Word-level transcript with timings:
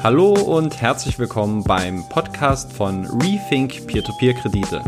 Hallo 0.00 0.32
und 0.32 0.80
herzlich 0.80 1.18
willkommen 1.18 1.64
beim 1.64 2.08
Podcast 2.08 2.72
von 2.72 3.04
Rethink 3.20 3.88
Peer-to-Peer-Kredite. 3.88 4.84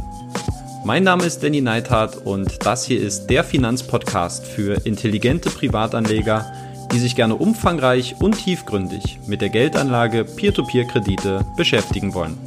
Mein 0.85 1.03
Name 1.03 1.25
ist 1.25 1.43
Danny 1.43 1.61
Neithardt 1.61 2.17
und 2.19 2.65
das 2.65 2.85
hier 2.85 3.01
ist 3.01 3.27
der 3.27 3.43
Finanzpodcast 3.43 4.47
für 4.47 4.87
intelligente 4.87 5.51
Privatanleger, 5.51 6.53
die 6.93 7.01
sich 7.01 7.17
gerne 7.17 7.35
umfangreich 7.35 8.21
und 8.21 8.39
tiefgründig 8.39 9.19
mit 9.27 9.41
der 9.41 9.49
Geldanlage 9.49 10.25
Peer-to-Peer-Kredite 10.25 11.45
beschäftigen 11.57 12.15
wollen. 12.15 12.39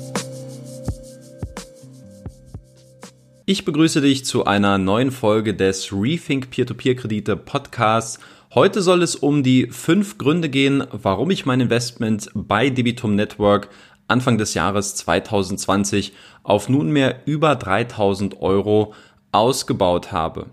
Ich 3.45 3.65
begrüße 3.65 3.99
dich 3.99 4.23
zu 4.23 4.45
einer 4.45 4.77
neuen 4.77 5.11
Folge 5.11 5.53
des 5.53 5.91
Rethink 5.91 6.49
Peer-to-Peer-Kredite 6.49 7.35
Podcasts 7.35 8.19
Heute 8.55 8.83
soll 8.83 9.01
es 9.01 9.15
um 9.15 9.41
die 9.41 9.65
fünf 9.71 10.19
Gründe 10.19 10.47
gehen, 10.47 10.83
warum 10.91 11.31
ich 11.31 11.47
mein 11.47 11.59
Investment 11.59 12.29
bei 12.35 12.69
Debitum 12.69 13.15
Network 13.15 13.69
Anfang 14.07 14.37
des 14.37 14.53
Jahres 14.53 14.93
2020 14.93 16.13
auf 16.43 16.69
nunmehr 16.69 17.21
über 17.25 17.55
3000 17.55 18.43
Euro 18.43 18.93
ausgebaut 19.31 20.11
habe. 20.11 20.51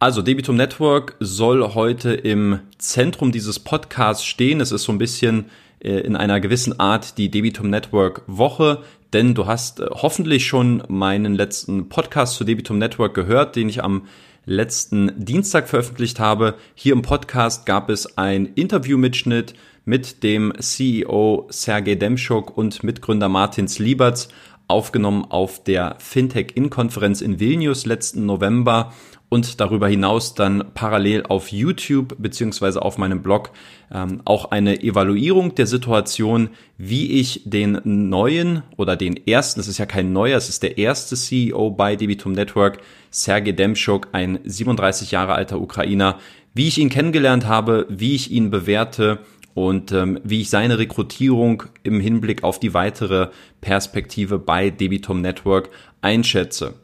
Also 0.00 0.20
Debitum 0.20 0.56
Network 0.56 1.14
soll 1.20 1.74
heute 1.74 2.12
im 2.12 2.58
Zentrum 2.76 3.30
dieses 3.30 3.60
Podcasts 3.60 4.24
stehen. 4.24 4.60
Es 4.60 4.72
ist 4.72 4.82
so 4.82 4.90
ein 4.90 4.98
bisschen 4.98 5.44
äh, 5.78 6.00
in 6.00 6.16
einer 6.16 6.40
gewissen 6.40 6.80
Art 6.80 7.18
die 7.18 7.30
Debitum 7.30 7.70
Network 7.70 8.22
Woche, 8.26 8.82
denn 9.12 9.34
du 9.34 9.46
hast 9.46 9.78
äh, 9.78 9.86
hoffentlich 9.92 10.48
schon 10.48 10.82
meinen 10.88 11.36
letzten 11.36 11.88
Podcast 11.88 12.34
zu 12.34 12.42
Debitum 12.42 12.78
Network 12.78 13.14
gehört, 13.14 13.54
den 13.54 13.68
ich 13.68 13.84
am 13.84 14.08
letzten 14.48 15.12
Dienstag 15.16 15.68
veröffentlicht 15.68 16.18
habe. 16.18 16.54
Hier 16.74 16.94
im 16.94 17.02
Podcast 17.02 17.66
gab 17.66 17.90
es 17.90 18.16
ein 18.18 18.46
Interviewmitschnitt 18.54 19.54
mit 19.84 20.22
dem 20.22 20.52
CEO 20.58 21.46
Sergei 21.50 21.94
Demschuk 21.94 22.56
und 22.56 22.82
Mitgründer 22.82 23.28
Martins 23.28 23.78
Lieberts, 23.78 24.28
aufgenommen 24.66 25.24
auf 25.24 25.62
der 25.64 25.96
Fintech-In-Konferenz 25.98 27.20
in 27.20 27.40
Vilnius 27.40 27.86
letzten 27.86 28.26
November 28.26 28.92
und 29.28 29.60
darüber 29.60 29.88
hinaus 29.88 30.34
dann 30.34 30.64
parallel 30.74 31.24
auf 31.28 31.52
YouTube 31.52 32.16
beziehungsweise 32.18 32.80
auf 32.82 32.96
meinem 32.98 33.22
Blog 33.22 33.50
ähm, 33.92 34.22
auch 34.24 34.50
eine 34.50 34.82
Evaluierung 34.82 35.54
der 35.54 35.66
Situation, 35.66 36.50
wie 36.78 37.20
ich 37.20 37.42
den 37.44 37.80
neuen 37.84 38.62
oder 38.76 38.96
den 38.96 39.16
ersten, 39.26 39.60
es 39.60 39.68
ist 39.68 39.78
ja 39.78 39.86
kein 39.86 40.12
neuer, 40.12 40.38
es 40.38 40.48
ist 40.48 40.62
der 40.62 40.78
erste 40.78 41.16
CEO 41.16 41.70
bei 41.70 41.96
Debitum 41.96 42.32
Network, 42.32 42.78
Sergei 43.10 43.52
Demschuk, 43.52 44.08
ein 44.12 44.38
37 44.44 45.10
Jahre 45.10 45.34
alter 45.34 45.60
Ukrainer, 45.60 46.18
wie 46.54 46.68
ich 46.68 46.78
ihn 46.78 46.88
kennengelernt 46.88 47.46
habe, 47.46 47.86
wie 47.88 48.14
ich 48.14 48.30
ihn 48.30 48.50
bewerte 48.50 49.20
und 49.54 49.92
ähm, 49.92 50.20
wie 50.24 50.40
ich 50.40 50.50
seine 50.50 50.78
Rekrutierung 50.78 51.64
im 51.82 52.00
Hinblick 52.00 52.44
auf 52.44 52.60
die 52.60 52.74
weitere 52.74 53.28
Perspektive 53.60 54.38
bei 54.38 54.70
Debitum 54.70 55.20
Network 55.20 55.70
einschätze. 56.00 56.74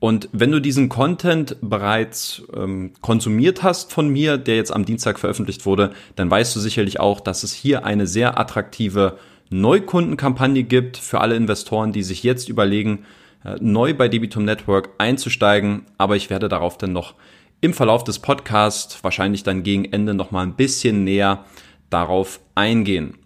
Und 0.00 0.28
wenn 0.32 0.52
du 0.52 0.60
diesen 0.60 0.88
Content 0.88 1.56
bereits 1.60 2.42
ähm, 2.54 2.92
konsumiert 3.00 3.64
hast 3.64 3.92
von 3.92 4.08
mir, 4.08 4.38
der 4.38 4.56
jetzt 4.56 4.72
am 4.72 4.84
Dienstag 4.84 5.18
veröffentlicht 5.18 5.66
wurde, 5.66 5.92
dann 6.14 6.30
weißt 6.30 6.54
du 6.54 6.60
sicherlich 6.60 7.00
auch, 7.00 7.20
dass 7.20 7.42
es 7.42 7.52
hier 7.52 7.84
eine 7.84 8.06
sehr 8.06 8.38
attraktive 8.38 9.18
Neukundenkampagne 9.50 10.62
gibt 10.62 10.98
für 10.98 11.20
alle 11.20 11.34
Investoren, 11.34 11.92
die 11.92 12.04
sich 12.04 12.22
jetzt 12.22 12.48
überlegen, 12.48 13.06
äh, 13.44 13.56
neu 13.60 13.92
bei 13.92 14.08
Debitum 14.08 14.44
Network 14.44 14.90
einzusteigen. 14.98 15.86
Aber 15.98 16.14
ich 16.14 16.30
werde 16.30 16.48
darauf 16.48 16.78
dann 16.78 16.92
noch 16.92 17.14
im 17.60 17.74
Verlauf 17.74 18.04
des 18.04 18.20
Podcasts, 18.20 19.02
wahrscheinlich 19.02 19.42
dann 19.42 19.64
gegen 19.64 19.84
Ende 19.86 20.14
noch 20.14 20.30
mal 20.30 20.42
ein 20.42 20.54
bisschen 20.54 21.02
näher 21.02 21.44
darauf 21.90 22.38
eingehen. 22.54 23.17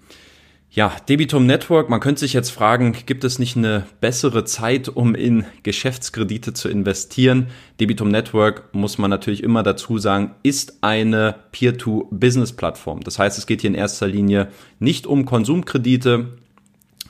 Ja, 0.74 0.96
Debitum 1.06 1.44
Network, 1.44 1.90
man 1.90 2.00
könnte 2.00 2.20
sich 2.20 2.32
jetzt 2.32 2.48
fragen, 2.48 2.96
gibt 3.04 3.24
es 3.24 3.38
nicht 3.38 3.58
eine 3.58 3.84
bessere 4.00 4.46
Zeit, 4.46 4.88
um 4.88 5.14
in 5.14 5.44
Geschäftskredite 5.64 6.54
zu 6.54 6.70
investieren? 6.70 7.48
Debitum 7.78 8.08
Network, 8.08 8.74
muss 8.74 8.96
man 8.96 9.10
natürlich 9.10 9.42
immer 9.42 9.62
dazu 9.62 9.98
sagen, 9.98 10.30
ist 10.42 10.78
eine 10.80 11.34
Peer-to-Business-Plattform. 11.52 13.00
Das 13.00 13.18
heißt, 13.18 13.36
es 13.36 13.46
geht 13.46 13.60
hier 13.60 13.68
in 13.68 13.74
erster 13.74 14.08
Linie 14.08 14.48
nicht 14.78 15.06
um 15.06 15.26
Konsumkredite, 15.26 16.38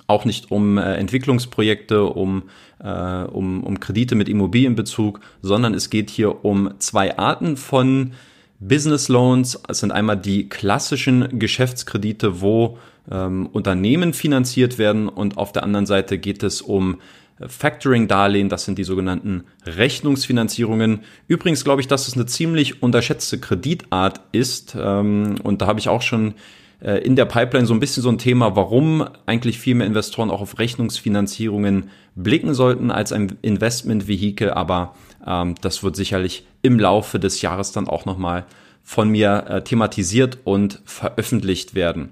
auch 0.09 0.25
nicht 0.25 0.51
um 0.51 0.77
äh, 0.77 0.97
Entwicklungsprojekte, 0.97 2.03
um, 2.03 2.51
äh, 2.81 2.89
um, 2.89 3.63
um 3.63 3.79
Kredite 3.79 4.17
mit 4.17 4.29
Immobilienbezug, 4.29 5.21
sondern 5.41 5.73
es 5.73 5.89
geht 5.89 6.11
hier 6.11 6.45
um 6.45 6.75
zwei 6.81 7.17
Arten 7.17 7.57
von 7.57 8.15
Business 8.59 9.07
Loans. 9.07 9.63
Es 9.69 9.79
sind 9.79 9.93
einmal 9.93 10.17
die 10.17 10.49
klassischen 10.49 11.39
Geschäftskredite, 11.39 12.41
wo 12.41 12.79
ähm, 13.11 13.47
Unternehmen 13.47 14.13
finanziert 14.13 14.79
werden 14.79 15.09
und 15.09 15.39
auf 15.39 15.53
der 15.53 15.63
anderen 15.63 15.87
Seite 15.87 16.19
geht 16.19 16.43
es 16.43 16.63
um 16.63 16.99
Factoring-Darlehen, 17.45 18.49
das 18.49 18.65
sind 18.65 18.79
die 18.79 18.85
sogenannten 18.85 19.45
Rechnungsfinanzierungen. 19.67 21.01
Übrigens 21.27 21.65
glaube 21.65 21.81
ich, 21.81 21.89
dass 21.89 22.07
es 22.07 22.15
eine 22.15 22.27
ziemlich 22.27 22.83
unterschätzte 22.83 23.39
Kreditart 23.39 24.21
ist 24.33 24.77
ähm, 24.79 25.37
und 25.43 25.63
da 25.63 25.67
habe 25.67 25.81
ich 25.81 25.89
auch 25.89 26.03
schon 26.03 26.35
äh, 26.81 26.99
in 26.99 27.17
der 27.17 27.25
Pipeline 27.25 27.67
so 27.67 27.75
ein 27.75 27.81
bisschen 27.81 28.03
so 28.03 28.11
ein 28.11 28.19
Thema, 28.19 28.57
warum 28.57 29.07
eigentlich 29.27 29.59
viel 29.59 29.75
mehr 29.75 29.87
Investoren 29.87 30.31
auch 30.31 30.41
auf 30.41 30.59
Rechnungsfinanzierungen 30.59 31.91
blicken 32.15 32.55
sollten 32.55 32.91
als 32.91 33.13
ein 33.13 33.39
Investmentvehikel, 33.43 34.51
aber 34.51 34.95
ähm, 35.27 35.55
das 35.61 35.83
wird 35.83 35.97
sicherlich 35.97 36.47
im 36.63 36.79
Laufe 36.79 37.19
des 37.19 37.43
Jahres 37.43 37.73
dann 37.73 37.89
auch 37.89 38.05
nochmal 38.05 38.45
von 38.85 39.09
mir 39.09 39.45
äh, 39.49 39.63
thematisiert 39.63 40.39
und 40.45 40.81
veröffentlicht 40.85 41.75
werden. 41.75 42.11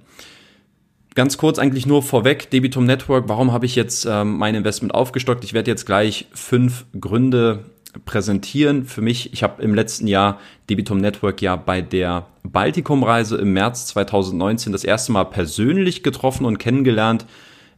Ganz 1.14 1.38
kurz 1.38 1.58
eigentlich 1.58 1.86
nur 1.86 2.02
vorweg, 2.02 2.50
Debitum 2.50 2.84
Network, 2.84 3.28
warum 3.28 3.52
habe 3.52 3.66
ich 3.66 3.74
jetzt 3.74 4.06
ähm, 4.08 4.38
mein 4.38 4.54
Investment 4.54 4.94
aufgestockt? 4.94 5.42
Ich 5.42 5.52
werde 5.52 5.70
jetzt 5.70 5.84
gleich 5.84 6.26
fünf 6.32 6.84
Gründe 6.98 7.64
präsentieren. 8.04 8.84
Für 8.84 9.00
mich, 9.00 9.32
ich 9.32 9.42
habe 9.42 9.60
im 9.62 9.74
letzten 9.74 10.06
Jahr 10.06 10.38
Debitum 10.68 10.98
Network 10.98 11.42
ja 11.42 11.56
bei 11.56 11.80
der 11.82 12.26
Baltikum-Reise 12.44 13.36
im 13.38 13.52
März 13.52 13.86
2019 13.88 14.72
das 14.72 14.84
erste 14.84 15.10
Mal 15.10 15.24
persönlich 15.24 16.04
getroffen 16.04 16.44
und 16.44 16.58
kennengelernt. 16.58 17.26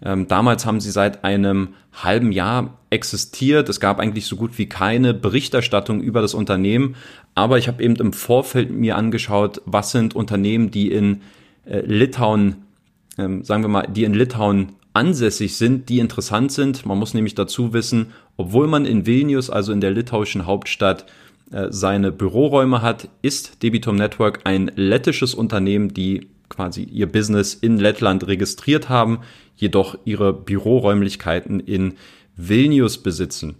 Ähm, 0.04 0.28
damals 0.28 0.66
haben 0.66 0.80
sie 0.80 0.90
seit 0.90 1.24
einem 1.24 1.74
halben 1.92 2.32
Jahr 2.32 2.78
existiert. 2.90 3.68
Es 3.70 3.80
gab 3.80 3.98
eigentlich 3.98 4.26
so 4.26 4.36
gut 4.36 4.58
wie 4.58 4.68
keine 4.68 5.14
Berichterstattung 5.14 6.02
über 6.02 6.20
das 6.20 6.34
Unternehmen. 6.34 6.96
Aber 7.34 7.56
ich 7.56 7.68
habe 7.68 7.82
eben 7.82 7.96
im 7.96 8.12
Vorfeld 8.12 8.70
mir 8.70 8.96
angeschaut, 8.96 9.62
was 9.64 9.92
sind 9.92 10.14
Unternehmen, 10.14 10.70
die 10.70 10.90
in 10.90 11.22
äh, 11.64 11.80
Litauen 11.80 12.66
ähm, 13.18 13.44
sagen 13.44 13.62
wir 13.62 13.68
mal, 13.68 13.86
die 13.86 14.04
in 14.04 14.14
Litauen 14.14 14.72
ansässig 14.94 15.56
sind, 15.56 15.88
die 15.88 15.98
interessant 15.98 16.52
sind. 16.52 16.84
Man 16.86 16.98
muss 16.98 17.14
nämlich 17.14 17.34
dazu 17.34 17.72
wissen, 17.72 18.12
obwohl 18.36 18.66
man 18.66 18.84
in 18.84 19.06
Vilnius, 19.06 19.50
also 19.50 19.72
in 19.72 19.80
der 19.80 19.90
litauischen 19.90 20.46
Hauptstadt, 20.46 21.06
äh, 21.50 21.68
seine 21.70 22.12
Büroräume 22.12 22.82
hat, 22.82 23.08
ist 23.22 23.62
Debitum 23.62 23.96
Network 23.96 24.40
ein 24.44 24.70
lettisches 24.74 25.34
Unternehmen, 25.34 25.92
die 25.92 26.28
quasi 26.48 26.82
ihr 26.84 27.10
Business 27.10 27.54
in 27.54 27.78
Lettland 27.78 28.26
registriert 28.26 28.88
haben, 28.88 29.20
jedoch 29.56 29.96
ihre 30.04 30.32
Büroräumlichkeiten 30.32 31.60
in 31.60 31.94
Vilnius 32.36 32.98
besitzen. 32.98 33.56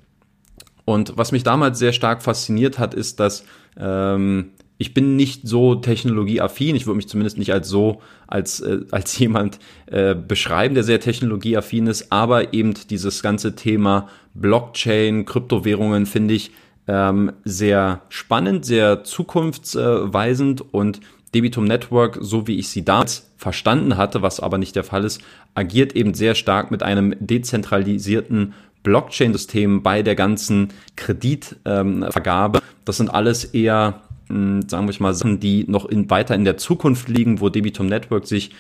Und 0.84 1.16
was 1.16 1.32
mich 1.32 1.42
damals 1.42 1.78
sehr 1.78 1.92
stark 1.92 2.22
fasziniert 2.22 2.78
hat, 2.78 2.92
ist, 2.94 3.20
dass 3.20 3.44
ähm, 3.78 4.50
ich 4.82 4.94
bin 4.94 5.16
nicht 5.16 5.46
so 5.46 5.76
technologieaffin. 5.76 6.74
Ich 6.74 6.86
würde 6.86 6.96
mich 6.96 7.08
zumindest 7.08 7.38
nicht 7.38 7.52
als 7.52 7.68
so, 7.68 8.02
als, 8.26 8.60
äh, 8.60 8.80
als 8.90 9.16
jemand 9.18 9.58
äh, 9.86 10.14
beschreiben, 10.14 10.74
der 10.74 10.84
sehr 10.84 11.00
technologieaffin 11.00 11.86
ist, 11.86 12.10
aber 12.10 12.52
eben 12.52 12.74
dieses 12.90 13.22
ganze 13.22 13.54
Thema 13.54 14.08
Blockchain, 14.34 15.24
Kryptowährungen 15.24 16.06
finde 16.06 16.34
ich 16.34 16.50
ähm, 16.88 17.32
sehr 17.44 18.02
spannend, 18.08 18.64
sehr 18.64 19.04
zukunftsweisend 19.04 20.74
und 20.74 21.00
Debitum 21.32 21.64
Network, 21.64 22.18
so 22.20 22.46
wie 22.48 22.58
ich 22.58 22.68
sie 22.68 22.84
damals 22.84 23.30
verstanden 23.36 23.96
hatte, 23.96 24.20
was 24.20 24.40
aber 24.40 24.58
nicht 24.58 24.74
der 24.74 24.84
Fall 24.84 25.04
ist, 25.04 25.22
agiert 25.54 25.94
eben 25.94 26.12
sehr 26.14 26.34
stark 26.34 26.70
mit 26.70 26.82
einem 26.82 27.14
dezentralisierten 27.20 28.54
Blockchain-System 28.82 29.82
bei 29.82 30.02
der 30.02 30.16
ganzen 30.16 30.70
Kreditvergabe. 30.96 32.58
Ähm, 32.58 32.64
das 32.84 32.96
sind 32.96 33.10
alles 33.10 33.44
eher 33.44 34.02
sagen 34.28 34.88
wir 34.88 34.94
mal, 34.98 35.14
Sachen, 35.14 35.40
die 35.40 35.64
noch 35.68 35.86
in, 35.86 36.08
weiter 36.10 36.34
in 36.34 36.44
der 36.44 36.56
Zukunft 36.56 37.08
liegen, 37.08 37.40
wo 37.40 37.48
Debitum 37.48 37.86
Network 37.86 38.26
sich 38.26 38.50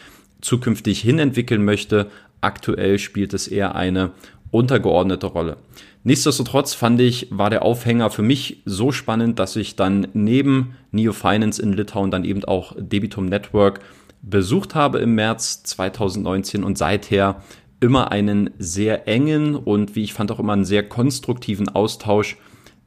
zukünftig 0.40 1.00
hinentwickeln 1.00 1.64
möchte. 1.64 2.10
Aktuell 2.40 2.98
spielt 2.98 3.34
es 3.34 3.48
eher 3.48 3.74
eine 3.74 4.10
untergeordnete 4.50 5.26
Rolle. 5.26 5.56
Nichtsdestotrotz 6.04 6.74
fand 6.74 7.00
ich, 7.00 7.28
war 7.30 7.48
der 7.48 7.62
Aufhänger 7.62 8.10
für 8.10 8.22
mich 8.22 8.62
so 8.64 8.90
spannend, 8.90 9.38
dass 9.38 9.54
ich 9.56 9.76
dann 9.76 10.08
neben 10.14 10.76
Neo 10.90 11.12
Finance 11.12 11.62
in 11.62 11.72
Litauen 11.72 12.10
dann 12.10 12.24
eben 12.24 12.44
auch 12.44 12.74
Debitum 12.76 13.26
Network 13.26 13.80
besucht 14.20 14.74
habe 14.74 14.98
im 14.98 15.14
März 15.14 15.62
2019 15.62 16.64
und 16.64 16.76
seither 16.76 17.42
immer 17.80 18.12
einen 18.12 18.50
sehr 18.58 19.08
engen 19.08 19.56
und 19.56 19.96
wie 19.96 20.04
ich 20.04 20.12
fand 20.12 20.30
auch 20.30 20.38
immer 20.38 20.52
einen 20.52 20.64
sehr 20.64 20.88
konstruktiven 20.88 21.68
Austausch 21.68 22.36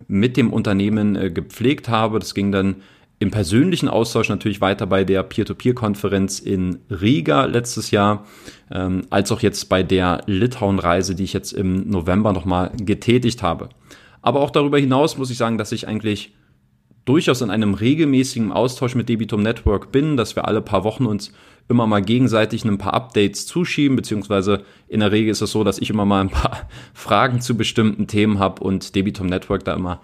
mit 0.08 0.38
dem 0.38 0.52
Unternehmen 0.54 1.16
äh, 1.16 1.32
gepflegt 1.32 1.90
habe. 1.90 2.20
Das 2.20 2.34
ging 2.34 2.52
dann 2.52 2.78
im 3.20 3.32
persönlichen 3.32 3.88
Austausch 3.88 4.30
natürlich 4.30 4.62
weiter 4.62 4.88
bei 4.88 5.04
der 5.04 5.24
Peer-to-Peer-Konferenz 5.24 6.40
in 6.40 6.80
Riga 6.90 7.46
letztes 7.46 7.92
Jahr, 7.92 8.26
ähm, 8.72 9.04
als 9.10 9.32
auch 9.32 9.42
jetzt 9.42 9.70
bei 9.70 9.84
der 9.84 10.22
Litauen-Reise, 10.26 11.16
die 11.16 11.24
ich 11.24 11.34
jetzt 11.34 11.54
im 11.54 11.90
November 11.90 12.34
nochmal 12.34 12.72
getätigt 12.76 13.42
habe. 13.42 13.70
Aber 14.22 14.42
auch 14.42 14.50
darüber 14.50 14.80
hinaus 14.80 15.18
muss 15.18 15.30
ich 15.30 15.38
sagen, 15.38 15.58
dass 15.58 15.72
ich 15.72 15.88
eigentlich 15.88 16.34
durchaus 17.06 17.42
in 17.42 17.52
einem 17.52 17.76
regelmäßigen 17.76 18.52
Austausch 18.52 18.96
mit 18.96 19.08
Debitum 19.08 19.44
Network 19.44 19.92
bin, 19.92 20.18
dass 20.18 20.36
wir 20.36 20.48
alle 20.48 20.62
paar 20.62 20.84
Wochen 20.84 21.06
uns 21.06 21.32
immer 21.68 21.88
mal 21.88 22.02
gegenseitig 22.02 22.64
ein 22.64 22.78
paar 22.78 22.94
Updates 22.94 23.46
zuschieben, 23.48 23.96
beziehungsweise 23.96 24.64
in 24.88 25.00
der 25.00 25.12
Regel 25.12 25.32
ist 25.32 25.42
es 25.42 25.52
so, 25.52 25.64
dass 25.64 25.80
ich 25.80 25.90
immer 25.90 26.06
mal 26.06 26.22
ein 26.22 26.30
paar 26.30 26.70
Fragen 26.94 27.42
zu 27.42 27.56
bestimmten 27.56 28.08
Themen 28.08 28.40
habe 28.40 28.64
und 28.64 28.96
Debitum 28.96 29.28
Network 29.28 29.64
da 29.66 29.74
immer 29.74 30.02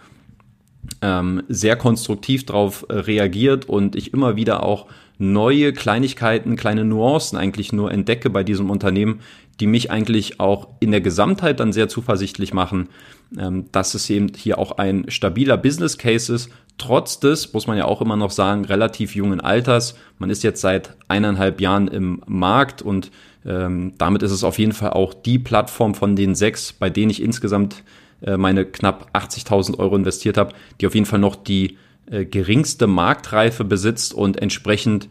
ähm, 1.01 1.43
sehr 1.47 1.75
konstruktiv 1.75 2.45
darauf 2.45 2.85
äh, 2.89 2.93
reagiert 2.93 3.65
und 3.65 3.95
ich 3.95 4.13
immer 4.13 4.35
wieder 4.35 4.63
auch 4.63 4.87
neue 5.19 5.71
Kleinigkeiten, 5.71 6.55
kleine 6.55 6.83
Nuancen 6.83 7.37
eigentlich 7.37 7.71
nur 7.71 7.91
entdecke 7.91 8.31
bei 8.31 8.43
diesem 8.43 8.71
Unternehmen, 8.71 9.19
die 9.59 9.67
mich 9.67 9.91
eigentlich 9.91 10.39
auch 10.39 10.69
in 10.79 10.89
der 10.89 11.01
Gesamtheit 11.01 11.59
dann 11.59 11.73
sehr 11.73 11.87
zuversichtlich 11.87 12.53
machen, 12.53 12.89
ähm, 13.37 13.65
dass 13.71 13.93
es 13.93 14.09
eben 14.09 14.31
hier 14.35 14.57
auch 14.57 14.73
ein 14.73 15.05
stabiler 15.09 15.57
Business 15.57 15.99
Case 15.99 16.33
ist, 16.33 16.49
trotz 16.81 17.19
des, 17.19 17.53
muss 17.53 17.67
man 17.67 17.77
ja 17.77 17.85
auch 17.85 18.01
immer 18.01 18.15
noch 18.15 18.31
sagen, 18.31 18.65
relativ 18.65 19.15
jungen 19.15 19.39
Alters. 19.39 19.95
Man 20.17 20.31
ist 20.31 20.43
jetzt 20.43 20.61
seit 20.61 20.97
eineinhalb 21.07 21.61
Jahren 21.61 21.87
im 21.87 22.23
Markt 22.25 22.81
und 22.81 23.11
ähm, 23.45 23.93
damit 23.99 24.23
ist 24.23 24.31
es 24.31 24.43
auf 24.43 24.57
jeden 24.57 24.71
Fall 24.71 24.89
auch 24.89 25.13
die 25.13 25.37
Plattform 25.37 25.93
von 25.93 26.15
den 26.15 26.33
sechs, 26.33 26.73
bei 26.73 26.89
denen 26.89 27.11
ich 27.11 27.21
insgesamt 27.21 27.83
äh, 28.21 28.35
meine 28.35 28.65
knapp 28.65 29.11
80.000 29.13 29.77
Euro 29.77 29.95
investiert 29.95 30.37
habe, 30.37 30.53
die 30.79 30.87
auf 30.87 30.95
jeden 30.95 31.05
Fall 31.05 31.19
noch 31.19 31.35
die 31.35 31.77
äh, 32.09 32.25
geringste 32.25 32.87
Marktreife 32.87 33.63
besitzt 33.63 34.15
und 34.15 34.41
entsprechend 34.41 35.07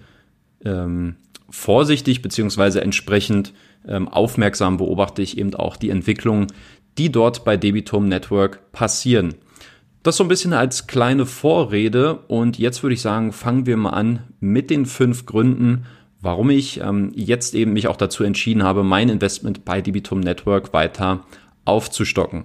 ähm, 0.65 1.15
vorsichtig 1.51 2.21
beziehungsweise 2.21 2.81
entsprechend 2.81 3.53
ähm, 3.87 4.09
aufmerksam 4.09 4.77
beobachte 4.77 5.23
ich 5.23 5.39
eben 5.39 5.55
auch 5.55 5.77
die 5.77 5.91
Entwicklungen, 5.91 6.49
die 6.99 7.13
dort 7.13 7.45
bei 7.45 7.57
Debitum 7.57 8.09
Network 8.09 8.73
passieren. 8.73 9.37
Das 10.03 10.17
so 10.17 10.25
ein 10.25 10.29
bisschen 10.29 10.55
als 10.55 10.87
kleine 10.87 11.27
Vorrede 11.27 12.15
und 12.29 12.59
jetzt 12.59 12.83
würde 12.83 12.95
ich 12.95 13.03
sagen, 13.03 13.33
fangen 13.33 13.67
wir 13.67 13.77
mal 13.77 13.91
an 13.91 14.21
mit 14.41 14.71
den 14.71 14.87
fünf 14.87 15.27
Gründen, 15.27 15.85
warum 16.23 16.49
ich 16.49 16.81
ähm, 16.81 17.13
jetzt 17.15 17.55
eben 17.55 17.75
mich 17.75 17.87
auch 17.87 17.97
dazu 17.97 18.25
entschieden 18.25 18.63
habe, 18.63 18.83
mein 18.83 19.11
Investment 19.11 19.67
bei 19.67 19.83
Debitum 19.83 20.21
Network 20.21 20.73
weiter 20.73 21.27
aufzustocken. 21.67 22.45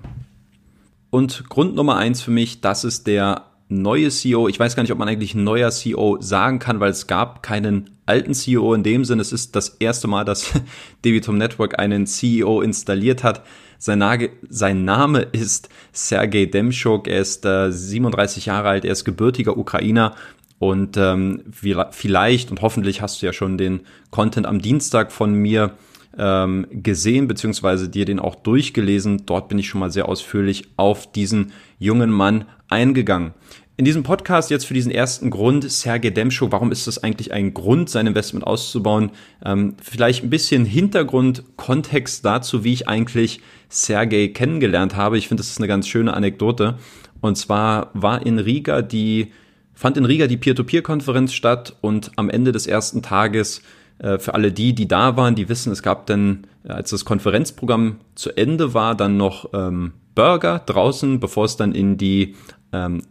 Und 1.09 1.47
Grund 1.47 1.75
Nummer 1.75 1.95
eins 1.95 2.21
für 2.21 2.31
mich, 2.31 2.59
das 2.59 2.83
ist 2.83 3.07
der 3.07 3.45
neue 3.69 4.09
CEO. 4.09 4.49
Ich 4.49 4.59
weiß 4.59 4.75
gar 4.75 4.83
nicht, 4.83 4.91
ob 4.91 4.99
man 4.99 5.07
eigentlich 5.07 5.33
neuer 5.33 5.71
CEO 5.71 6.17
sagen 6.19 6.59
kann, 6.59 6.81
weil 6.81 6.91
es 6.91 7.07
gab 7.07 7.41
keinen 7.41 7.89
alten 8.05 8.33
CEO 8.33 8.73
in 8.73 8.83
dem 8.83 9.05
Sinne. 9.05 9.21
Es 9.21 9.31
ist 9.31 9.55
das 9.55 9.69
erste 9.79 10.09
Mal, 10.09 10.25
dass 10.25 10.51
Debitum 11.05 11.37
Network 11.37 11.79
einen 11.79 12.05
CEO 12.05 12.59
installiert 12.59 13.23
hat. 13.23 13.43
Sein, 13.77 13.99
Nage, 13.99 14.31
sein 14.49 14.85
Name 14.85 15.21
ist 15.21 15.69
Sergei 15.91 16.45
Demschuk. 16.45 17.07
Er 17.07 17.21
ist 17.21 17.45
äh, 17.45 17.71
37 17.71 18.47
Jahre 18.47 18.69
alt. 18.69 18.85
Er 18.85 18.91
ist 18.91 19.05
gebürtiger 19.05 19.57
Ukrainer. 19.57 20.15
Und 20.57 20.97
ähm, 20.97 21.43
vielleicht 21.91 22.49
und 22.49 22.61
hoffentlich 22.61 23.01
hast 23.01 23.21
du 23.21 23.25
ja 23.25 23.33
schon 23.33 23.57
den 23.57 23.81
Content 24.09 24.47
am 24.47 24.61
Dienstag 24.61 25.11
von 25.11 25.33
mir 25.33 25.71
ähm, 26.17 26.65
gesehen, 26.71 27.27
beziehungsweise 27.27 27.89
dir 27.89 28.05
den 28.05 28.19
auch 28.19 28.35
durchgelesen. 28.35 29.25
Dort 29.25 29.49
bin 29.49 29.59
ich 29.59 29.67
schon 29.67 29.81
mal 29.81 29.91
sehr 29.91 30.07
ausführlich 30.07 30.69
auf 30.77 31.11
diesen 31.11 31.51
jungen 31.77 32.09
Mann 32.09 32.45
eingegangen. 32.69 33.33
In 33.77 33.83
diesem 33.83 34.03
Podcast 34.03 34.51
jetzt 34.51 34.65
für 34.65 34.73
diesen 34.73 34.91
ersten 34.91 35.29
Grund, 35.29 35.69
Sergei 35.69 36.09
Demschuk, 36.09 36.53
warum 36.53 36.71
ist 36.71 36.87
das 36.87 37.03
eigentlich 37.03 37.33
ein 37.33 37.53
Grund, 37.53 37.89
sein 37.89 38.07
Investment 38.07 38.47
auszubauen? 38.47 39.11
Ähm, 39.43 39.75
vielleicht 39.81 40.23
ein 40.23 40.29
bisschen 40.29 40.63
Hintergrund, 40.63 41.43
Kontext 41.57 42.23
dazu, 42.23 42.63
wie 42.63 42.71
ich 42.71 42.87
eigentlich 42.87 43.41
Sergei 43.67 44.29
kennengelernt 44.29 44.95
habe. 44.95 45.17
Ich 45.17 45.27
finde, 45.27 45.41
das 45.41 45.49
ist 45.49 45.57
eine 45.57 45.67
ganz 45.67 45.89
schöne 45.89 46.13
Anekdote. 46.13 46.77
Und 47.19 47.35
zwar 47.35 47.89
war 47.93 48.25
in 48.25 48.39
Riga 48.39 48.81
die, 48.81 49.33
fand 49.73 49.97
in 49.97 50.05
Riga 50.05 50.27
die 50.27 50.37
Peer-to-Peer-Konferenz 50.37 51.33
statt 51.33 51.75
und 51.81 52.11
am 52.15 52.29
Ende 52.29 52.53
des 52.53 52.67
ersten 52.67 53.01
Tages 53.01 53.61
äh, 53.97 54.19
für 54.19 54.35
alle 54.35 54.53
die, 54.53 54.73
die 54.73 54.87
da 54.87 55.17
waren, 55.17 55.35
die 55.35 55.49
wissen, 55.49 55.73
es 55.73 55.83
gab 55.83 56.05
dann, 56.05 56.47
äh, 56.63 56.69
als 56.69 56.91
das 56.91 57.03
Konferenzprogramm 57.03 57.97
zu 58.15 58.31
Ende 58.37 58.73
war, 58.73 58.95
dann 58.95 59.17
noch 59.17 59.49
ähm, 59.53 59.91
Burger 60.15 60.59
draußen, 60.59 61.19
bevor 61.19 61.43
es 61.43 61.57
dann 61.57 61.73
in 61.73 61.97
die 61.97 62.35
ähm, 62.71 63.01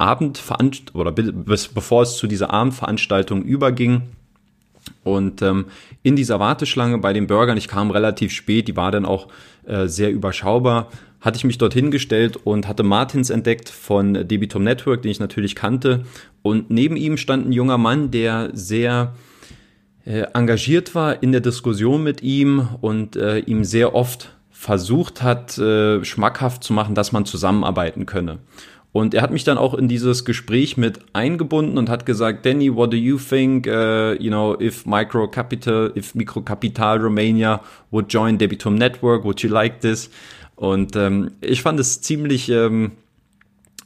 Abendveranst 0.00 0.94
oder 0.94 1.12
bis, 1.12 1.68
bevor 1.68 2.02
es 2.02 2.16
zu 2.16 2.26
dieser 2.26 2.50
Abendveranstaltung 2.50 3.42
überging. 3.42 4.02
Und 5.04 5.42
ähm, 5.42 5.66
in 6.02 6.16
dieser 6.16 6.40
Warteschlange 6.40 6.98
bei 6.98 7.12
den 7.12 7.26
Burgern, 7.26 7.58
ich 7.58 7.68
kam 7.68 7.90
relativ 7.90 8.32
spät, 8.32 8.68
die 8.68 8.76
war 8.76 8.90
dann 8.90 9.04
auch 9.04 9.28
äh, 9.66 9.86
sehr 9.86 10.10
überschaubar, 10.10 10.88
hatte 11.20 11.36
ich 11.36 11.44
mich 11.44 11.58
dorthin 11.58 11.90
gestellt 11.90 12.38
und 12.44 12.66
hatte 12.66 12.82
Martins 12.82 13.28
entdeckt 13.28 13.68
von 13.68 14.26
Debitum 14.26 14.64
Network, 14.64 15.02
den 15.02 15.10
ich 15.10 15.20
natürlich 15.20 15.54
kannte. 15.54 16.04
Und 16.42 16.70
neben 16.70 16.96
ihm 16.96 17.18
stand 17.18 17.46
ein 17.46 17.52
junger 17.52 17.78
Mann, 17.78 18.10
der 18.10 18.50
sehr 18.54 19.14
äh, 20.06 20.22
engagiert 20.32 20.94
war 20.94 21.22
in 21.22 21.32
der 21.32 21.42
Diskussion 21.42 22.02
mit 22.02 22.22
ihm 22.22 22.68
und 22.80 23.16
äh, 23.16 23.40
ihm 23.40 23.64
sehr 23.64 23.94
oft 23.94 24.30
versucht 24.50 25.22
hat, 25.22 25.56
äh, 25.58 26.04
schmackhaft 26.04 26.64
zu 26.64 26.72
machen, 26.72 26.94
dass 26.94 27.12
man 27.12 27.24
zusammenarbeiten 27.24 28.06
könne. 28.06 28.38
Und 28.92 29.14
er 29.14 29.22
hat 29.22 29.30
mich 29.30 29.44
dann 29.44 29.56
auch 29.56 29.74
in 29.74 29.86
dieses 29.86 30.24
Gespräch 30.24 30.76
mit 30.76 30.98
eingebunden 31.12 31.78
und 31.78 31.88
hat 31.88 32.06
gesagt, 32.06 32.44
Danny, 32.44 32.74
what 32.74 32.92
do 32.92 32.96
you 32.96 33.18
think, 33.18 33.66
uh, 33.66 34.14
you 34.18 34.30
know, 34.30 34.60
if 34.60 34.84
Micro 34.84 35.28
Capital, 35.28 35.92
if 35.96 36.14
Microcapital 36.14 36.98
Romania 36.98 37.60
would 37.92 38.12
join 38.12 38.36
Debitum 38.36 38.74
Network, 38.74 39.24
would 39.24 39.40
you 39.42 39.48
like 39.48 39.80
this? 39.80 40.10
Und 40.56 40.96
ähm, 40.96 41.30
ich 41.40 41.62
fand 41.62 41.78
es 41.78 42.00
ziemlich 42.02 42.48
ähm, 42.48 42.92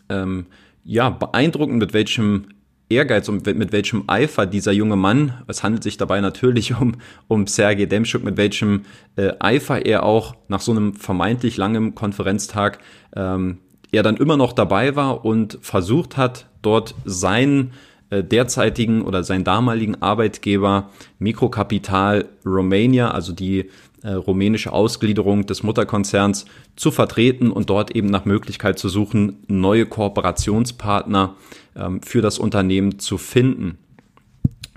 ähm, 0.09 0.47
ja, 0.85 1.11
beeindruckend, 1.11 1.79
mit 1.79 1.93
welchem 1.93 2.47
Ehrgeiz 2.89 3.29
und 3.29 3.47
mit 3.47 3.73
welchem 3.73 4.05
Eifer 4.07 4.47
dieser 4.47 4.73
junge 4.73 4.97
Mann, 4.97 5.43
es 5.47 5.63
handelt 5.63 5.83
sich 5.83 5.97
dabei 5.97 6.21
natürlich 6.21 6.75
um, 6.81 6.97
um 7.29 7.47
Sergei 7.47 7.87
Demschuk, 7.87 8.25
mit 8.25 8.37
welchem 8.37 8.83
äh, 9.17 9.33
Eifer 9.39 9.85
er 9.85 10.03
auch 10.03 10.35
nach 10.49 10.61
so 10.61 10.73
einem 10.73 10.95
vermeintlich 10.95 11.57
langen 11.57 11.95
Konferenztag 11.95 12.79
ähm, 13.15 13.59
er 13.95 14.03
dann 14.03 14.17
immer 14.17 14.37
noch 14.37 14.53
dabei 14.53 14.97
war 14.97 15.25
und 15.25 15.59
versucht 15.63 16.17
hat, 16.17 16.47
dort 16.63 16.95
seinen 17.05 17.73
äh, 18.11 18.23
derzeitigen 18.23 19.03
oder 19.03 19.25
seinen 19.25 19.45
damaligen 19.45 20.03
Arbeitgeber 20.03 20.91
Mikrokapital 21.19 22.27
Romania, 22.45 23.11
also 23.11 23.33
die 23.33 23.71
äh, 24.03 24.13
rumänische 24.13 24.73
Ausgliederung 24.73 25.47
des 25.47 25.63
Mutterkonzerns, 25.63 26.45
zu 26.77 26.91
vertreten 26.91 27.51
und 27.51 27.71
dort 27.71 27.97
eben 27.97 28.09
nach 28.09 28.25
Möglichkeit 28.25 28.79
zu 28.79 28.89
suchen, 28.89 29.39
neue 29.49 29.87
Kooperationspartner 29.87 31.35
ähm, 31.75 32.03
für 32.03 32.21
das 32.21 32.39
Unternehmen 32.39 32.99
zu 32.99 33.17
finden. 33.17 33.79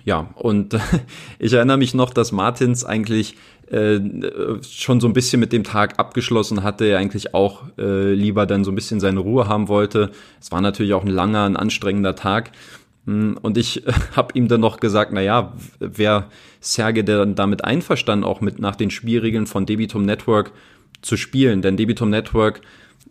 Ja, 0.06 0.30
und 0.36 0.80
ich 1.40 1.52
erinnere 1.52 1.78
mich 1.78 1.94
noch, 1.94 2.12
dass 2.12 2.32
Martins 2.32 2.86
eigentlich 2.86 3.36
äh, 3.72 4.00
schon 4.64 5.00
so 5.00 5.08
ein 5.08 5.14
bisschen 5.14 5.40
mit 5.40 5.52
dem 5.52 5.64
Tag 5.64 6.00
abgeschlossen 6.00 6.64
hatte, 6.64 6.86
er 6.86 7.00
eigentlich 7.00 7.34
auch 7.34 7.64
äh, 7.78 8.14
lieber 8.14 8.46
dann 8.46 8.64
so 8.64 8.72
ein 8.72 8.76
bisschen 8.76 9.00
seine 9.00 9.20
Ruhe 9.20 9.48
haben 9.48 9.68
wollte. 9.68 10.12
Es 10.40 10.52
war 10.52 10.62
natürlich 10.62 10.94
auch 10.94 11.04
ein 11.04 11.12
langer, 11.12 11.44
ein 11.44 11.58
anstrengender 11.58 12.16
Tag. 12.16 12.52
Hm, 13.06 13.38
und 13.42 13.58
ich 13.58 13.84
habe 14.16 14.38
ihm 14.38 14.48
dann 14.48 14.62
noch 14.62 14.80
gesagt, 14.80 15.12
na 15.14 15.22
ja, 15.22 15.54
wäre 15.80 16.26
Serge 16.62 17.04
dann 17.04 17.36
damit 17.36 17.64
einverstanden, 17.66 18.26
auch 18.26 18.42
mit 18.42 18.60
nach 18.60 18.76
den 18.76 18.90
Spielregeln 18.90 19.48
von 19.48 19.66
Debitum 19.66 20.04
Network 20.06 20.52
zu 21.02 21.18
spielen. 21.18 21.62
Denn 21.62 21.78
Debitum 21.78 22.10
Network 22.10 22.62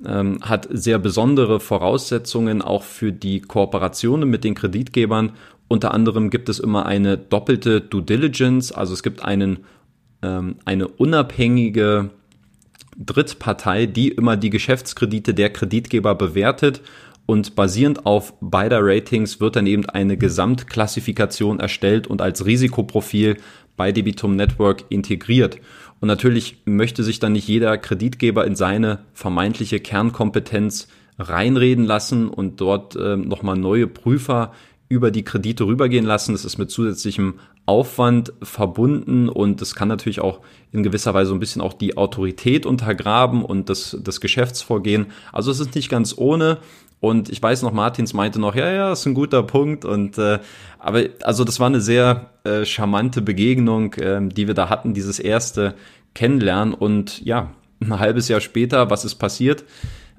ähm, 0.04 0.38
hat 0.42 0.68
sehr 0.70 0.98
besondere 0.98 1.60
Voraussetzungen 1.60 2.62
auch 2.62 2.82
für 2.82 3.12
die 3.12 3.40
Kooperationen 3.40 4.28
mit 4.28 4.44
den 4.44 4.54
Kreditgebern. 4.54 5.32
Unter 5.68 5.92
anderem 5.92 6.30
gibt 6.30 6.48
es 6.48 6.60
immer 6.60 6.86
eine 6.86 7.18
doppelte 7.18 7.80
Due 7.80 8.02
Diligence, 8.02 8.72
also 8.72 8.92
es 8.92 9.02
gibt 9.02 9.24
einen 9.24 9.64
ähm, 10.22 10.56
eine 10.64 10.88
unabhängige 10.88 12.10
Drittpartei, 12.98 13.86
die 13.86 14.08
immer 14.08 14.36
die 14.36 14.50
Geschäftskredite 14.50 15.34
der 15.34 15.50
Kreditgeber 15.50 16.14
bewertet 16.14 16.80
und 17.26 17.56
basierend 17.56 18.06
auf 18.06 18.34
beider 18.40 18.78
Ratings 18.82 19.40
wird 19.40 19.56
dann 19.56 19.66
eben 19.66 19.84
eine 19.86 20.16
Gesamtklassifikation 20.16 21.60
erstellt 21.60 22.06
und 22.06 22.22
als 22.22 22.46
Risikoprofil 22.46 23.36
bei 23.76 23.92
Debitum 23.92 24.36
Network 24.36 24.84
integriert. 24.88 25.58
Und 26.00 26.08
natürlich 26.08 26.58
möchte 26.64 27.02
sich 27.02 27.18
dann 27.18 27.32
nicht 27.32 27.48
jeder 27.48 27.76
Kreditgeber 27.78 28.46
in 28.46 28.54
seine 28.54 29.00
vermeintliche 29.12 29.80
Kernkompetenz 29.80 30.88
reinreden 31.18 31.84
lassen 31.84 32.28
und 32.28 32.60
dort 32.60 32.94
äh, 32.96 33.16
nochmal 33.16 33.56
neue 33.56 33.86
Prüfer 33.86 34.52
über 34.88 35.10
die 35.10 35.24
Kredite 35.24 35.66
rübergehen 35.66 36.06
lassen. 36.06 36.32
Das 36.32 36.44
ist 36.44 36.58
mit 36.58 36.70
zusätzlichem 36.70 37.34
Aufwand 37.66 38.32
verbunden 38.42 39.28
und 39.28 39.60
es 39.60 39.74
kann 39.74 39.88
natürlich 39.88 40.20
auch 40.20 40.40
in 40.72 40.84
gewisser 40.84 41.14
Weise 41.14 41.32
ein 41.34 41.40
bisschen 41.40 41.60
auch 41.60 41.72
die 41.72 41.96
Autorität 41.96 42.64
untergraben 42.64 43.44
und 43.44 43.68
das, 43.68 43.96
das 44.00 44.20
Geschäftsvorgehen. 44.20 45.06
Also 45.32 45.50
es 45.50 45.58
ist 45.58 45.74
nicht 45.74 45.88
ganz 45.88 46.14
ohne. 46.16 46.58
Und 46.98 47.28
ich 47.28 47.42
weiß 47.42 47.62
noch, 47.62 47.72
Martins 47.72 48.14
meinte 48.14 48.40
noch, 48.40 48.54
ja, 48.54 48.70
ja, 48.70 48.92
ist 48.92 49.04
ein 49.04 49.14
guter 49.14 49.42
Punkt. 49.42 49.84
Und 49.84 50.16
äh, 50.16 50.38
aber 50.78 51.04
also 51.22 51.44
das 51.44 51.60
war 51.60 51.66
eine 51.66 51.80
sehr 51.80 52.30
äh, 52.44 52.64
charmante 52.64 53.20
Begegnung, 53.20 53.92
äh, 53.94 54.26
die 54.26 54.46
wir 54.46 54.54
da 54.54 54.70
hatten, 54.70 54.94
dieses 54.94 55.18
erste 55.18 55.74
Kennenlernen. 56.14 56.72
Und 56.72 57.20
ja, 57.24 57.50
ein 57.80 57.98
halbes 57.98 58.28
Jahr 58.28 58.40
später, 58.40 58.90
was 58.90 59.04
ist 59.04 59.16
passiert? 59.16 59.64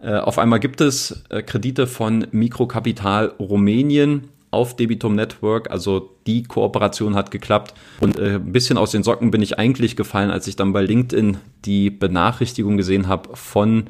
Äh, 0.02 0.16
auf 0.16 0.38
einmal 0.38 0.60
gibt 0.60 0.82
es 0.82 1.24
äh, 1.30 1.42
Kredite 1.42 1.88
von 1.88 2.28
Mikrokapital 2.32 3.34
Rumänien 3.40 4.30
auf 4.52 4.76
Debitum 4.76 5.16
Network. 5.16 5.70
Also 5.72 6.16
die 6.26 6.44
Kooperation 6.44 7.16
hat 7.16 7.32
geklappt. 7.32 7.74
Und 8.00 8.18
äh, 8.18 8.36
ein 8.36 8.52
bisschen 8.52 8.78
aus 8.78 8.92
den 8.92 9.04
Socken 9.04 9.32
bin 9.32 9.42
ich 9.42 9.60
eigentlich 9.60 9.96
gefallen, 9.96 10.32
als 10.32 10.48
ich 10.48 10.56
dann 10.56 10.74
bei 10.74 10.82
LinkedIn 10.82 11.38
die 11.66 11.90
Benachrichtigung 11.90 12.78
gesehen 12.78 13.08
habe 13.08 13.36
von 13.36 13.86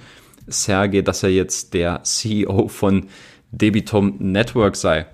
Sergey, 0.48 1.04
dass 1.04 1.24
er 1.24 1.30
jetzt 1.30 1.74
der 1.74 2.04
CEO 2.04 2.68
von 2.68 3.08
Debitum 3.52 4.16
Network 4.20 4.76
sei. 4.76 5.08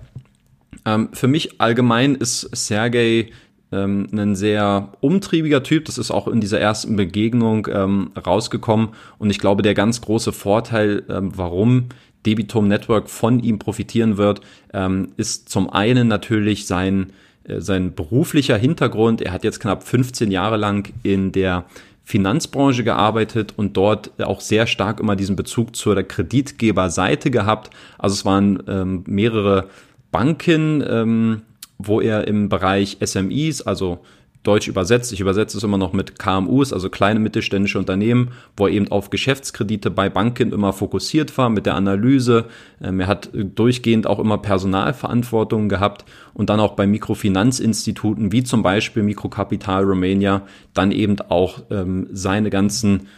Ähm, 0.84 1.10
für 1.12 1.28
mich 1.28 1.60
allgemein 1.60 2.14
ist 2.14 2.48
Sergey 2.54 3.32
ähm, 3.74 4.08
ein 4.12 4.36
sehr 4.36 4.88
umtriebiger 5.00 5.62
Typ. 5.62 5.86
Das 5.86 5.98
ist 5.98 6.10
auch 6.10 6.28
in 6.28 6.40
dieser 6.40 6.60
ersten 6.60 6.96
Begegnung 6.96 7.66
ähm, 7.70 8.12
rausgekommen. 8.14 8.90
Und 9.18 9.30
ich 9.30 9.38
glaube, 9.38 9.62
der 9.62 9.74
ganz 9.74 10.00
große 10.00 10.32
Vorteil, 10.32 11.02
ähm, 11.08 11.32
warum 11.34 11.86
Debitum 12.24 12.68
Network 12.68 13.10
von 13.10 13.40
ihm 13.40 13.58
profitieren 13.58 14.16
wird, 14.16 14.40
ähm, 14.72 15.08
ist 15.16 15.48
zum 15.48 15.68
einen 15.68 16.08
natürlich 16.08 16.66
sein, 16.66 17.12
äh, 17.44 17.60
sein 17.60 17.94
beruflicher 17.94 18.56
Hintergrund. 18.56 19.20
Er 19.20 19.32
hat 19.32 19.44
jetzt 19.44 19.60
knapp 19.60 19.82
15 19.82 20.30
Jahre 20.30 20.56
lang 20.56 20.92
in 21.02 21.32
der 21.32 21.64
Finanzbranche 22.04 22.84
gearbeitet 22.84 23.54
und 23.56 23.76
dort 23.76 24.10
auch 24.22 24.40
sehr 24.40 24.66
stark 24.66 25.00
immer 25.00 25.16
diesen 25.16 25.36
Bezug 25.36 25.74
zur 25.74 26.02
Kreditgeberseite 26.02 27.30
gehabt. 27.30 27.70
Also 27.98 28.12
es 28.14 28.24
waren 28.26 28.62
ähm, 28.68 29.04
mehrere 29.06 29.68
Banken, 30.12 30.84
ähm, 30.86 31.42
wo 31.86 32.00
er 32.00 32.26
im 32.26 32.48
Bereich 32.48 32.98
SMEs, 33.04 33.62
also 33.62 34.00
Deutsch 34.44 34.68
übersetzt, 34.68 35.10
ich 35.10 35.20
übersetze 35.20 35.56
es 35.56 35.64
immer 35.64 35.78
noch 35.78 35.94
mit 35.94 36.18
KMUs, 36.18 36.74
also 36.74 36.90
kleine 36.90 37.18
mittelständische 37.18 37.78
Unternehmen, 37.78 38.32
wo 38.58 38.66
er 38.66 38.74
eben 38.74 38.92
auf 38.92 39.08
Geschäftskredite 39.08 39.90
bei 39.90 40.10
Banken 40.10 40.52
immer 40.52 40.74
fokussiert 40.74 41.36
war 41.38 41.48
mit 41.48 41.64
der 41.64 41.74
Analyse. 41.74 42.44
Ähm, 42.82 43.00
er 43.00 43.06
hat 43.06 43.30
durchgehend 43.32 44.06
auch 44.06 44.18
immer 44.18 44.36
Personalverantwortung 44.36 45.70
gehabt 45.70 46.04
und 46.34 46.50
dann 46.50 46.60
auch 46.60 46.74
bei 46.74 46.86
Mikrofinanzinstituten 46.86 48.32
wie 48.32 48.44
zum 48.44 48.62
Beispiel 48.62 49.02
Mikrokapital 49.02 49.82
Romania 49.82 50.42
dann 50.74 50.92
eben 50.92 51.18
auch 51.30 51.62
ähm, 51.70 52.08
seine 52.12 52.50
ganzen 52.50 53.08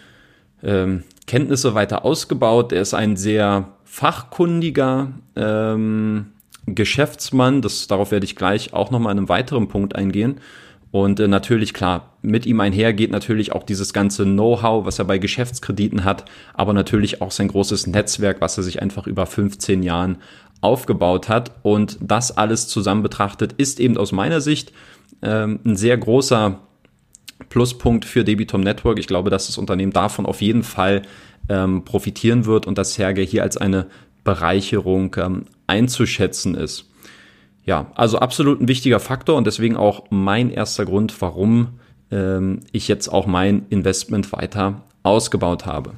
ähm, 0.62 1.02
Kenntnisse 1.26 1.74
weiter 1.74 2.04
ausgebaut. 2.04 2.72
Er 2.72 2.82
ist 2.82 2.94
ein 2.94 3.16
sehr 3.16 3.72
fachkundiger 3.82 5.10
ähm, 5.34 6.26
Geschäftsmann. 6.66 7.62
Das, 7.62 7.86
darauf 7.86 8.10
werde 8.10 8.24
ich 8.24 8.36
gleich 8.36 8.72
auch 8.72 8.90
nochmal 8.90 9.12
in 9.12 9.18
einem 9.18 9.28
weiteren 9.28 9.68
Punkt 9.68 9.94
eingehen. 9.96 10.40
Und 10.90 11.20
äh, 11.20 11.28
natürlich, 11.28 11.74
klar, 11.74 12.16
mit 12.22 12.46
ihm 12.46 12.60
einher 12.60 12.92
geht 12.92 13.10
natürlich 13.10 13.52
auch 13.52 13.64
dieses 13.64 13.92
ganze 13.92 14.24
Know-how, 14.24 14.86
was 14.86 14.98
er 14.98 15.04
bei 15.04 15.18
Geschäftskrediten 15.18 16.04
hat, 16.04 16.24
aber 16.54 16.72
natürlich 16.72 17.20
auch 17.20 17.30
sein 17.30 17.48
großes 17.48 17.86
Netzwerk, 17.86 18.40
was 18.40 18.56
er 18.56 18.62
sich 18.62 18.80
einfach 18.80 19.06
über 19.06 19.26
15 19.26 19.82
Jahren 19.82 20.18
aufgebaut 20.60 21.28
hat. 21.28 21.52
Und 21.62 21.98
das 22.00 22.36
alles 22.36 22.68
zusammen 22.68 23.02
betrachtet 23.02 23.52
ist 23.54 23.80
eben 23.80 23.96
aus 23.96 24.12
meiner 24.12 24.40
Sicht 24.40 24.72
ähm, 25.22 25.60
ein 25.64 25.76
sehr 25.76 25.96
großer 25.98 26.60
Pluspunkt 27.48 28.04
für 28.04 28.24
Debitum 28.24 28.62
Network. 28.62 28.98
Ich 28.98 29.06
glaube, 29.06 29.30
dass 29.30 29.46
das 29.46 29.58
Unternehmen 29.58 29.92
davon 29.92 30.24
auf 30.24 30.40
jeden 30.40 30.62
Fall 30.62 31.02
ähm, 31.48 31.84
profitieren 31.84 32.46
wird 32.46 32.66
und 32.66 32.78
dass 32.78 32.94
Sergei 32.94 33.26
hier 33.26 33.42
als 33.42 33.56
eine 33.56 33.86
Bereicherung 34.26 35.16
ähm, 35.18 35.46
einzuschätzen 35.66 36.54
ist 36.54 36.90
ja, 37.66 37.90
also 37.96 38.20
absolut 38.20 38.60
ein 38.60 38.68
wichtiger 38.68 39.00
Faktor 39.00 39.36
und 39.36 39.46
deswegen 39.46 39.76
auch 39.76 40.04
mein 40.10 40.50
erster 40.50 40.84
Grund, 40.84 41.20
warum 41.20 41.80
ähm, 42.12 42.60
ich 42.70 42.86
jetzt 42.86 43.08
auch 43.08 43.26
mein 43.26 43.66
Investment 43.70 44.32
weiter 44.32 44.82
ausgebaut 45.02 45.66
habe. 45.66 45.94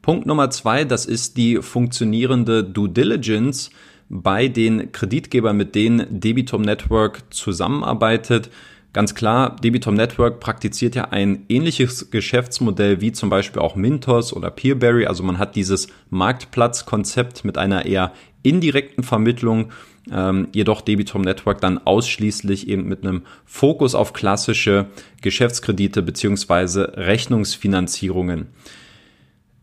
Punkt 0.00 0.26
Nummer 0.26 0.50
zwei, 0.50 0.84
das 0.84 1.04
ist 1.04 1.36
die 1.36 1.58
funktionierende 1.58 2.64
Due 2.64 2.88
Diligence 2.88 3.70
bei 4.08 4.48
den 4.48 4.90
Kreditgebern, 4.90 5.56
mit 5.56 5.74
denen 5.74 6.20
Debitum 6.20 6.62
Network 6.62 7.22
zusammenarbeitet. 7.30 8.50
Ganz 8.92 9.14
klar, 9.14 9.56
Debitum 9.56 9.94
Network 9.94 10.38
praktiziert 10.38 10.94
ja 10.94 11.04
ein 11.04 11.46
ähnliches 11.48 12.10
Geschäftsmodell 12.10 13.00
wie 13.00 13.12
zum 13.12 13.30
Beispiel 13.30 13.62
auch 13.62 13.74
Mintos 13.74 14.34
oder 14.34 14.50
Peerberry. 14.50 15.06
Also 15.06 15.22
man 15.22 15.38
hat 15.38 15.56
dieses 15.56 15.88
Marktplatzkonzept 16.10 17.42
mit 17.44 17.56
einer 17.56 17.86
eher 17.86 18.12
indirekten 18.42 19.02
Vermittlung 19.02 19.70
ähm, 20.10 20.48
jedoch 20.52 20.82
Debitum 20.82 21.22
Network 21.22 21.60
dann 21.62 21.78
ausschließlich 21.78 22.68
eben 22.68 22.86
mit 22.86 23.02
einem 23.02 23.22
Fokus 23.46 23.94
auf 23.94 24.12
klassische 24.12 24.86
Geschäftskredite 25.22 26.02
beziehungsweise 26.02 26.92
Rechnungsfinanzierungen. 26.96 28.48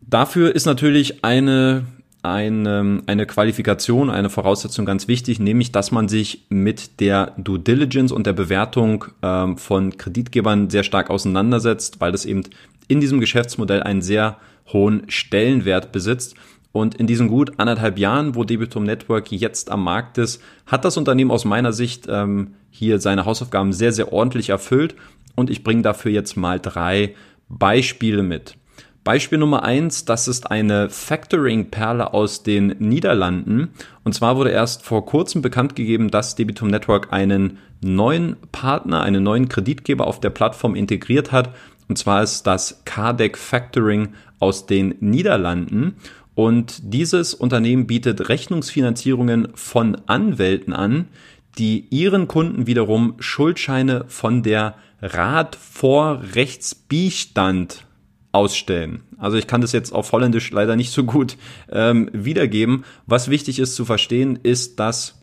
Dafür 0.00 0.52
ist 0.52 0.66
natürlich 0.66 1.24
eine 1.24 1.84
eine, 2.22 3.02
eine 3.06 3.26
Qualifikation, 3.26 4.10
eine 4.10 4.30
Voraussetzung 4.30 4.84
ganz 4.84 5.08
wichtig, 5.08 5.40
nämlich 5.40 5.72
dass 5.72 5.90
man 5.90 6.08
sich 6.08 6.46
mit 6.48 7.00
der 7.00 7.32
Due 7.38 7.58
Diligence 7.58 8.12
und 8.12 8.26
der 8.26 8.32
Bewertung 8.32 9.06
ähm, 9.22 9.56
von 9.56 9.96
Kreditgebern 9.96 10.70
sehr 10.70 10.82
stark 10.82 11.10
auseinandersetzt, 11.10 12.00
weil 12.00 12.12
das 12.12 12.26
eben 12.26 12.42
in 12.88 13.00
diesem 13.00 13.20
Geschäftsmodell 13.20 13.82
einen 13.82 14.02
sehr 14.02 14.36
hohen 14.72 15.04
Stellenwert 15.08 15.92
besitzt. 15.92 16.34
Und 16.72 16.94
in 16.94 17.06
diesen 17.06 17.28
gut 17.28 17.58
anderthalb 17.58 17.98
Jahren, 17.98 18.36
wo 18.36 18.44
Debitum 18.44 18.84
Network 18.84 19.32
jetzt 19.32 19.70
am 19.70 19.82
Markt 19.82 20.18
ist, 20.18 20.40
hat 20.66 20.84
das 20.84 20.96
Unternehmen 20.96 21.30
aus 21.32 21.44
meiner 21.44 21.72
Sicht 21.72 22.06
ähm, 22.08 22.54
hier 22.70 23.00
seine 23.00 23.24
Hausaufgaben 23.24 23.72
sehr, 23.72 23.92
sehr 23.92 24.12
ordentlich 24.12 24.50
erfüllt. 24.50 24.94
Und 25.34 25.50
ich 25.50 25.64
bringe 25.64 25.82
dafür 25.82 26.12
jetzt 26.12 26.36
mal 26.36 26.60
drei 26.60 27.14
Beispiele 27.48 28.22
mit. 28.22 28.56
Beispiel 29.02 29.38
Nummer 29.38 29.62
eins, 29.62 30.04
das 30.04 30.28
ist 30.28 30.50
eine 30.50 30.90
Factoring-Perle 30.90 32.12
aus 32.12 32.42
den 32.42 32.76
Niederlanden. 32.78 33.70
Und 34.04 34.14
zwar 34.14 34.36
wurde 34.36 34.50
erst 34.50 34.82
vor 34.82 35.06
kurzem 35.06 35.40
bekannt 35.40 35.74
gegeben, 35.74 36.10
dass 36.10 36.34
Debitum 36.34 36.68
Network 36.68 37.10
einen 37.10 37.58
neuen 37.80 38.36
Partner, 38.52 39.02
einen 39.02 39.22
neuen 39.22 39.48
Kreditgeber 39.48 40.06
auf 40.06 40.20
der 40.20 40.30
Plattform 40.30 40.74
integriert 40.74 41.32
hat. 41.32 41.54
Und 41.88 41.96
zwar 41.96 42.22
ist 42.22 42.46
das 42.46 42.82
Cardec 42.84 43.38
Factoring 43.38 44.10
aus 44.38 44.66
den 44.66 44.94
Niederlanden. 45.00 45.96
Und 46.34 46.80
dieses 46.82 47.32
Unternehmen 47.32 47.86
bietet 47.86 48.28
Rechnungsfinanzierungen 48.28 49.48
von 49.54 49.96
Anwälten 50.06 50.74
an, 50.74 51.08
die 51.56 51.86
ihren 51.90 52.28
Kunden 52.28 52.66
wiederum 52.66 53.14
Schuldscheine 53.18 54.04
von 54.08 54.42
der 54.42 54.76
Rat 55.00 55.56
vor 55.56 56.22
Rechtsbeistand 56.34 57.86
ausstellen. 58.32 59.02
Also 59.18 59.36
ich 59.36 59.46
kann 59.46 59.60
das 59.60 59.72
jetzt 59.72 59.92
auf 59.92 60.12
Holländisch 60.12 60.50
leider 60.50 60.76
nicht 60.76 60.92
so 60.92 61.04
gut 61.04 61.36
ähm, 61.70 62.10
wiedergeben. 62.12 62.84
Was 63.06 63.28
wichtig 63.28 63.58
ist 63.58 63.74
zu 63.74 63.84
verstehen, 63.84 64.38
ist, 64.42 64.78
dass 64.78 65.20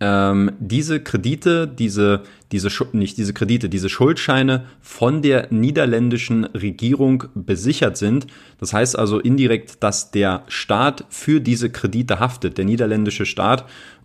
ähm, 0.00 0.52
diese 0.60 1.00
Kredite, 1.00 1.66
diese, 1.66 2.22
diese, 2.52 2.68
nicht 2.92 3.16
diese 3.16 3.32
Kredite, 3.32 3.68
diese 3.68 3.88
Schuldscheine 3.88 4.66
von 4.80 5.22
der 5.22 5.48
niederländischen 5.50 6.44
Regierung 6.44 7.24
besichert 7.34 7.96
sind. 7.96 8.26
Das 8.58 8.72
heißt 8.72 8.98
also 8.98 9.18
indirekt, 9.18 9.82
dass 9.82 10.10
der 10.10 10.44
Staat 10.48 11.04
für 11.08 11.40
diese 11.40 11.70
Kredite 11.70 12.20
haftet, 12.20 12.58
der 12.58 12.64
niederländische 12.64 13.26
Staat. 13.26 13.64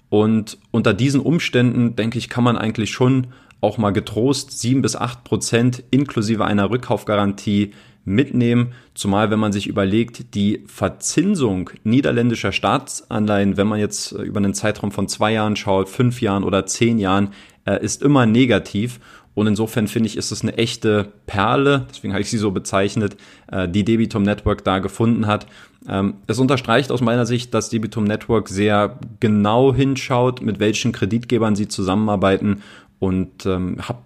Und 0.09 0.57
unter 0.71 0.93
diesen 0.93 1.19
Umständen, 1.19 1.95
denke 1.95 2.17
ich, 2.17 2.29
kann 2.29 2.43
man 2.43 2.57
eigentlich 2.57 2.91
schon 2.91 3.27
auch 3.61 3.77
mal 3.77 3.91
getrost 3.91 4.59
sieben 4.59 4.81
bis 4.81 4.95
acht 4.95 5.23
Prozent 5.23 5.83
inklusive 5.91 6.45
einer 6.45 6.69
Rückkaufgarantie 6.69 7.71
mitnehmen, 8.05 8.73
zumal 8.93 9.31
wenn 9.31 9.39
man 9.39 9.51
sich 9.51 9.67
überlegt, 9.67 10.35
die 10.35 10.63
Verzinsung 10.67 11.71
niederländischer 11.83 12.51
Staatsanleihen, 12.51 13.57
wenn 13.57 13.67
man 13.67 13.79
jetzt 13.79 14.13
äh, 14.13 14.21
über 14.21 14.37
einen 14.37 14.53
Zeitraum 14.53 14.91
von 14.91 15.07
zwei 15.07 15.33
Jahren 15.33 15.55
schaut, 15.55 15.89
fünf 15.89 16.21
Jahren 16.21 16.43
oder 16.43 16.65
zehn 16.65 16.99
Jahren, 16.99 17.29
äh, 17.65 17.83
ist 17.83 18.01
immer 18.01 18.25
negativ. 18.25 18.99
Und 19.33 19.47
insofern 19.47 19.87
finde 19.87 20.07
ich, 20.07 20.15
ist 20.15 20.31
es 20.31 20.43
eine 20.43 20.57
echte 20.57 21.11
Perle, 21.25 21.87
deswegen 21.89 22.13
habe 22.13 22.21
ich 22.21 22.29
sie 22.29 22.37
so 22.37 22.51
bezeichnet, 22.51 23.17
äh, 23.51 23.67
die 23.67 23.83
Debitum 23.83 24.23
Network 24.23 24.63
da 24.63 24.79
gefunden 24.79 25.27
hat. 25.27 25.47
Ähm, 25.89 26.15
es 26.27 26.39
unterstreicht 26.39 26.91
aus 26.91 27.01
meiner 27.01 27.25
Sicht, 27.25 27.53
dass 27.53 27.69
Debitum 27.69 28.05
Network 28.05 28.47
sehr 28.47 28.97
genau 29.19 29.73
hinschaut, 29.73 30.41
mit 30.41 30.59
welchen 30.59 30.93
Kreditgebern 30.93 31.55
sie 31.55 31.67
zusammenarbeiten 31.67 32.61
und 32.99 33.45
ähm, 33.45 33.77
habe 33.81 33.99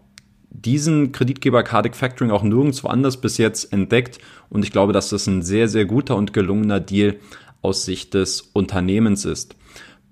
diesen 0.49 1.11
Kreditgeber 1.11 1.63
Cardic 1.63 1.95
Factoring 1.95 2.31
auch 2.31 2.43
nirgendwo 2.43 2.87
anders 2.87 3.17
bis 3.17 3.37
jetzt 3.37 3.71
entdeckt 3.71 4.19
und 4.49 4.63
ich 4.63 4.71
glaube, 4.71 4.93
dass 4.93 5.09
das 5.09 5.27
ein 5.27 5.41
sehr, 5.41 5.67
sehr 5.67 5.85
guter 5.85 6.15
und 6.15 6.33
gelungener 6.33 6.79
Deal 6.79 7.17
aus 7.61 7.85
Sicht 7.85 8.13
des 8.13 8.41
Unternehmens 8.53 9.25
ist. 9.25 9.55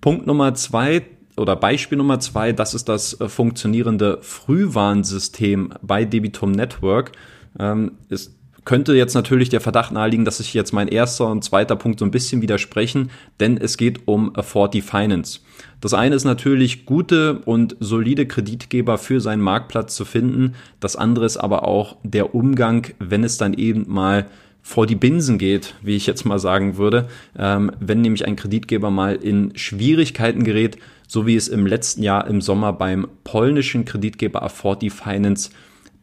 Punkt 0.01 0.27
Nummer 0.27 0.53
zwei, 0.53 1.03
oder 1.37 1.55
Beispiel 1.55 1.97
Nummer 1.97 2.19
zwei, 2.19 2.51
das 2.51 2.73
ist 2.73 2.89
das 2.89 3.19
äh, 3.19 3.29
funktionierende 3.29 4.19
Frühwarnsystem 4.21 5.73
bei 5.81 6.05
Debitum 6.05 6.51
Network. 6.51 7.11
Ähm, 7.59 7.93
es 8.09 8.36
könnte 8.67 8.93
jetzt 8.95 9.13
natürlich 9.13 9.47
der 9.47 9.61
Verdacht 9.61 9.93
naheliegen, 9.93 10.25
dass 10.25 10.39
sich 10.39 10.53
jetzt 10.53 10.73
mein 10.73 10.89
erster 10.89 11.27
und 11.27 11.41
zweiter 11.41 11.77
Punkt 11.77 11.99
so 11.99 12.05
ein 12.05 12.11
bisschen 12.11 12.41
widersprechen, 12.41 13.11
denn 13.39 13.55
es 13.55 13.77
geht 13.77 14.09
um 14.09 14.35
Affordee 14.35 14.81
Finance. 14.81 15.39
Das 15.79 15.93
eine 15.93 16.15
ist 16.15 16.25
natürlich 16.25 16.85
gute 16.85 17.39
und 17.45 17.77
solide 17.79 18.25
Kreditgeber 18.25 18.97
für 18.97 19.21
seinen 19.21 19.41
Marktplatz 19.41 19.95
zu 19.95 20.03
finden. 20.03 20.55
Das 20.81 20.97
andere 20.97 21.25
ist 21.25 21.37
aber 21.37 21.65
auch 21.65 21.95
der 22.03 22.35
Umgang, 22.35 22.87
wenn 22.99 23.23
es 23.23 23.37
dann 23.37 23.53
eben 23.53 23.85
mal 23.87 24.25
vor 24.61 24.85
die 24.85 24.95
Binsen 24.95 25.37
geht, 25.37 25.75
wie 25.81 25.95
ich 25.95 26.05
jetzt 26.05 26.25
mal 26.25 26.37
sagen 26.37 26.75
würde, 26.75 27.07
ähm, 27.39 27.71
wenn 27.79 28.01
nämlich 28.01 28.27
ein 28.27 28.35
Kreditgeber 28.35 28.91
mal 28.91 29.15
in 29.15 29.53
Schwierigkeiten 29.55 30.43
gerät, 30.43 30.77
so 31.07 31.25
wie 31.25 31.37
es 31.37 31.47
im 31.47 31.65
letzten 31.65 32.03
Jahr 32.03 32.27
im 32.27 32.41
Sommer 32.41 32.73
beim 32.73 33.07
polnischen 33.23 33.85
Kreditgeber 33.85 34.43
Affordee 34.43 34.89
Finance 34.89 35.51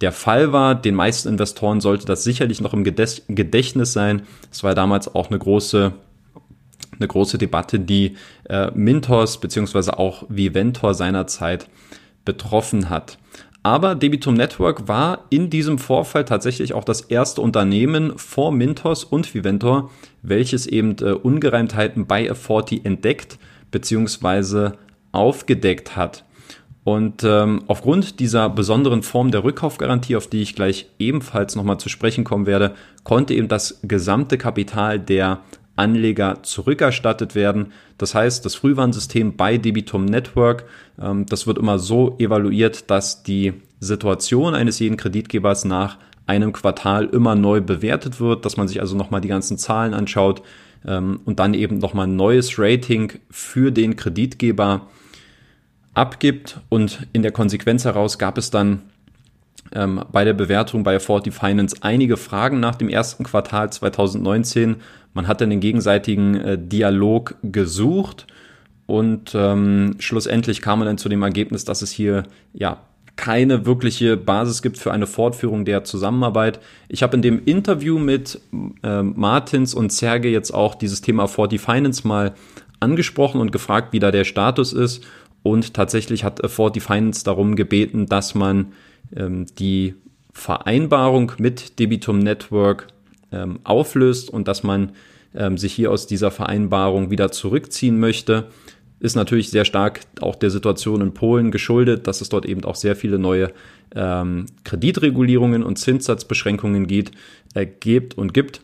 der 0.00 0.12
Fall 0.12 0.52
war. 0.52 0.74
Den 0.74 0.94
meisten 0.94 1.28
Investoren 1.28 1.80
sollte 1.80 2.06
das 2.06 2.24
sicherlich 2.24 2.60
noch 2.60 2.74
im 2.74 2.84
Gedächtnis 2.84 3.92
sein. 3.92 4.22
Es 4.50 4.62
war 4.62 4.74
damals 4.74 5.14
auch 5.14 5.28
eine 5.28 5.38
große 5.38 5.92
eine 6.98 7.08
große 7.08 7.38
Debatte, 7.38 7.80
die 7.80 8.16
äh, 8.48 8.70
Mintos 8.72 9.40
beziehungsweise 9.40 9.98
auch 9.98 10.24
Viventor 10.28 10.94
seinerzeit 10.94 11.68
betroffen 12.24 12.88
hat. 12.88 13.18
Aber 13.62 13.94
Debitum 13.94 14.34
Network 14.34 14.88
war 14.88 15.24
in 15.30 15.48
diesem 15.48 15.78
Vorfall 15.78 16.26
tatsächlich 16.26 16.74
auch 16.74 16.84
das 16.84 17.00
erste 17.00 17.40
Unternehmen 17.40 18.18
vor 18.18 18.52
Mintos 18.52 19.04
und 19.04 19.34
Viventor, 19.34 19.90
welches 20.22 20.66
eben 20.66 20.96
äh, 21.00 21.12
Ungereimtheiten 21.12 22.06
bei 22.06 22.30
A40 22.30 22.84
entdeckt 22.84 23.38
beziehungsweise 23.70 24.76
aufgedeckt 25.12 25.96
hat. 25.96 26.24
Und 26.85 27.25
ähm, 27.25 27.62
aufgrund 27.67 28.21
dieser 28.21 28.50
besonderen 28.50 29.03
Form 29.03 29.31
der 29.31 29.43
Rückkaufgarantie, 29.43 30.17
auf 30.17 30.26
die 30.26 30.43
ich 30.43 30.55
gleich 30.55 30.87
ebenfalls 30.99 31.57
nochmal 31.57 31.79
zu 31.79 31.88
sprechen 31.88 32.25
kommen 32.25 32.45
werde, 32.47 32.75
konnte 33.05 33.33
eben 33.33 33.49
das 33.49 33.81
gesamte 33.83 34.37
Kapital 34.37 35.00
der 35.00 35.41
Anleger 35.76 36.43
zurückerstattet 36.43 37.35
werden. 37.35 37.73
Das 37.97 38.14
heißt, 38.14 38.45
das 38.45 38.55
Frühwarnsystem 38.55 39.37
bei 39.37 39.57
Debitum 39.57 40.05
Network, 40.05 40.64
ähm, 41.00 41.25
das 41.26 41.47
wird 41.47 41.57
immer 41.57 41.79
so 41.79 42.17
evaluiert, 42.19 42.91
dass 42.91 43.23
die 43.23 43.55
Situation 43.81 44.55
eines 44.55 44.79
jeden 44.79 44.99
Kreditgebers 44.99 45.64
nach 45.64 45.97
einem 46.26 46.53
Quartal 46.53 47.07
immer 47.07 47.35
neu 47.35 47.61
bewertet 47.61 48.21
wird, 48.21 48.45
dass 48.45 48.57
man 48.57 48.69
sich 48.69 48.81
also 48.81 48.97
nochmal 48.97 49.21
die 49.21 49.29
ganzen 49.29 49.59
Zahlen 49.59 49.95
anschaut 49.95 50.43
ähm, 50.87 51.21
und 51.25 51.38
dann 51.38 51.55
eben 51.55 51.79
nochmal 51.79 52.07
ein 52.07 52.17
neues 52.17 52.59
Rating 52.59 53.12
für 53.31 53.73
den 53.73 53.97
Kreditgeber 53.97 54.83
abgibt 55.94 56.60
und 56.68 57.06
in 57.12 57.22
der 57.22 57.32
Konsequenz 57.32 57.84
heraus 57.84 58.18
gab 58.18 58.36
es 58.38 58.50
dann 58.50 58.82
ähm, 59.72 60.04
bei 60.12 60.24
der 60.24 60.34
Bewertung 60.34 60.84
bei 60.84 60.98
40 60.98 61.32
Finance 61.32 61.76
einige 61.80 62.16
Fragen 62.16 62.60
nach 62.60 62.74
dem 62.74 62.88
ersten 62.88 63.24
Quartal 63.24 63.72
2019. 63.72 64.76
Man 65.14 65.28
hat 65.28 65.40
dann 65.40 65.50
den 65.50 65.60
gegenseitigen 65.60 66.34
äh, 66.34 66.58
Dialog 66.58 67.36
gesucht 67.42 68.26
und 68.86 69.32
ähm, 69.34 69.96
schlussendlich 69.98 70.60
kam 70.60 70.80
man 70.80 70.86
dann 70.86 70.98
zu 70.98 71.08
dem 71.08 71.22
Ergebnis, 71.22 71.64
dass 71.64 71.82
es 71.82 71.90
hier 71.90 72.24
ja 72.52 72.82
keine 73.16 73.64
wirkliche 73.64 74.16
Basis 74.16 74.60
gibt 74.60 74.76
für 74.76 74.92
eine 74.92 75.06
Fortführung 75.06 75.64
der 75.64 75.84
Zusammenarbeit. 75.84 76.58
Ich 76.88 77.02
habe 77.02 77.14
in 77.14 77.22
dem 77.22 77.44
Interview 77.44 77.98
mit 77.98 78.40
äh, 78.82 79.02
Martins 79.02 79.72
und 79.72 79.92
Serge 79.92 80.28
jetzt 80.28 80.52
auch 80.52 80.74
dieses 80.74 81.00
Thema 81.00 81.28
40 81.28 81.60
Finance 81.60 82.06
mal 82.06 82.34
angesprochen 82.80 83.40
und 83.40 83.52
gefragt, 83.52 83.92
wie 83.92 84.00
da 84.00 84.10
der 84.10 84.24
Status 84.24 84.72
ist. 84.72 85.04
Und 85.44 85.74
tatsächlich 85.74 86.24
hat 86.24 86.42
Afford 86.42 86.82
Finance 86.82 87.22
darum 87.22 87.54
gebeten, 87.54 88.06
dass 88.06 88.34
man 88.34 88.72
ähm, 89.14 89.44
die 89.58 89.94
Vereinbarung 90.32 91.32
mit 91.36 91.78
Debitum 91.78 92.18
Network 92.18 92.88
ähm, 93.30 93.60
auflöst 93.62 94.30
und 94.30 94.48
dass 94.48 94.62
man 94.62 94.92
ähm, 95.34 95.58
sich 95.58 95.74
hier 95.74 95.90
aus 95.90 96.06
dieser 96.06 96.30
Vereinbarung 96.30 97.10
wieder 97.10 97.30
zurückziehen 97.30 98.00
möchte. 98.00 98.46
Ist 99.00 99.16
natürlich 99.16 99.50
sehr 99.50 99.66
stark 99.66 100.00
auch 100.22 100.34
der 100.34 100.48
Situation 100.48 101.02
in 101.02 101.12
Polen 101.12 101.50
geschuldet, 101.50 102.06
dass 102.06 102.22
es 102.22 102.30
dort 102.30 102.46
eben 102.46 102.64
auch 102.64 102.74
sehr 102.74 102.96
viele 102.96 103.18
neue 103.18 103.52
ähm, 103.94 104.46
Kreditregulierungen 104.64 105.62
und 105.62 105.76
Zinssatzbeschränkungen 105.78 106.86
geht, 106.86 107.10
äh, 107.52 107.66
gibt 107.66 108.16
und 108.16 108.32
gibt. 108.32 108.62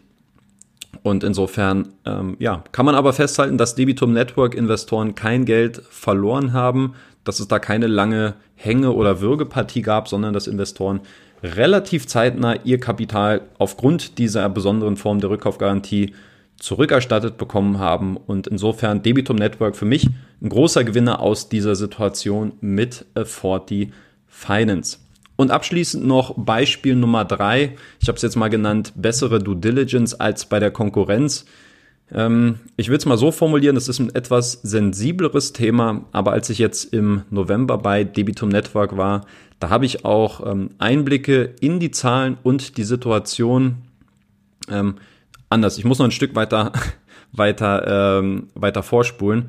Und 1.03 1.25
insofern, 1.25 1.89
ähm, 2.05 2.37
ja, 2.39 2.63
kann 2.73 2.85
man 2.87 2.95
aber 2.95 3.13
festhalten, 3.13 3.59
dass 3.59 3.75
Debitum 3.75 4.13
Network 4.13 4.55
Investoren 4.55 5.15
kein 5.15 5.45
Geld 5.45 5.83
verloren 5.89 6.53
haben, 6.53 6.95
dass 7.25 7.41
es 7.41 7.49
da 7.49 7.59
keine 7.59 7.87
lange 7.87 8.35
Hänge- 8.55 8.93
oder 8.93 9.21
Würgepartie 9.21 9.83
gab, 9.83 10.09
sondern 10.09 10.35
dass 10.35 10.47
Investoren 10.47 11.01
relativ 11.43 12.07
zeitnah 12.07 12.57
ihr 12.65 12.81
Kapital 12.81 13.43
aufgrund 13.59 14.19
dieser 14.19 14.49
besonderen 14.49 14.97
Form 14.97 15.21
der 15.21 15.31
Rückkaufgarantie 15.31 16.15
zurückerstattet 16.57 17.39
bekommen 17.39 17.79
haben. 17.79 18.17
Und 18.17 18.47
insofern 18.47 19.03
Debitum 19.03 19.37
Network 19.37 19.77
für 19.77 19.87
mich 19.87 20.07
ein 20.43 20.49
großer 20.49 20.85
Gewinner 20.85 21.21
aus 21.21 21.49
dieser 21.49 21.75
Situation 21.75 22.53
mit 22.61 23.07
40 23.17 23.93
Finance. 24.27 24.99
Und 25.41 25.51
abschließend 25.51 26.07
noch 26.07 26.35
Beispiel 26.37 26.95
Nummer 26.95 27.25
drei. 27.25 27.75
Ich 27.99 28.09
habe 28.09 28.17
es 28.17 28.21
jetzt 28.21 28.37
mal 28.37 28.51
genannt, 28.51 28.93
bessere 28.95 29.39
Due 29.39 29.57
Diligence 29.57 30.13
als 30.13 30.45
bei 30.45 30.61
der 30.61 30.71
Konkurrenz. 30.71 31.47
Ähm, 32.13 32.57
ich 32.77 32.91
will 32.91 32.99
es 32.99 33.07
mal 33.07 33.17
so 33.17 33.33
formulieren, 33.33 33.75
das 33.75 33.89
ist 33.89 34.01
ein 34.01 34.15
etwas 34.15 34.61
sensibleres 34.63 35.55
Thema, 35.55 36.05
aber 36.13 36.33
als 36.33 36.51
ich 36.51 36.59
jetzt 36.59 36.93
im 36.93 37.23
November 37.31 37.79
bei 37.79 38.05
Debitum 38.05 38.51
Network 38.51 38.99
war, 38.99 39.25
da 39.61 39.71
habe 39.71 39.87
ich 39.87 40.05
auch 40.05 40.47
ähm, 40.47 40.73
Einblicke 40.77 41.55
in 41.63 41.81
die 41.81 41.91
Zahlen 41.91 42.37
und 42.43 42.77
die 42.77 42.85
Situation 42.85 43.77
ähm, 44.71 44.97
anders. 45.49 45.79
Ich 45.79 45.87
muss 45.87 45.99
noch 45.99 46.05
ein 46.05 46.11
Stück 46.11 46.35
weiter, 46.35 46.71
weiter, 47.33 48.19
ähm, 48.19 48.49
weiter 48.55 48.83
vorspulen 48.83 49.49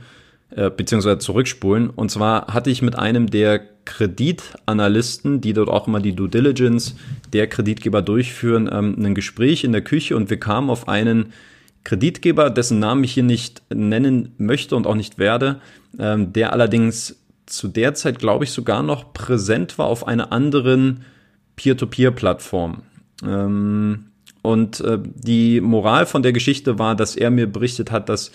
äh, 0.55 0.69
beziehungsweise 0.69 1.19
zurückspulen. 1.19 1.89
Und 1.89 2.11
zwar 2.11 2.47
hatte 2.47 2.69
ich 2.69 2.81
mit 2.81 2.97
einem 2.97 3.29
der 3.29 3.61
Kreditanalysten, 3.85 5.41
die 5.41 5.53
dort 5.53 5.69
auch 5.69 5.87
immer 5.87 5.99
die 5.99 6.13
Due 6.13 6.29
Diligence 6.29 6.95
der 7.33 7.47
Kreditgeber 7.47 8.01
durchführen, 8.01 8.69
ähm, 8.71 8.95
ein 8.99 9.15
Gespräch 9.15 9.63
in 9.63 9.71
der 9.71 9.81
Küche 9.81 10.15
und 10.15 10.29
wir 10.29 10.39
kamen 10.39 10.69
auf 10.69 10.87
einen 10.87 11.33
Kreditgeber, 11.83 12.49
dessen 12.49 12.79
Namen 12.79 13.03
ich 13.03 13.13
hier 13.13 13.23
nicht 13.23 13.63
nennen 13.73 14.33
möchte 14.37 14.75
und 14.75 14.85
auch 14.85 14.95
nicht 14.95 15.17
werde, 15.17 15.61
ähm, 15.97 16.31
der 16.33 16.53
allerdings 16.53 17.17
zu 17.47 17.67
der 17.67 17.95
Zeit, 17.95 18.19
glaube 18.19 18.43
ich, 18.43 18.51
sogar 18.51 18.83
noch 18.83 19.13
präsent 19.13 19.77
war 19.77 19.87
auf 19.87 20.07
einer 20.07 20.31
anderen 20.31 21.03
Peer-to-Peer-Plattform. 21.55 22.83
Ähm, 23.25 24.05
und 24.41 24.79
äh, 24.81 24.99
die 25.01 25.61
Moral 25.61 26.05
von 26.05 26.23
der 26.23 26.33
Geschichte 26.33 26.79
war, 26.79 26.95
dass 26.95 27.15
er 27.15 27.29
mir 27.29 27.47
berichtet 27.47 27.91
hat, 27.91 28.09
dass 28.09 28.31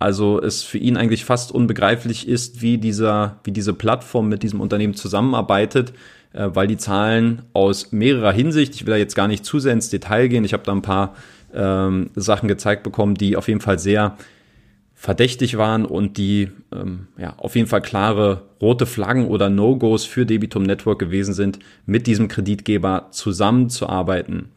also 0.00 0.40
es 0.40 0.62
für 0.62 0.78
ihn 0.78 0.96
eigentlich 0.96 1.26
fast 1.26 1.52
unbegreiflich 1.52 2.26
ist, 2.26 2.62
wie 2.62 2.78
dieser, 2.78 3.36
wie 3.44 3.52
diese 3.52 3.74
Plattform 3.74 4.30
mit 4.30 4.42
diesem 4.42 4.60
Unternehmen 4.60 4.94
zusammenarbeitet, 4.94 5.92
äh, 6.32 6.48
weil 6.52 6.66
die 6.66 6.78
Zahlen 6.78 7.42
aus 7.52 7.92
mehrerer 7.92 8.32
Hinsicht, 8.32 8.74
ich 8.74 8.86
will 8.86 8.92
da 8.92 8.96
jetzt 8.96 9.14
gar 9.14 9.28
nicht 9.28 9.44
zu 9.44 9.58
sehr 9.60 9.74
ins 9.74 9.90
Detail 9.90 10.28
gehen, 10.28 10.44
ich 10.44 10.54
habe 10.54 10.62
da 10.64 10.72
ein 10.72 10.80
paar 10.80 11.14
ähm, 11.52 12.10
Sachen 12.14 12.48
gezeigt 12.48 12.82
bekommen, 12.82 13.14
die 13.14 13.36
auf 13.36 13.46
jeden 13.46 13.60
Fall 13.60 13.78
sehr 13.78 14.16
verdächtig 14.94 15.58
waren 15.58 15.84
und 15.84 16.16
die 16.16 16.48
ähm, 16.72 17.08
ja, 17.18 17.34
auf 17.36 17.54
jeden 17.54 17.68
Fall 17.68 17.82
klare 17.82 18.42
rote 18.60 18.86
Flaggen 18.86 19.26
oder 19.26 19.50
No-Gos 19.50 20.06
für 20.06 20.24
Debitum 20.24 20.62
Network 20.62 20.98
gewesen 20.98 21.34
sind, 21.34 21.58
mit 21.84 22.06
diesem 22.06 22.28
Kreditgeber 22.28 23.08
zusammenzuarbeiten. 23.10 24.48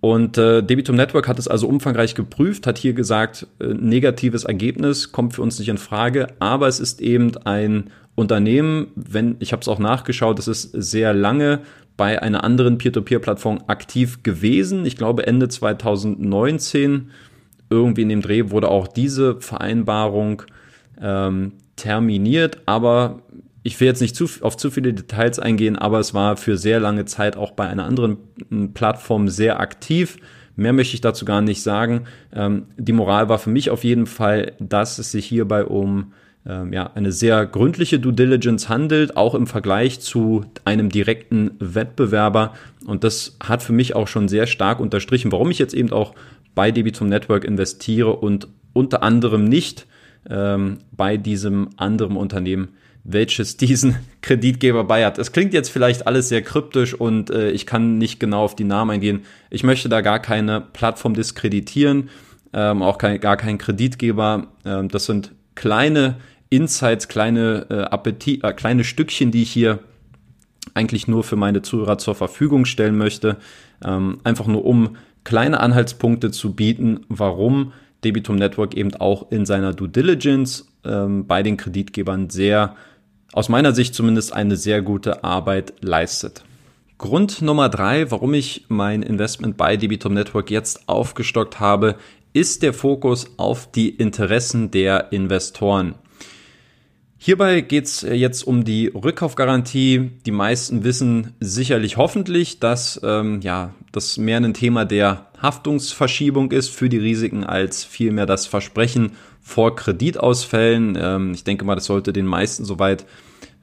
Und 0.00 0.38
äh, 0.38 0.62
Debitum 0.62 0.94
Network 0.94 1.26
hat 1.26 1.38
es 1.38 1.48
also 1.48 1.66
umfangreich 1.66 2.14
geprüft, 2.14 2.66
hat 2.66 2.78
hier 2.78 2.92
gesagt, 2.92 3.46
äh, 3.60 3.66
negatives 3.66 4.44
Ergebnis 4.44 5.10
kommt 5.10 5.34
für 5.34 5.42
uns 5.42 5.58
nicht 5.58 5.68
in 5.68 5.78
Frage, 5.78 6.28
aber 6.38 6.68
es 6.68 6.78
ist 6.78 7.00
eben 7.00 7.36
ein 7.38 7.90
Unternehmen, 8.14 8.88
wenn 8.94 9.36
ich 9.40 9.52
habe 9.52 9.62
es 9.62 9.68
auch 9.68 9.78
nachgeschaut, 9.78 10.38
es 10.38 10.48
ist 10.48 10.70
sehr 10.72 11.14
lange 11.14 11.60
bei 11.96 12.22
einer 12.22 12.44
anderen 12.44 12.78
Peer-to-Peer-Plattform 12.78 13.64
aktiv 13.66 14.22
gewesen. 14.22 14.86
Ich 14.86 14.96
glaube 14.96 15.26
Ende 15.26 15.48
2019 15.48 17.10
irgendwie 17.70 18.02
in 18.02 18.08
dem 18.08 18.22
Dreh 18.22 18.50
wurde 18.50 18.70
auch 18.70 18.86
diese 18.86 19.40
Vereinbarung 19.40 20.42
ähm, 21.00 21.52
terminiert, 21.76 22.58
aber 22.66 23.20
ich 23.68 23.78
will 23.80 23.86
jetzt 23.86 24.00
nicht 24.00 24.16
zu, 24.16 24.26
auf 24.40 24.56
zu 24.56 24.70
viele 24.70 24.94
Details 24.94 25.38
eingehen, 25.38 25.76
aber 25.76 25.98
es 25.98 26.14
war 26.14 26.38
für 26.38 26.56
sehr 26.56 26.80
lange 26.80 27.04
Zeit 27.04 27.36
auch 27.36 27.50
bei 27.50 27.68
einer 27.68 27.84
anderen 27.84 28.16
Plattform 28.72 29.28
sehr 29.28 29.60
aktiv. 29.60 30.16
Mehr 30.56 30.72
möchte 30.72 30.94
ich 30.94 31.02
dazu 31.02 31.26
gar 31.26 31.42
nicht 31.42 31.62
sagen. 31.62 32.06
Ähm, 32.32 32.64
die 32.78 32.94
Moral 32.94 33.28
war 33.28 33.38
für 33.38 33.50
mich 33.50 33.68
auf 33.68 33.84
jeden 33.84 34.06
Fall, 34.06 34.52
dass 34.58 34.98
es 34.98 35.12
sich 35.12 35.26
hierbei 35.26 35.66
um 35.66 36.14
ähm, 36.46 36.72
ja, 36.72 36.90
eine 36.94 37.12
sehr 37.12 37.44
gründliche 37.44 38.00
Due 38.00 38.14
Diligence 38.14 38.70
handelt, 38.70 39.18
auch 39.18 39.34
im 39.34 39.46
Vergleich 39.46 40.00
zu 40.00 40.46
einem 40.64 40.88
direkten 40.88 41.50
Wettbewerber. 41.58 42.54
Und 42.86 43.04
das 43.04 43.36
hat 43.38 43.62
für 43.62 43.74
mich 43.74 43.94
auch 43.94 44.08
schon 44.08 44.28
sehr 44.28 44.46
stark 44.46 44.80
unterstrichen, 44.80 45.30
warum 45.30 45.50
ich 45.50 45.58
jetzt 45.58 45.74
eben 45.74 45.92
auch 45.92 46.14
bei 46.54 46.70
Debitum 46.70 47.10
Network 47.10 47.44
investiere 47.44 48.16
und 48.16 48.48
unter 48.72 49.02
anderem 49.02 49.44
nicht 49.44 49.86
ähm, 50.30 50.78
bei 50.90 51.18
diesem 51.18 51.68
anderen 51.76 52.16
Unternehmen 52.16 52.68
welches 53.04 53.56
diesen 53.56 53.96
Kreditgeber 54.22 54.84
bei 54.84 55.04
hat. 55.04 55.18
Es 55.18 55.32
klingt 55.32 55.54
jetzt 55.54 55.70
vielleicht 55.70 56.06
alles 56.06 56.28
sehr 56.28 56.42
kryptisch 56.42 56.94
und 56.94 57.30
äh, 57.30 57.50
ich 57.50 57.66
kann 57.66 57.98
nicht 57.98 58.20
genau 58.20 58.44
auf 58.44 58.56
die 58.56 58.64
Namen 58.64 58.92
eingehen. 58.92 59.24
Ich 59.50 59.64
möchte 59.64 59.88
da 59.88 60.00
gar 60.00 60.20
keine 60.20 60.60
Plattform 60.60 61.14
diskreditieren, 61.14 62.10
ähm, 62.52 62.82
auch 62.82 62.98
kein, 62.98 63.20
gar 63.20 63.36
keinen 63.36 63.58
Kreditgeber. 63.58 64.48
Ähm, 64.64 64.88
das 64.88 65.06
sind 65.06 65.32
kleine 65.54 66.16
Insights, 66.50 67.08
kleine 67.08 67.66
äh, 67.70 67.80
Appetit, 67.82 68.44
äh, 68.44 68.52
kleine 68.52 68.84
Stückchen, 68.84 69.30
die 69.30 69.42
ich 69.42 69.50
hier 69.50 69.80
eigentlich 70.74 71.08
nur 71.08 71.24
für 71.24 71.36
meine 71.36 71.62
Zuhörer 71.62 71.98
zur 71.98 72.14
Verfügung 72.14 72.64
stellen 72.64 72.96
möchte. 72.96 73.36
Ähm, 73.84 74.20
einfach 74.24 74.46
nur 74.46 74.64
um 74.64 74.96
kleine 75.24 75.60
Anhaltspunkte 75.60 76.30
zu 76.30 76.54
bieten, 76.54 77.00
warum 77.08 77.72
Debitum 78.04 78.36
Network 78.36 78.74
eben 78.74 78.94
auch 78.94 79.30
in 79.30 79.44
seiner 79.44 79.74
Due 79.74 79.88
Diligence 79.88 80.68
ähm, 80.88 81.26
bei 81.26 81.42
den 81.42 81.56
Kreditgebern 81.56 82.30
sehr, 82.30 82.74
aus 83.32 83.48
meiner 83.48 83.72
Sicht 83.72 83.94
zumindest, 83.94 84.32
eine 84.32 84.56
sehr 84.56 84.82
gute 84.82 85.24
Arbeit 85.24 85.74
leistet. 85.80 86.44
Grund 86.98 87.42
Nummer 87.42 87.68
drei, 87.68 88.10
warum 88.10 88.34
ich 88.34 88.64
mein 88.68 89.02
Investment 89.02 89.56
bei 89.56 89.76
Debitum 89.76 90.14
Network 90.14 90.50
jetzt 90.50 90.88
aufgestockt 90.88 91.60
habe, 91.60 91.94
ist 92.32 92.62
der 92.62 92.74
Fokus 92.74 93.26
auf 93.36 93.70
die 93.70 93.88
Interessen 93.88 94.70
der 94.70 95.12
Investoren. 95.12 95.94
Hierbei 97.20 97.62
geht 97.62 97.86
es 97.86 98.02
jetzt 98.02 98.44
um 98.44 98.64
die 98.64 98.86
Rückkaufgarantie. 98.86 100.12
Die 100.24 100.30
meisten 100.30 100.84
wissen 100.84 101.34
sicherlich 101.40 101.96
hoffentlich, 101.96 102.60
dass 102.60 103.00
ähm, 103.02 103.40
ja, 103.42 103.74
das 103.90 104.18
mehr 104.18 104.36
ein 104.36 104.54
Thema 104.54 104.84
der 104.84 105.26
Haftungsverschiebung 105.42 106.52
ist 106.52 106.68
für 106.68 106.88
die 106.88 106.98
Risiken 106.98 107.42
als 107.42 107.82
vielmehr 107.82 108.26
das 108.26 108.46
Versprechen 108.46 109.12
vor 109.48 109.74
Kreditausfällen. 109.74 110.98
Ähm, 111.00 111.32
ich 111.32 111.42
denke 111.42 111.64
mal, 111.64 111.74
das 111.74 111.86
sollte 111.86 112.12
den 112.12 112.26
meisten 112.26 112.66
soweit 112.66 113.06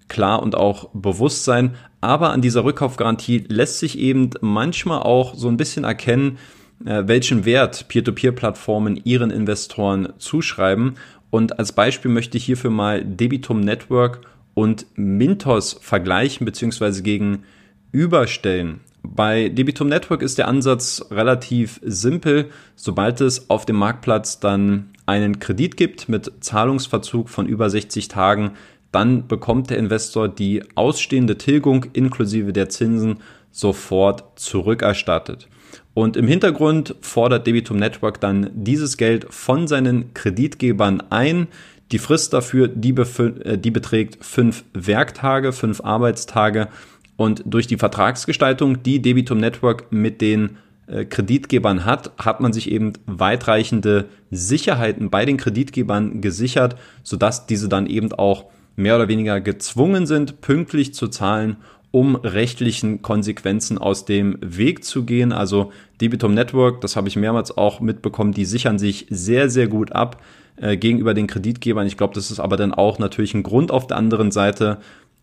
klar 0.07 0.41
und 0.41 0.55
auch 0.55 0.89
bewusst 0.93 1.45
sein. 1.45 1.75
Aber 2.01 2.31
an 2.31 2.41
dieser 2.41 2.63
Rückkaufgarantie 2.63 3.45
lässt 3.47 3.79
sich 3.79 3.99
eben 3.99 4.31
manchmal 4.41 5.03
auch 5.03 5.35
so 5.35 5.47
ein 5.47 5.57
bisschen 5.57 5.83
erkennen, 5.83 6.39
äh, 6.85 7.03
welchen 7.05 7.45
Wert 7.45 7.87
Peer-to-Peer-Plattformen 7.87 8.99
ihren 9.03 9.29
Investoren 9.29 10.13
zuschreiben. 10.17 10.95
Und 11.29 11.59
als 11.59 11.71
Beispiel 11.71 12.09
möchte 12.09 12.37
ich 12.37 12.45
hierfür 12.45 12.71
mal 12.71 13.05
Debitum 13.05 13.59
Network 13.59 14.21
und 14.55 14.87
Mintos 14.95 15.77
vergleichen 15.81 16.45
bzw. 16.45 17.01
gegenüberstellen. 17.03 18.79
Bei 19.13 19.49
Debitum 19.49 19.87
Network 19.87 20.21
ist 20.21 20.37
der 20.37 20.47
Ansatz 20.47 21.05
relativ 21.11 21.79
simpel. 21.83 22.49
Sobald 22.75 23.21
es 23.21 23.49
auf 23.49 23.65
dem 23.65 23.75
Marktplatz 23.75 24.39
dann 24.39 24.89
einen 25.05 25.39
Kredit 25.39 25.77
gibt 25.77 26.09
mit 26.09 26.31
Zahlungsverzug 26.39 27.29
von 27.29 27.47
über 27.47 27.69
60 27.69 28.07
Tagen, 28.07 28.51
dann 28.91 29.27
bekommt 29.27 29.69
der 29.69 29.77
Investor 29.77 30.27
die 30.27 30.63
ausstehende 30.75 31.37
Tilgung 31.37 31.85
inklusive 31.93 32.53
der 32.53 32.69
Zinsen 32.69 33.17
sofort 33.51 34.39
zurückerstattet. 34.39 35.47
Und 35.93 36.17
im 36.17 36.27
Hintergrund 36.27 36.95
fordert 37.01 37.47
Debitum 37.47 37.77
Network 37.77 38.19
dann 38.19 38.49
dieses 38.53 38.97
Geld 38.97 39.27
von 39.29 39.67
seinen 39.67 40.13
Kreditgebern 40.13 41.03
ein. 41.09 41.47
Die 41.91 41.99
Frist 41.99 42.33
dafür, 42.33 42.67
die, 42.67 42.91
äh, 42.91 43.57
die 43.57 43.71
beträgt 43.71 44.23
fünf 44.23 44.63
Werktage, 44.73 45.53
fünf 45.53 45.81
Arbeitstage. 45.81 46.67
Und 47.17 47.43
durch 47.45 47.67
die 47.67 47.77
Vertragsgestaltung, 47.77 48.83
die 48.83 49.01
Debitum 49.01 49.37
Network 49.37 49.91
mit 49.91 50.21
den 50.21 50.57
äh, 50.87 51.05
Kreditgebern 51.05 51.85
hat, 51.85 52.11
hat 52.17 52.41
man 52.41 52.53
sich 52.53 52.71
eben 52.71 52.93
weitreichende 53.05 54.05
Sicherheiten 54.31 55.09
bei 55.09 55.25
den 55.25 55.37
Kreditgebern 55.37 56.21
gesichert, 56.21 56.75
sodass 57.03 57.47
diese 57.47 57.69
dann 57.69 57.87
eben 57.87 58.11
auch 58.11 58.45
mehr 58.75 58.95
oder 58.95 59.07
weniger 59.07 59.39
gezwungen 59.39 60.05
sind, 60.05 60.41
pünktlich 60.41 60.93
zu 60.93 61.07
zahlen 61.07 61.57
um 61.95 62.17
rechtlichen 62.17 63.01
Konsequenzen 63.01 63.77
aus 63.77 64.03
dem 64.03 64.37
Weg 64.41 64.83
zu 64.83 65.05
gehen. 65.05 65.31
Also 65.31 65.71
Debitum 66.01 66.33
Network, 66.33 66.81
das 66.81 66.97
habe 66.97 67.07
ich 67.07 67.15
mehrmals 67.15 67.57
auch 67.57 67.79
mitbekommen, 67.79 68.33
die 68.33 68.43
sichern 68.43 68.77
sich 68.77 69.07
sehr, 69.09 69.49
sehr 69.49 69.69
gut 69.69 69.93
ab 69.93 70.21
äh, 70.57 70.75
gegenüber 70.75 71.13
den 71.13 71.27
Kreditgebern. 71.27 71.87
Ich 71.87 71.95
glaube, 71.95 72.13
das 72.13 72.31
ist 72.31 72.41
aber 72.41 72.57
dann 72.57 72.73
auch 72.73 72.99
natürlich 72.99 73.33
ein 73.33 73.43
Grund 73.43 73.71
auf 73.71 73.87
der 73.87 73.95
anderen 73.95 74.31
Seite, 74.31 74.79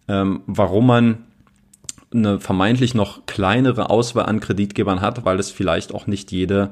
ähm, 0.09 0.41
warum 0.47 0.87
man 0.87 1.19
eine 2.15 2.41
vermeintlich 2.41 2.95
noch 2.95 3.27
kleinere 3.27 3.91
Auswahl 3.91 4.27
an 4.27 4.41
Kreditgebern 4.41 5.01
hat, 5.01 5.25
weil 5.25 5.39
es 5.39 5.51
vielleicht 5.51 5.95
auch 5.95 6.07
nicht 6.07 6.33
jede, 6.33 6.71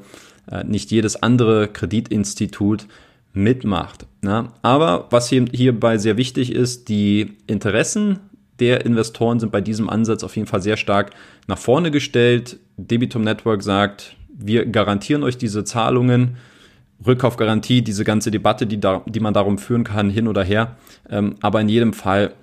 äh, 0.51 0.65
nicht 0.65 0.91
jedes 0.91 1.23
andere 1.23 1.69
Kreditinstitut 1.69 2.87
mitmacht. 3.33 4.07
Ne? 4.23 4.49
Aber 4.63 5.07
was 5.11 5.29
hier, 5.29 5.47
hierbei 5.53 5.99
sehr 5.99 6.17
wichtig 6.17 6.53
ist, 6.53 6.89
die 6.89 7.37
Interessen 7.47 8.19
der 8.59 8.85
Investoren 8.85 9.41
sind 9.41 9.53
bei 9.53 9.61
diesem 9.61 9.89
Ansatz 9.89 10.23
auf 10.23 10.37
jeden 10.37 10.47
Fall 10.47 10.61
sehr 10.61 10.77
stark 10.77 11.13
nach 11.47 11.59
vorne 11.59 11.91
gestellt. 11.91 12.59
Debitum 12.77 13.23
Network 13.23 13.63
sagt, 13.63 14.17
wir 14.29 14.67
garantieren 14.67 15.23
euch 15.23 15.39
diese 15.39 15.65
Zahlungen. 15.65 16.37
Rückkaufgarantie, 17.07 17.81
diese 17.81 18.05
ganze 18.05 18.31
Debatte, 18.31 18.67
die, 18.67 18.79
da, 18.79 19.03
die 19.07 19.21
man 19.21 19.33
darum 19.33 19.57
führen 19.57 19.85
kann, 19.85 20.11
hin 20.11 20.29
oder 20.29 20.45
her. 20.45 20.77
Ähm, 21.09 21.37
aber 21.41 21.61
in 21.63 21.71
jedem 21.71 21.95
Fall 21.95 22.35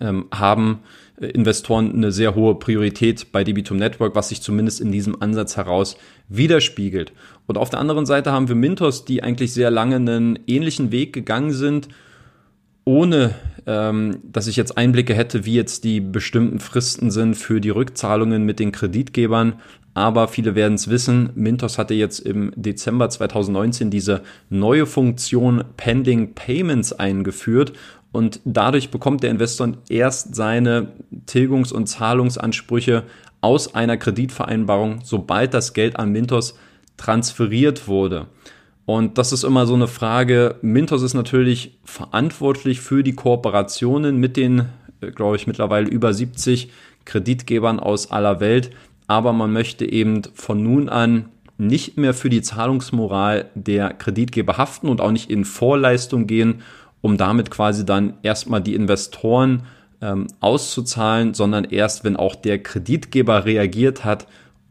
ähm, 0.00 0.26
haben 0.32 0.80
Investoren 1.20 1.92
eine 1.92 2.12
sehr 2.12 2.34
hohe 2.34 2.54
Priorität 2.54 3.30
bei 3.32 3.44
Debitum 3.44 3.76
Network, 3.76 4.14
was 4.14 4.30
sich 4.30 4.42
zumindest 4.42 4.80
in 4.80 4.90
diesem 4.90 5.20
Ansatz 5.20 5.56
heraus 5.56 5.96
widerspiegelt. 6.28 7.12
Und 7.46 7.58
auf 7.58 7.70
der 7.70 7.80
anderen 7.80 8.06
Seite 8.06 8.32
haben 8.32 8.48
wir 8.48 8.54
Mintos, 8.54 9.04
die 9.04 9.22
eigentlich 9.22 9.52
sehr 9.52 9.70
lange 9.70 9.96
einen 9.96 10.38
ähnlichen 10.46 10.92
Weg 10.92 11.12
gegangen 11.12 11.52
sind 11.52 11.88
ohne 12.84 13.34
ähm, 13.66 14.18
dass 14.24 14.46
ich 14.46 14.56
jetzt 14.56 14.76
Einblicke 14.76 15.14
hätte, 15.14 15.44
wie 15.44 15.54
jetzt 15.54 15.84
die 15.84 16.00
bestimmten 16.00 16.58
Fristen 16.58 17.10
sind 17.10 17.36
für 17.36 17.60
die 17.60 17.70
Rückzahlungen 17.70 18.44
mit 18.44 18.58
den 18.58 18.72
Kreditgebern. 18.72 19.54
Aber 19.92 20.28
viele 20.28 20.54
werden 20.54 20.74
es 20.74 20.88
wissen, 20.88 21.30
Mintos 21.34 21.76
hatte 21.76 21.94
jetzt 21.94 22.20
im 22.20 22.52
Dezember 22.56 23.10
2019 23.10 23.90
diese 23.90 24.22
neue 24.48 24.86
Funktion 24.86 25.64
Pending 25.76 26.34
Payments 26.34 26.92
eingeführt 26.92 27.72
und 28.12 28.40
dadurch 28.44 28.90
bekommt 28.90 29.22
der 29.22 29.30
Investor 29.30 29.72
erst 29.88 30.34
seine 30.34 30.88
Tilgungs- 31.26 31.72
und 31.72 31.86
Zahlungsansprüche 31.86 33.04
aus 33.40 33.74
einer 33.74 33.96
Kreditvereinbarung, 33.96 35.00
sobald 35.02 35.54
das 35.54 35.72
Geld 35.72 35.96
an 35.96 36.10
Mintos 36.10 36.58
transferiert 36.96 37.88
wurde. 37.88 38.26
Und 38.84 39.18
das 39.18 39.32
ist 39.32 39.44
immer 39.44 39.66
so 39.66 39.74
eine 39.74 39.86
Frage. 39.86 40.56
Mintos 40.62 41.02
ist 41.02 41.14
natürlich 41.14 41.78
verantwortlich 41.84 42.80
für 42.80 43.02
die 43.04 43.14
Kooperationen 43.14 44.16
mit 44.16 44.36
den, 44.36 44.66
äh, 45.00 45.12
glaube 45.12 45.36
ich, 45.36 45.46
mittlerweile 45.46 45.88
über 45.88 46.12
70 46.12 46.70
Kreditgebern 47.04 47.78
aus 47.78 48.10
aller 48.10 48.40
Welt. 48.40 48.70
Aber 49.06 49.32
man 49.32 49.52
möchte 49.52 49.90
eben 49.90 50.22
von 50.34 50.62
nun 50.62 50.88
an 50.88 51.26
nicht 51.56 51.98
mehr 51.98 52.14
für 52.14 52.30
die 52.30 52.42
Zahlungsmoral 52.42 53.50
der 53.54 53.90
Kreditgeber 53.92 54.56
haften 54.56 54.88
und 54.88 55.00
auch 55.00 55.12
nicht 55.12 55.30
in 55.30 55.44
Vorleistung 55.44 56.26
gehen, 56.26 56.62
um 57.00 57.16
damit 57.16 57.50
quasi 57.50 57.84
dann 57.84 58.14
erstmal 58.22 58.60
die 58.60 58.74
Investoren 58.74 59.64
ähm, 60.00 60.26
auszuzahlen, 60.40 61.34
sondern 61.34 61.64
erst, 61.64 62.04
wenn 62.04 62.16
auch 62.16 62.34
der 62.34 62.62
Kreditgeber 62.62 63.44
reagiert 63.44 64.04
hat, 64.04 64.26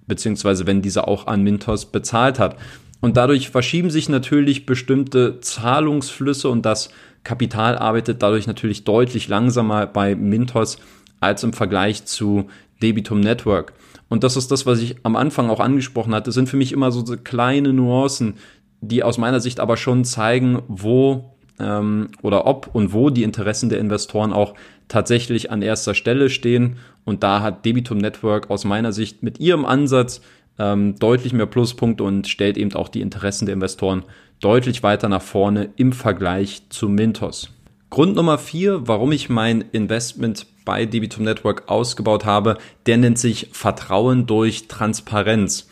beziehungsweise 0.08 0.68
wenn 0.68 0.82
dieser 0.82 1.08
auch 1.08 1.28
an 1.28 1.44
Mintos 1.44 1.86
bezahlt 1.86 2.39
hat. 2.39 2.58
Und 3.02 3.15
dadurch 3.15 3.50
verschieben 3.50 3.89
sich 3.89 4.10
natürlich 4.10 4.65
bestimmte 4.65 5.39
Zahlungsflüsse 5.39 6.50
und 6.50 6.65
das 6.65 6.89
Kapital 7.24 7.78
arbeitet 7.78 8.22
dadurch 8.22 8.48
natürlich 8.48 8.84
deutlich 8.84 9.28
langsamer 9.28 9.88
bei 9.88 10.15
Mintos 10.15 10.80
als 11.20 11.44
im 11.44 11.54
Vergleich 11.54 12.06
zu 12.06 12.48
Debitum 12.82 13.20
Network. 13.20 13.74
Und 14.10 14.24
das 14.24 14.36
ist 14.36 14.52
das, 14.52 14.65
was 14.65 14.80
ich 14.80 14.98
am 15.04 15.15
Anfang 15.15 15.50
auch 15.50 15.60
angesprochen 15.60 16.15
hatte. 16.15 16.26
Das 16.26 16.36
sind 16.36 16.50
für 16.50 16.58
mich 16.58 16.72
immer 16.72 16.92
so 16.92 17.04
kleine 17.24 17.74
Nuancen, 17.74 18.36
die 18.82 19.04
aus 19.04 19.18
meiner 19.18 19.39
Sicht 19.39 19.60
aber 19.60 19.78
schon 19.78 20.06
zeigen, 20.06 20.62
wo 20.68 21.36
ähm, 21.60 22.10
oder 22.22 22.48
ob 22.48 22.69
und 22.74 22.93
wo 22.93 23.10
die 23.10 23.24
Interessen 23.24 23.69
der 23.69 23.80
Investoren 23.80 24.34
auch 24.34 24.54
tatsächlich 24.88 25.52
an 25.52 25.62
erster 25.62 25.93
Stelle 25.93 26.30
stehen. 26.30 26.78
Und 27.06 27.24
da 27.24 27.41
hat 27.41 27.65
Debitum 27.65 27.98
Network 27.98 28.50
aus 28.50 28.65
meiner 28.65 28.91
Sicht 28.91 29.24
mit 29.24 29.39
ihrem 29.39 29.65
Ansatz 29.65 30.22
ähm, 30.58 30.95
deutlich 31.00 31.34
mehr 31.34 31.45
Pluspunkte 31.45 32.04
und 32.04 32.28
stellt 32.28 32.58
eben 32.58 32.74
auch 32.74 32.89
die 32.89 33.02
Interessen 33.02 33.45
der 33.45 33.54
Investoren 33.54 34.04
deutlich 34.41 34.84
weiter 34.84 35.10
nach 35.10 35.22
vorne 35.22 35.69
im 35.76 35.93
Vergleich 35.93 36.63
zu 36.69 36.89
Mintos. 36.89 37.52
Grund 37.89 38.15
Nummer 38.15 38.38
vier, 38.38 38.88
warum 38.88 39.12
ich 39.12 39.30
mein 39.30 39.63
Investment 39.72 40.45
bei 40.63 40.86
Debitum 40.86 41.24
Network 41.24 41.63
ausgebaut 41.67 42.26
habe, 42.26 42.58
der 42.86 42.98
nennt 42.98 43.17
sich 43.17 43.50
Vertrauen 43.52 44.28
durch 44.28 44.67
Transparenz. 44.67 45.68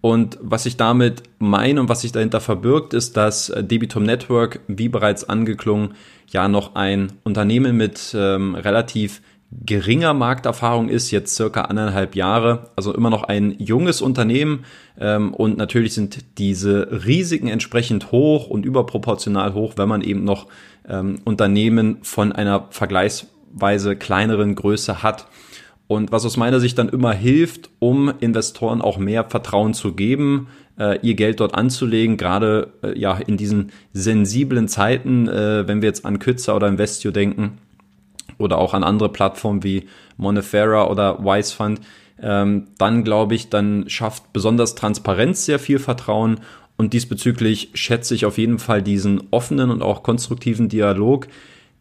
Und 0.00 0.38
was 0.40 0.66
ich 0.66 0.76
damit 0.76 1.24
meine 1.38 1.80
und 1.80 1.88
was 1.88 2.02
sich 2.02 2.12
dahinter 2.12 2.40
verbirgt, 2.40 2.94
ist, 2.94 3.16
dass 3.16 3.52
Debitum 3.56 4.04
Network, 4.04 4.60
wie 4.68 4.88
bereits 4.88 5.28
angeklungen, 5.28 5.94
ja 6.28 6.48
noch 6.48 6.74
ein 6.76 7.12
Unternehmen 7.24 7.76
mit 7.76 8.14
ähm, 8.14 8.54
relativ 8.54 9.20
geringer 9.50 10.12
Markterfahrung 10.12 10.88
ist, 10.88 11.10
jetzt 11.10 11.34
circa 11.34 11.62
anderthalb 11.62 12.14
Jahre, 12.14 12.70
also 12.76 12.94
immer 12.94 13.08
noch 13.08 13.22
ein 13.24 13.54
junges 13.58 14.02
Unternehmen 14.02 14.64
ähm, 15.00 15.32
und 15.32 15.56
natürlich 15.56 15.94
sind 15.94 16.18
diese 16.36 17.04
Risiken 17.06 17.48
entsprechend 17.48 18.12
hoch 18.12 18.48
und 18.48 18.66
überproportional 18.66 19.54
hoch, 19.54 19.74
wenn 19.76 19.88
man 19.88 20.02
eben 20.02 20.24
noch 20.24 20.48
ähm, 20.86 21.20
Unternehmen 21.24 21.98
von 22.02 22.32
einer 22.32 22.66
vergleichsweise 22.70 23.96
kleineren 23.96 24.54
Größe 24.54 25.02
hat. 25.02 25.26
Und 25.88 26.12
was 26.12 26.24
aus 26.26 26.36
meiner 26.36 26.60
Sicht 26.60 26.78
dann 26.78 26.90
immer 26.90 27.12
hilft, 27.12 27.70
um 27.78 28.12
Investoren 28.20 28.82
auch 28.82 28.98
mehr 28.98 29.24
Vertrauen 29.24 29.74
zu 29.74 29.94
geben, 29.94 30.48
äh, 30.78 30.98
ihr 31.00 31.14
Geld 31.14 31.40
dort 31.40 31.54
anzulegen, 31.54 32.18
gerade 32.18 32.72
äh, 32.82 32.96
ja 32.96 33.16
in 33.16 33.36
diesen 33.36 33.72
sensiblen 33.94 34.68
Zeiten, 34.68 35.28
äh, 35.28 35.66
wenn 35.66 35.82
wir 35.82 35.88
jetzt 35.88 36.04
an 36.04 36.18
Kützer 36.18 36.54
oder 36.54 36.68
Investio 36.68 37.10
denken, 37.10 37.58
oder 38.38 38.58
auch 38.58 38.74
an 38.74 38.84
andere 38.84 39.08
Plattformen 39.08 39.64
wie 39.64 39.86
Monefera 40.16 40.88
oder 40.88 41.24
Wise 41.24 41.54
Fund, 41.54 41.80
ähm, 42.20 42.68
dann 42.78 43.04
glaube 43.04 43.34
ich, 43.34 43.48
dann 43.48 43.88
schafft 43.88 44.32
besonders 44.32 44.74
Transparenz 44.74 45.44
sehr 45.44 45.58
viel 45.58 45.78
Vertrauen. 45.78 46.40
Und 46.76 46.92
diesbezüglich 46.92 47.70
schätze 47.74 48.14
ich 48.14 48.24
auf 48.24 48.38
jeden 48.38 48.60
Fall 48.60 48.82
diesen 48.82 49.22
offenen 49.32 49.70
und 49.70 49.82
auch 49.82 50.04
konstruktiven 50.04 50.68
Dialog, 50.68 51.26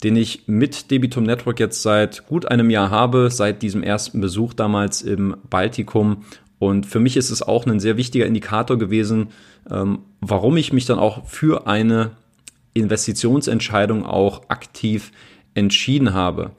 den 0.04 0.16
ich 0.16 0.48
mit 0.48 0.92
Debitum 0.92 1.24
Network 1.24 1.60
jetzt 1.60 1.82
seit 1.82 2.28
gut 2.28 2.46
einem 2.46 2.70
Jahr 2.70 2.92
habe, 2.92 3.30
seit 3.32 3.62
diesem 3.62 3.84
ersten 3.84 4.22
Besuch 4.22 4.54
damals 4.54 5.02
im 5.02 5.36
Baltikum. 5.50 6.24
Und 6.60 6.86
für 6.86 7.00
mich 7.00 7.18
ist 7.18 7.30
es 7.30 7.42
auch 7.42 7.66
ein 7.66 7.80
sehr 7.80 7.98
wichtiger 7.98 8.26
Indikator 8.26 8.78
gewesen, 8.78 9.30
ähm, 9.70 10.00
warum 10.22 10.58
ich 10.58 10.74
mich 10.74 10.86
dann 10.86 11.00
auch 11.00 11.26
für 11.26 11.68
eine 11.68 12.12
Investitionsentscheidung 12.74 14.06
auch 14.06 14.50
aktiv 14.50 15.12
entschieden 15.56 16.14
habe. 16.14 16.52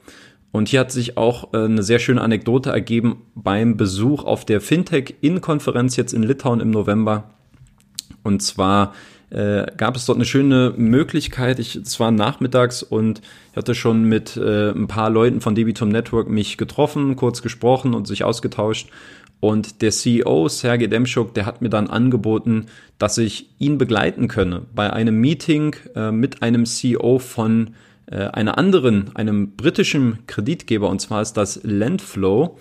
Und 0.51 0.69
hier 0.69 0.81
hat 0.81 0.91
sich 0.91 1.17
auch 1.17 1.53
äh, 1.53 1.57
eine 1.57 1.83
sehr 1.83 1.99
schöne 1.99 2.21
Anekdote 2.21 2.71
ergeben 2.71 3.23
beim 3.35 3.77
Besuch 3.77 4.23
auf 4.23 4.45
der 4.45 4.61
Fintech-In-Konferenz 4.61 5.95
jetzt 5.95 6.13
in 6.13 6.23
Litauen 6.23 6.59
im 6.59 6.71
November. 6.71 7.29
Und 8.23 8.41
zwar 8.41 8.93
äh, 9.29 9.65
gab 9.77 9.95
es 9.95 10.05
dort 10.05 10.17
eine 10.17 10.25
schöne 10.25 10.73
Möglichkeit. 10.75 11.59
Ich, 11.59 11.75
es 11.75 11.99
war 11.99 12.11
nachmittags 12.11 12.83
und 12.83 13.21
ich 13.51 13.57
hatte 13.57 13.75
schon 13.75 14.03
mit 14.03 14.37
äh, 14.37 14.71
ein 14.71 14.87
paar 14.87 15.09
Leuten 15.09 15.41
von 15.41 15.55
Debitum 15.55 15.89
Network 15.89 16.29
mich 16.29 16.57
getroffen, 16.57 17.15
kurz 17.15 17.41
gesprochen 17.41 17.93
und 17.93 18.07
sich 18.07 18.23
ausgetauscht. 18.23 18.89
Und 19.39 19.81
der 19.81 19.91
CEO, 19.91 20.49
Sergei 20.49 20.87
Demschuk, 20.87 21.33
der 21.33 21.45
hat 21.45 21.61
mir 21.61 21.69
dann 21.69 21.89
angeboten, 21.89 22.65
dass 22.97 23.17
ich 23.17 23.49
ihn 23.57 23.77
begleiten 23.77 24.27
könne 24.27 24.63
bei 24.75 24.91
einem 24.91 25.21
Meeting 25.21 25.75
äh, 25.95 26.11
mit 26.11 26.41
einem 26.41 26.65
CEO 26.65 27.19
von 27.19 27.75
äh, 28.07 28.17
einer 28.17 28.57
anderen, 28.57 29.15
einem 29.15 29.55
britischen 29.55 30.19
Kreditgeber, 30.27 30.89
und 30.89 30.99
zwar 30.99 31.21
ist 31.21 31.33
das 31.33 31.61
Landflow. 31.63 32.57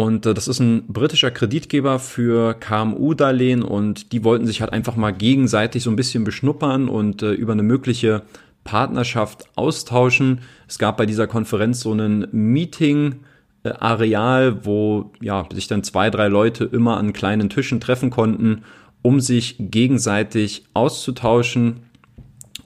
Und 0.00 0.24
äh, 0.24 0.32
das 0.32 0.48
ist 0.48 0.60
ein 0.60 0.86
britischer 0.86 1.30
Kreditgeber 1.30 1.98
für 1.98 2.54
KMU-Darlehen 2.54 3.62
und 3.62 4.12
die 4.12 4.24
wollten 4.24 4.46
sich 4.46 4.62
halt 4.62 4.72
einfach 4.72 4.96
mal 4.96 5.10
gegenseitig 5.10 5.82
so 5.82 5.90
ein 5.90 5.96
bisschen 5.96 6.24
beschnuppern 6.24 6.88
und 6.88 7.22
äh, 7.22 7.32
über 7.32 7.52
eine 7.52 7.62
mögliche 7.62 8.22
Partnerschaft 8.64 9.44
austauschen. 9.56 10.40
Es 10.66 10.78
gab 10.78 10.96
bei 10.96 11.04
dieser 11.04 11.26
Konferenz 11.26 11.80
so 11.80 11.92
ein 11.92 12.26
Meeting, 12.32 13.16
Areal, 13.62 14.64
wo 14.64 15.12
ja, 15.20 15.46
sich 15.52 15.68
dann 15.68 15.84
zwei, 15.84 16.08
drei 16.08 16.28
Leute 16.28 16.64
immer 16.64 16.96
an 16.96 17.12
kleinen 17.12 17.50
Tischen 17.50 17.78
treffen 17.78 18.08
konnten, 18.08 18.62
um 19.02 19.20
sich 19.20 19.56
gegenseitig 19.58 20.64
auszutauschen 20.72 21.80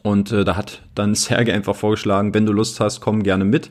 und 0.05 0.31
äh, 0.33 0.45
da 0.45 0.55
hat 0.55 0.83
dann 0.95 1.15
Sergei 1.17 1.53
einfach 1.53 1.75
vorgeschlagen, 1.75 2.33
wenn 2.33 2.47
du 2.47 2.53
Lust 2.53 2.79
hast, 2.79 3.01
komm 3.01 3.25
gerne 3.25 3.45
mit. 3.45 3.71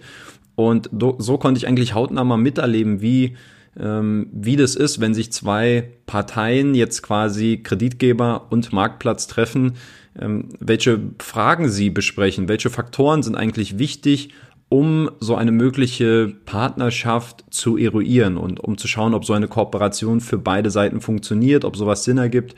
Und 0.55 0.89
so 1.17 1.37
konnte 1.37 1.57
ich 1.57 1.67
eigentlich 1.67 1.93
hautnah 1.93 2.23
mal 2.23 2.37
miterleben, 2.37 3.01
wie, 3.01 3.35
ähm, 3.79 4.27
wie 4.31 4.55
das 4.55 4.75
ist, 4.75 4.99
wenn 4.99 5.13
sich 5.13 5.31
zwei 5.31 5.89
Parteien 6.05 6.75
jetzt 6.75 7.01
quasi 7.01 7.61
Kreditgeber 7.63 8.47
und 8.49 8.71
Marktplatz 8.71 9.27
treffen, 9.27 9.73
ähm, 10.19 10.49
welche 10.59 10.99
Fragen 11.19 11.69
sie 11.69 11.89
besprechen, 11.89 12.47
welche 12.47 12.69
Faktoren 12.69 13.23
sind 13.23 13.35
eigentlich 13.35 13.79
wichtig, 13.79 14.29
um 14.69 15.11
so 15.19 15.35
eine 15.35 15.51
mögliche 15.51 16.33
Partnerschaft 16.45 17.45
zu 17.51 17.77
eruieren 17.77 18.37
und 18.37 18.59
um 18.59 18.77
zu 18.77 18.87
schauen, 18.87 19.13
ob 19.13 19.25
so 19.25 19.33
eine 19.33 19.47
Kooperation 19.47 20.19
für 20.19 20.37
beide 20.37 20.71
Seiten 20.71 20.99
funktioniert, 20.99 21.63
ob 21.63 21.77
sowas 21.77 22.03
Sinn 22.03 22.17
ergibt. 22.17 22.55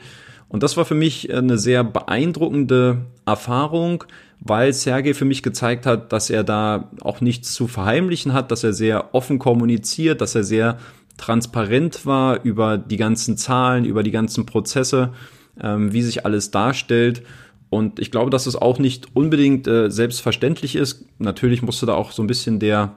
Und 0.48 0.62
das 0.62 0.76
war 0.76 0.84
für 0.84 0.94
mich 0.94 1.32
eine 1.32 1.58
sehr 1.58 1.82
beeindruckende 1.84 2.98
Erfahrung, 3.24 4.04
weil 4.40 4.72
Sergei 4.72 5.14
für 5.14 5.24
mich 5.24 5.42
gezeigt 5.42 5.86
hat, 5.86 6.12
dass 6.12 6.30
er 6.30 6.44
da 6.44 6.90
auch 7.00 7.20
nichts 7.20 7.52
zu 7.54 7.66
verheimlichen 7.66 8.32
hat, 8.32 8.50
dass 8.50 8.62
er 8.62 8.72
sehr 8.72 9.14
offen 9.14 9.38
kommuniziert, 9.38 10.20
dass 10.20 10.34
er 10.34 10.44
sehr 10.44 10.78
transparent 11.16 12.06
war 12.06 12.42
über 12.44 12.78
die 12.78 12.98
ganzen 12.98 13.36
Zahlen, 13.36 13.84
über 13.84 14.02
die 14.02 14.10
ganzen 14.10 14.46
Prozesse, 14.46 15.12
ähm, 15.60 15.92
wie 15.92 16.02
sich 16.02 16.24
alles 16.24 16.50
darstellt. 16.50 17.22
Und 17.70 17.98
ich 17.98 18.10
glaube, 18.10 18.30
dass 18.30 18.46
es 18.46 18.54
auch 18.54 18.78
nicht 18.78 19.16
unbedingt 19.16 19.66
äh, 19.66 19.90
selbstverständlich 19.90 20.76
ist. 20.76 21.06
Natürlich 21.18 21.62
musste 21.62 21.86
da 21.86 21.94
auch 21.94 22.12
so 22.12 22.22
ein 22.22 22.28
bisschen 22.28 22.60
der 22.60 22.96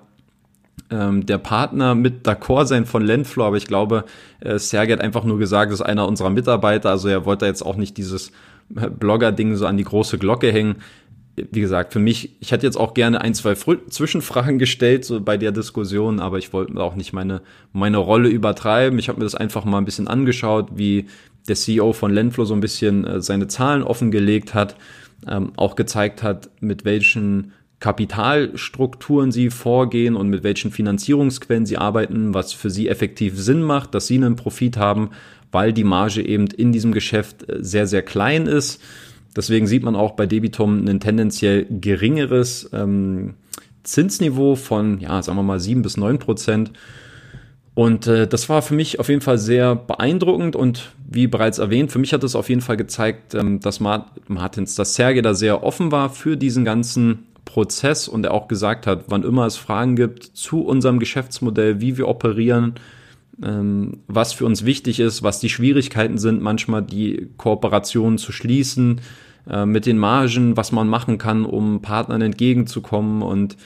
ähm, 0.91 1.25
der 1.25 1.37
Partner 1.37 1.95
mit 1.95 2.27
d'accord 2.27 2.65
sein 2.65 2.85
von 2.85 3.05
Landflow, 3.05 3.45
aber 3.45 3.57
ich 3.57 3.67
glaube, 3.67 4.05
äh, 4.39 4.57
Sergei 4.59 4.93
hat 4.93 5.01
einfach 5.01 5.23
nur 5.23 5.39
gesagt, 5.39 5.71
das 5.71 5.79
ist 5.79 5.85
einer 5.85 6.07
unserer 6.07 6.29
Mitarbeiter, 6.29 6.89
also 6.89 7.07
er 7.07 7.25
wollte 7.25 7.45
jetzt 7.45 7.61
auch 7.61 7.75
nicht 7.75 7.97
dieses 7.97 8.31
äh, 8.75 8.89
Blogger-Ding 8.89 9.55
so 9.55 9.65
an 9.65 9.77
die 9.77 9.83
große 9.83 10.17
Glocke 10.17 10.51
hängen. 10.51 10.77
Wie 11.51 11.61
gesagt, 11.61 11.93
für 11.93 11.99
mich, 11.99 12.35
ich 12.41 12.51
hätte 12.51 12.65
jetzt 12.65 12.75
auch 12.75 12.93
gerne 12.93 13.21
ein, 13.21 13.33
zwei 13.33 13.55
Fr 13.55 13.77
Zwischenfragen 13.87 14.59
gestellt 14.59 15.05
so 15.05 15.21
bei 15.21 15.37
der 15.37 15.53
Diskussion, 15.53 16.19
aber 16.19 16.37
ich 16.37 16.51
wollte 16.51 16.77
auch 16.81 16.95
nicht 16.95 17.13
meine, 17.13 17.41
meine 17.71 17.97
Rolle 17.97 18.27
übertreiben. 18.27 18.99
Ich 18.99 19.07
habe 19.07 19.19
mir 19.19 19.25
das 19.25 19.35
einfach 19.35 19.63
mal 19.63 19.77
ein 19.77 19.85
bisschen 19.85 20.09
angeschaut, 20.09 20.71
wie 20.75 21.05
der 21.47 21.55
CEO 21.55 21.93
von 21.93 22.13
Landflow 22.13 22.43
so 22.43 22.53
ein 22.53 22.59
bisschen 22.59 23.05
äh, 23.05 23.21
seine 23.21 23.47
Zahlen 23.47 23.83
offengelegt 23.83 24.53
hat, 24.53 24.75
ähm, 25.27 25.53
auch 25.55 25.75
gezeigt 25.75 26.23
hat, 26.23 26.49
mit 26.59 26.83
welchen 26.83 27.53
Kapitalstrukturen 27.79 29.31
sie 29.31 29.49
vorgehen 29.49 30.15
und 30.15 30.29
mit 30.29 30.43
welchen 30.43 30.71
Finanzierungsquellen 30.71 31.65
sie 31.65 31.77
arbeiten, 31.77 32.33
was 32.33 32.51
für 32.51 32.69
sie 32.69 32.89
effektiv 32.89 33.39
Sinn 33.39 33.61
macht, 33.61 33.95
dass 33.95 34.07
sie 34.07 34.15
einen 34.15 34.35
Profit 34.35 34.77
haben, 34.77 35.11
weil 35.51 35.71
die 35.71 35.85
Marge 35.85 36.21
eben 36.21 36.47
in 36.47 36.71
diesem 36.71 36.91
Geschäft 36.91 37.49
äh, 37.49 37.57
sehr, 37.59 37.87
sehr 37.87 38.01
klein 38.01 38.47
ist. 38.47 38.81
Deswegen 39.35 39.67
sieht 39.67 39.83
man 39.83 39.95
auch 39.95 40.11
bei 40.11 40.25
Debitum 40.25 40.85
ein 40.87 40.99
tendenziell 40.99 41.65
geringeres 41.69 42.69
ähm, 42.73 43.35
Zinsniveau 43.83 44.55
von, 44.55 44.99
ja, 44.99 45.21
sagen 45.21 45.37
wir 45.37 45.43
mal, 45.43 45.59
sieben 45.59 45.81
bis 45.81 45.97
neun 45.97 46.19
Prozent. 46.19 46.71
Und 47.75 48.07
äh, 48.07 48.27
das 48.27 48.49
war 48.49 48.61
für 48.61 48.73
mich 48.73 48.99
auf 48.99 49.07
jeden 49.07 49.21
Fall 49.21 49.37
sehr 49.37 49.75
beeindruckend 49.75 50.57
und 50.57 50.91
wie 51.09 51.27
bereits 51.27 51.59
erwähnt, 51.59 51.93
für 51.93 51.99
mich 51.99 52.11
hat 52.11 52.23
es 52.25 52.35
auf 52.35 52.49
jeden 52.49 52.59
Fall 52.59 52.75
gezeigt, 52.75 53.35
ähm, 53.35 53.61
dass 53.61 53.79
Martins, 53.79 54.75
dass 54.75 54.95
Sergei 54.95 55.21
da 55.21 55.33
sehr 55.33 55.63
offen 55.63 55.91
war 55.91 56.09
für 56.09 56.35
diesen 56.35 56.65
ganzen 56.65 57.28
Prozess 57.49 58.07
und 58.07 58.23
er 58.25 58.33
auch 58.35 58.47
gesagt 58.47 58.85
hat, 58.85 59.05
wann 59.07 59.23
immer 59.23 59.47
es 59.47 59.57
Fragen 59.57 59.95
gibt 59.95 60.23
zu 60.23 60.61
unserem 60.61 60.99
Geschäftsmodell, 60.99 61.81
wie 61.81 61.97
wir 61.97 62.07
operieren, 62.07 62.75
ähm, 63.43 64.01
was 64.07 64.33
für 64.33 64.45
uns 64.45 64.65
wichtig 64.65 64.99
ist, 64.99 65.23
was 65.23 65.39
die 65.39 65.49
Schwierigkeiten 65.49 66.19
sind, 66.19 66.43
manchmal 66.43 66.83
die 66.83 67.27
Kooperationen 67.37 68.19
zu 68.19 68.31
schließen, 68.31 69.01
äh, 69.49 69.65
mit 69.65 69.87
den 69.87 69.97
Margen, 69.97 70.57
was 70.57 70.71
man 70.71 70.87
machen 70.87 71.17
kann, 71.17 71.43
um 71.43 71.81
Partnern 71.81 72.21
entgegenzukommen. 72.21 73.23
Und 73.23 73.57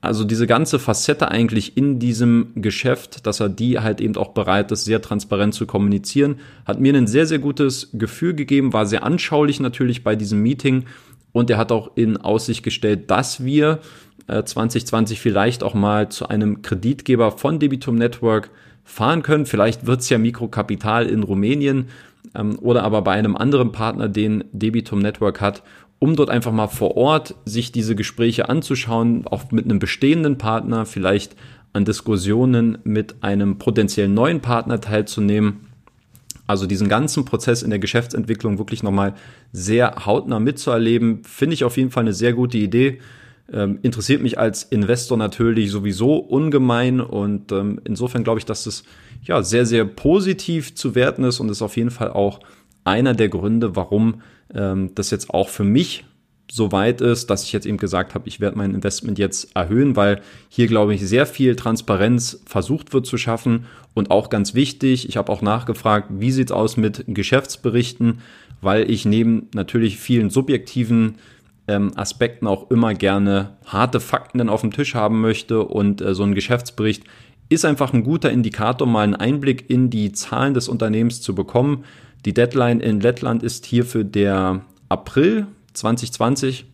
also 0.00 0.22
diese 0.22 0.46
ganze 0.46 0.78
Facette 0.78 1.28
eigentlich 1.28 1.76
in 1.76 1.98
diesem 1.98 2.52
Geschäft, 2.54 3.26
dass 3.26 3.40
er 3.40 3.48
die 3.48 3.80
halt 3.80 4.00
eben 4.00 4.14
auch 4.14 4.28
bereit 4.28 4.70
ist, 4.70 4.84
sehr 4.84 5.02
transparent 5.02 5.54
zu 5.54 5.66
kommunizieren, 5.66 6.36
hat 6.64 6.78
mir 6.78 6.94
ein 6.94 7.08
sehr, 7.08 7.26
sehr 7.26 7.40
gutes 7.40 7.90
Gefühl 7.94 8.34
gegeben, 8.34 8.72
war 8.72 8.86
sehr 8.86 9.02
anschaulich 9.02 9.58
natürlich 9.58 10.04
bei 10.04 10.14
diesem 10.14 10.40
Meeting 10.40 10.84
und 11.38 11.50
er 11.50 11.58
hat 11.58 11.72
auch 11.72 11.92
in 11.94 12.16
Aussicht 12.16 12.62
gestellt, 12.62 13.10
dass 13.10 13.44
wir 13.44 13.78
äh, 14.26 14.42
2020 14.42 15.20
vielleicht 15.20 15.62
auch 15.62 15.74
mal 15.74 16.08
zu 16.08 16.28
einem 16.28 16.62
Kreditgeber 16.62 17.32
von 17.32 17.58
Debitum 17.58 17.94
Network 17.94 18.50
fahren 18.84 19.22
können. 19.22 19.46
Vielleicht 19.46 19.86
wird 19.86 20.00
es 20.00 20.08
ja 20.08 20.18
Mikrokapital 20.18 21.06
in 21.06 21.22
Rumänien 21.22 21.88
ähm, 22.34 22.58
oder 22.58 22.82
aber 22.82 23.02
bei 23.02 23.12
einem 23.12 23.36
anderen 23.36 23.72
Partner, 23.72 24.08
den 24.08 24.44
Debitum 24.52 24.98
Network 24.98 25.40
hat, 25.40 25.62
um 25.98 26.16
dort 26.16 26.30
einfach 26.30 26.52
mal 26.52 26.68
vor 26.68 26.96
Ort 26.96 27.34
sich 27.44 27.72
diese 27.72 27.94
Gespräche 27.94 28.48
anzuschauen, 28.48 29.26
auch 29.26 29.50
mit 29.50 29.64
einem 29.64 29.78
bestehenden 29.78 30.38
Partner, 30.38 30.86
vielleicht 30.86 31.36
an 31.72 31.84
Diskussionen 31.84 32.78
mit 32.84 33.22
einem 33.22 33.58
potenziellen 33.58 34.14
neuen 34.14 34.40
Partner 34.40 34.80
teilzunehmen 34.80 35.67
also 36.48 36.66
diesen 36.66 36.88
ganzen 36.88 37.24
Prozess 37.24 37.62
in 37.62 37.70
der 37.70 37.78
Geschäftsentwicklung 37.78 38.58
wirklich 38.58 38.82
nochmal 38.82 39.14
sehr 39.52 40.06
hautnah 40.06 40.40
mitzuerleben, 40.40 41.22
finde 41.22 41.54
ich 41.54 41.62
auf 41.62 41.76
jeden 41.76 41.90
Fall 41.90 42.04
eine 42.04 42.14
sehr 42.14 42.32
gute 42.32 42.56
Idee. 42.56 42.98
Ähm, 43.52 43.78
interessiert 43.82 44.22
mich 44.22 44.38
als 44.38 44.62
Investor 44.64 45.16
natürlich 45.18 45.70
sowieso 45.70 46.16
ungemein 46.16 47.00
und 47.00 47.52
ähm, 47.52 47.80
insofern 47.84 48.24
glaube 48.24 48.40
ich, 48.40 48.46
dass 48.46 48.66
es 48.66 48.84
ja 49.22 49.42
sehr, 49.42 49.66
sehr 49.66 49.84
positiv 49.84 50.74
zu 50.74 50.94
werten 50.94 51.22
ist 51.24 51.38
und 51.38 51.50
ist 51.50 51.62
auf 51.62 51.76
jeden 51.76 51.90
Fall 51.90 52.10
auch 52.10 52.40
einer 52.84 53.12
der 53.12 53.28
Gründe, 53.28 53.76
warum 53.76 54.22
ähm, 54.54 54.94
das 54.94 55.10
jetzt 55.10 55.30
auch 55.30 55.50
für 55.50 55.64
mich 55.64 56.06
so 56.50 56.72
weit 56.72 57.00
ist, 57.00 57.28
dass 57.28 57.44
ich 57.44 57.52
jetzt 57.52 57.66
eben 57.66 57.76
gesagt 57.76 58.14
habe, 58.14 58.26
ich 58.26 58.40
werde 58.40 58.56
mein 58.56 58.74
Investment 58.74 59.18
jetzt 59.18 59.54
erhöhen, 59.54 59.96
weil 59.96 60.22
hier, 60.48 60.66
glaube 60.66 60.94
ich, 60.94 61.06
sehr 61.06 61.26
viel 61.26 61.56
Transparenz 61.56 62.40
versucht 62.46 62.92
wird 62.92 63.06
zu 63.06 63.18
schaffen. 63.18 63.66
Und 63.94 64.10
auch 64.10 64.30
ganz 64.30 64.54
wichtig, 64.54 65.08
ich 65.08 65.16
habe 65.16 65.30
auch 65.30 65.42
nachgefragt, 65.42 66.08
wie 66.10 66.30
sieht's 66.30 66.52
aus 66.52 66.76
mit 66.76 67.04
Geschäftsberichten, 67.06 68.20
weil 68.62 68.90
ich 68.90 69.04
neben 69.04 69.48
natürlich 69.54 69.98
vielen 69.98 70.30
subjektiven 70.30 71.16
ähm, 71.66 71.92
Aspekten 71.96 72.46
auch 72.46 72.70
immer 72.70 72.94
gerne 72.94 73.56
harte 73.66 74.00
Fakten 74.00 74.38
dann 74.38 74.48
auf 74.48 74.62
dem 74.62 74.72
Tisch 74.72 74.94
haben 74.94 75.20
möchte. 75.20 75.64
Und 75.64 76.00
äh, 76.00 76.14
so 76.14 76.22
ein 76.22 76.34
Geschäftsbericht 76.34 77.04
ist 77.50 77.66
einfach 77.66 77.92
ein 77.92 78.04
guter 78.04 78.30
Indikator, 78.30 78.86
mal 78.86 79.02
einen 79.02 79.14
Einblick 79.14 79.68
in 79.68 79.90
die 79.90 80.12
Zahlen 80.12 80.54
des 80.54 80.68
Unternehmens 80.68 81.20
zu 81.20 81.34
bekommen. 81.34 81.84
Die 82.24 82.34
Deadline 82.34 82.80
in 82.80 83.00
Lettland 83.00 83.42
ist 83.42 83.66
hierfür 83.66 84.04
der 84.04 84.62
April 84.88 85.46
2020 85.78 86.66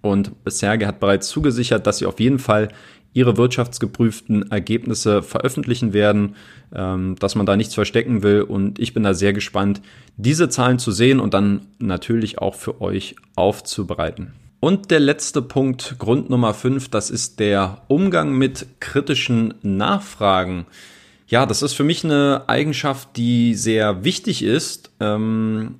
und 0.00 0.32
Serge 0.46 0.86
hat 0.86 1.00
bereits 1.00 1.28
zugesichert, 1.28 1.86
dass 1.86 1.98
sie 1.98 2.06
auf 2.06 2.20
jeden 2.20 2.38
Fall 2.38 2.68
ihre 3.14 3.36
wirtschaftsgeprüften 3.36 4.50
Ergebnisse 4.50 5.22
veröffentlichen 5.22 5.92
werden, 5.92 6.36
ähm, 6.74 7.16
dass 7.18 7.34
man 7.34 7.46
da 7.46 7.56
nichts 7.56 7.74
verstecken 7.74 8.22
will. 8.22 8.42
Und 8.42 8.78
ich 8.78 8.94
bin 8.94 9.02
da 9.02 9.14
sehr 9.14 9.32
gespannt, 9.32 9.82
diese 10.16 10.48
Zahlen 10.48 10.78
zu 10.78 10.92
sehen 10.92 11.20
und 11.20 11.34
dann 11.34 11.66
natürlich 11.78 12.38
auch 12.38 12.54
für 12.54 12.80
euch 12.80 13.16
aufzubereiten. 13.36 14.32
Und 14.60 14.90
der 14.90 15.00
letzte 15.00 15.42
Punkt, 15.42 15.96
Grund 15.98 16.30
Nummer 16.30 16.54
5, 16.54 16.88
das 16.88 17.10
ist 17.10 17.40
der 17.40 17.82
Umgang 17.88 18.32
mit 18.32 18.66
kritischen 18.80 19.54
Nachfragen. 19.62 20.66
Ja, 21.26 21.46
das 21.46 21.62
ist 21.62 21.74
für 21.74 21.84
mich 21.84 22.04
eine 22.04 22.44
Eigenschaft, 22.46 23.16
die 23.16 23.54
sehr 23.54 24.04
wichtig 24.04 24.42
ist. 24.42 24.90
Ähm, 25.00 25.76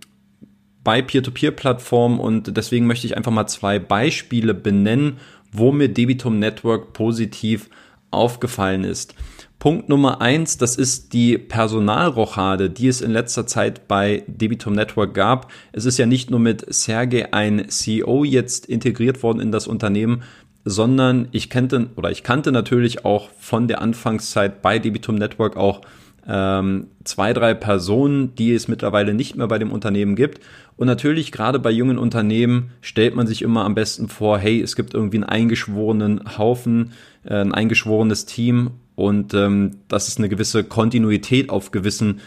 bei 0.84 1.02
Peer-to-Peer-Plattformen 1.02 2.18
und 2.18 2.56
deswegen 2.56 2.86
möchte 2.86 3.06
ich 3.06 3.16
einfach 3.16 3.32
mal 3.32 3.46
zwei 3.46 3.78
Beispiele 3.78 4.54
benennen, 4.54 5.18
wo 5.52 5.72
mir 5.72 5.88
Debitum 5.88 6.38
Network 6.38 6.92
positiv 6.92 7.68
aufgefallen 8.10 8.84
ist. 8.84 9.14
Punkt 9.58 9.88
Nummer 9.88 10.20
eins, 10.20 10.58
das 10.58 10.74
ist 10.74 11.12
die 11.12 11.38
Personalrochade, 11.38 12.68
die 12.68 12.88
es 12.88 13.00
in 13.00 13.12
letzter 13.12 13.46
Zeit 13.46 13.86
bei 13.86 14.24
Debitum 14.26 14.72
Network 14.72 15.14
gab. 15.14 15.52
Es 15.70 15.84
ist 15.84 15.98
ja 15.98 16.06
nicht 16.06 16.32
nur 16.32 16.40
mit 16.40 16.74
Sergey 16.74 17.26
ein 17.30 17.68
CEO 17.68 18.24
jetzt 18.24 18.66
integriert 18.66 19.22
worden 19.22 19.38
in 19.38 19.52
das 19.52 19.68
Unternehmen, 19.68 20.24
sondern 20.64 21.28
ich 21.30 21.48
kannte 21.48 21.90
oder 21.94 22.10
ich 22.10 22.24
kannte 22.24 22.50
natürlich 22.50 23.04
auch 23.04 23.30
von 23.38 23.68
der 23.68 23.80
Anfangszeit 23.80 24.62
bei 24.62 24.80
Debitum 24.80 25.14
Network 25.14 25.56
auch 25.56 25.82
ähm, 26.26 26.88
zwei, 27.04 27.32
drei 27.32 27.54
Personen, 27.54 28.34
die 28.34 28.52
es 28.52 28.68
mittlerweile 28.68 29.14
nicht 29.14 29.36
mehr 29.36 29.48
bei 29.48 29.58
dem 29.58 29.72
Unternehmen 29.72 30.16
gibt. 30.16 30.40
Und 30.76 30.86
natürlich, 30.86 31.32
gerade 31.32 31.58
bei 31.58 31.70
jungen 31.70 31.98
Unternehmen, 31.98 32.70
stellt 32.80 33.14
man 33.14 33.26
sich 33.26 33.42
immer 33.42 33.64
am 33.64 33.74
besten 33.74 34.08
vor, 34.08 34.38
hey, 34.38 34.60
es 34.60 34.76
gibt 34.76 34.94
irgendwie 34.94 35.18
einen 35.18 35.24
eingeschworenen 35.24 36.38
Haufen, 36.38 36.92
äh, 37.24 37.34
ein 37.34 37.52
eingeschworenes 37.52 38.26
Team 38.26 38.72
und 38.94 39.34
ähm, 39.34 39.78
dass 39.88 40.08
es 40.08 40.18
eine 40.18 40.28
gewisse 40.28 40.64
Kontinuität 40.64 41.50
auf 41.50 41.70
gewissen 41.70 42.20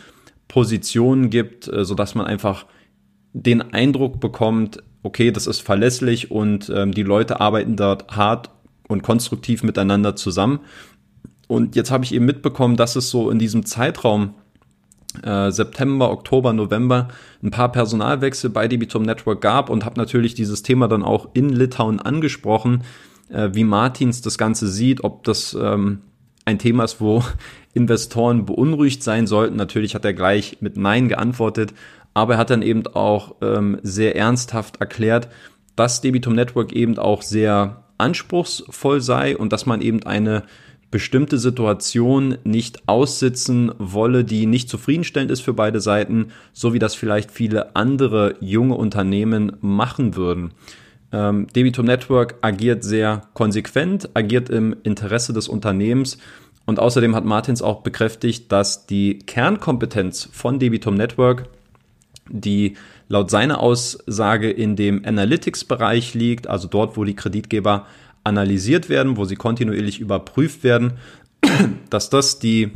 Positionen 0.47 1.29
gibt, 1.29 1.67
äh, 1.67 1.85
sodass 1.85 2.15
man 2.15 2.25
einfach 2.25 2.65
den 3.33 3.73
Eindruck 3.73 4.19
bekommt, 4.19 4.83
okay, 5.03 5.31
das 5.31 5.47
ist 5.47 5.61
verlässlich 5.61 6.31
und 6.31 6.71
ähm, 6.73 6.93
die 6.93 7.03
Leute 7.03 7.39
arbeiten 7.39 7.75
dort 7.75 8.15
hart 8.15 8.49
und 8.87 9.03
konstruktiv 9.03 9.63
miteinander 9.63 10.15
zusammen. 10.15 10.59
Und 11.47 11.75
jetzt 11.75 11.91
habe 11.91 12.03
ich 12.03 12.13
eben 12.13 12.25
mitbekommen, 12.25 12.75
dass 12.75 12.95
es 12.95 13.09
so 13.09 13.29
in 13.29 13.39
diesem 13.39 13.65
Zeitraum 13.65 14.33
äh, 15.23 15.51
September, 15.51 16.11
Oktober, 16.11 16.53
November 16.53 17.09
ein 17.43 17.51
paar 17.51 17.71
Personalwechsel 17.71 18.49
bei 18.49 18.67
Debitum 18.67 19.03
Network 19.03 19.41
gab 19.41 19.69
und 19.69 19.85
habe 19.85 19.99
natürlich 19.99 20.33
dieses 20.33 20.63
Thema 20.63 20.87
dann 20.87 21.03
auch 21.03 21.29
in 21.33 21.49
Litauen 21.49 21.99
angesprochen, 21.99 22.83
äh, 23.29 23.49
wie 23.53 23.63
Martins 23.63 24.21
das 24.21 24.37
Ganze 24.37 24.67
sieht, 24.67 25.03
ob 25.03 25.23
das 25.23 25.55
ähm, 25.59 26.01
ein 26.45 26.59
Thema 26.59 26.83
ist, 26.83 26.99
wo 26.99 27.23
Investoren 27.73 28.45
beunruhigt 28.45 29.03
sein 29.03 29.27
sollten. 29.27 29.55
Natürlich 29.55 29.95
hat 29.95 30.05
er 30.05 30.13
gleich 30.13 30.57
mit 30.61 30.77
Nein 30.77 31.09
geantwortet, 31.09 31.73
aber 32.13 32.33
er 32.33 32.39
hat 32.39 32.49
dann 32.49 32.61
eben 32.61 32.87
auch 32.87 33.35
ähm, 33.41 33.77
sehr 33.83 34.15
ernsthaft 34.15 34.77
erklärt, 34.77 35.27
dass 35.75 36.01
Debitum 36.01 36.33
Network 36.33 36.71
eben 36.71 36.97
auch 36.97 37.21
sehr 37.21 37.83
anspruchsvoll 37.97 39.01
sei 39.01 39.37
und 39.37 39.51
dass 39.51 39.65
man 39.65 39.81
eben 39.81 40.03
eine 40.03 40.43
bestimmte 40.91 41.37
Situation 41.37 42.37
nicht 42.43 42.87
aussitzen 42.87 43.71
wolle, 43.77 44.23
die 44.23 44.45
nicht 44.45 44.69
zufriedenstellend 44.69 45.31
ist 45.31 45.41
für 45.41 45.53
beide 45.53 45.81
Seiten, 45.81 46.27
so 46.53 46.73
wie 46.73 46.79
das 46.79 46.95
vielleicht 46.95 47.31
viele 47.31 47.75
andere 47.75 48.35
junge 48.39 48.75
Unternehmen 48.75 49.53
machen 49.61 50.15
würden. 50.15 50.51
Ähm, 51.11 51.47
Debitum 51.55 51.85
Network 51.85 52.35
agiert 52.41 52.83
sehr 52.83 53.23
konsequent, 53.33 54.09
agiert 54.13 54.49
im 54.49 54.75
Interesse 54.83 55.33
des 55.33 55.47
Unternehmens 55.47 56.17
und 56.65 56.79
außerdem 56.79 57.15
hat 57.15 57.25
Martins 57.25 57.61
auch 57.61 57.81
bekräftigt, 57.81 58.51
dass 58.51 58.87
die 58.87 59.19
Kernkompetenz 59.19 60.29
von 60.31 60.59
Debitum 60.59 60.95
Network, 60.95 61.47
die 62.29 62.75
laut 63.07 63.29
seiner 63.29 63.59
Aussage 63.59 64.49
in 64.49 64.75
dem 64.75 65.05
Analytics-Bereich 65.05 66.15
liegt, 66.15 66.47
also 66.47 66.67
dort, 66.67 66.97
wo 66.97 67.03
die 67.03 67.15
Kreditgeber 67.15 67.85
analysiert 68.25 68.89
werden, 68.89 69.15
wo 69.15 69.23
sie 69.23 69.35
kontinuierlich 69.35 70.01
überprüft 70.01 70.63
werden, 70.63 70.93
dass 71.89 72.09
das 72.09 72.39
die 72.39 72.71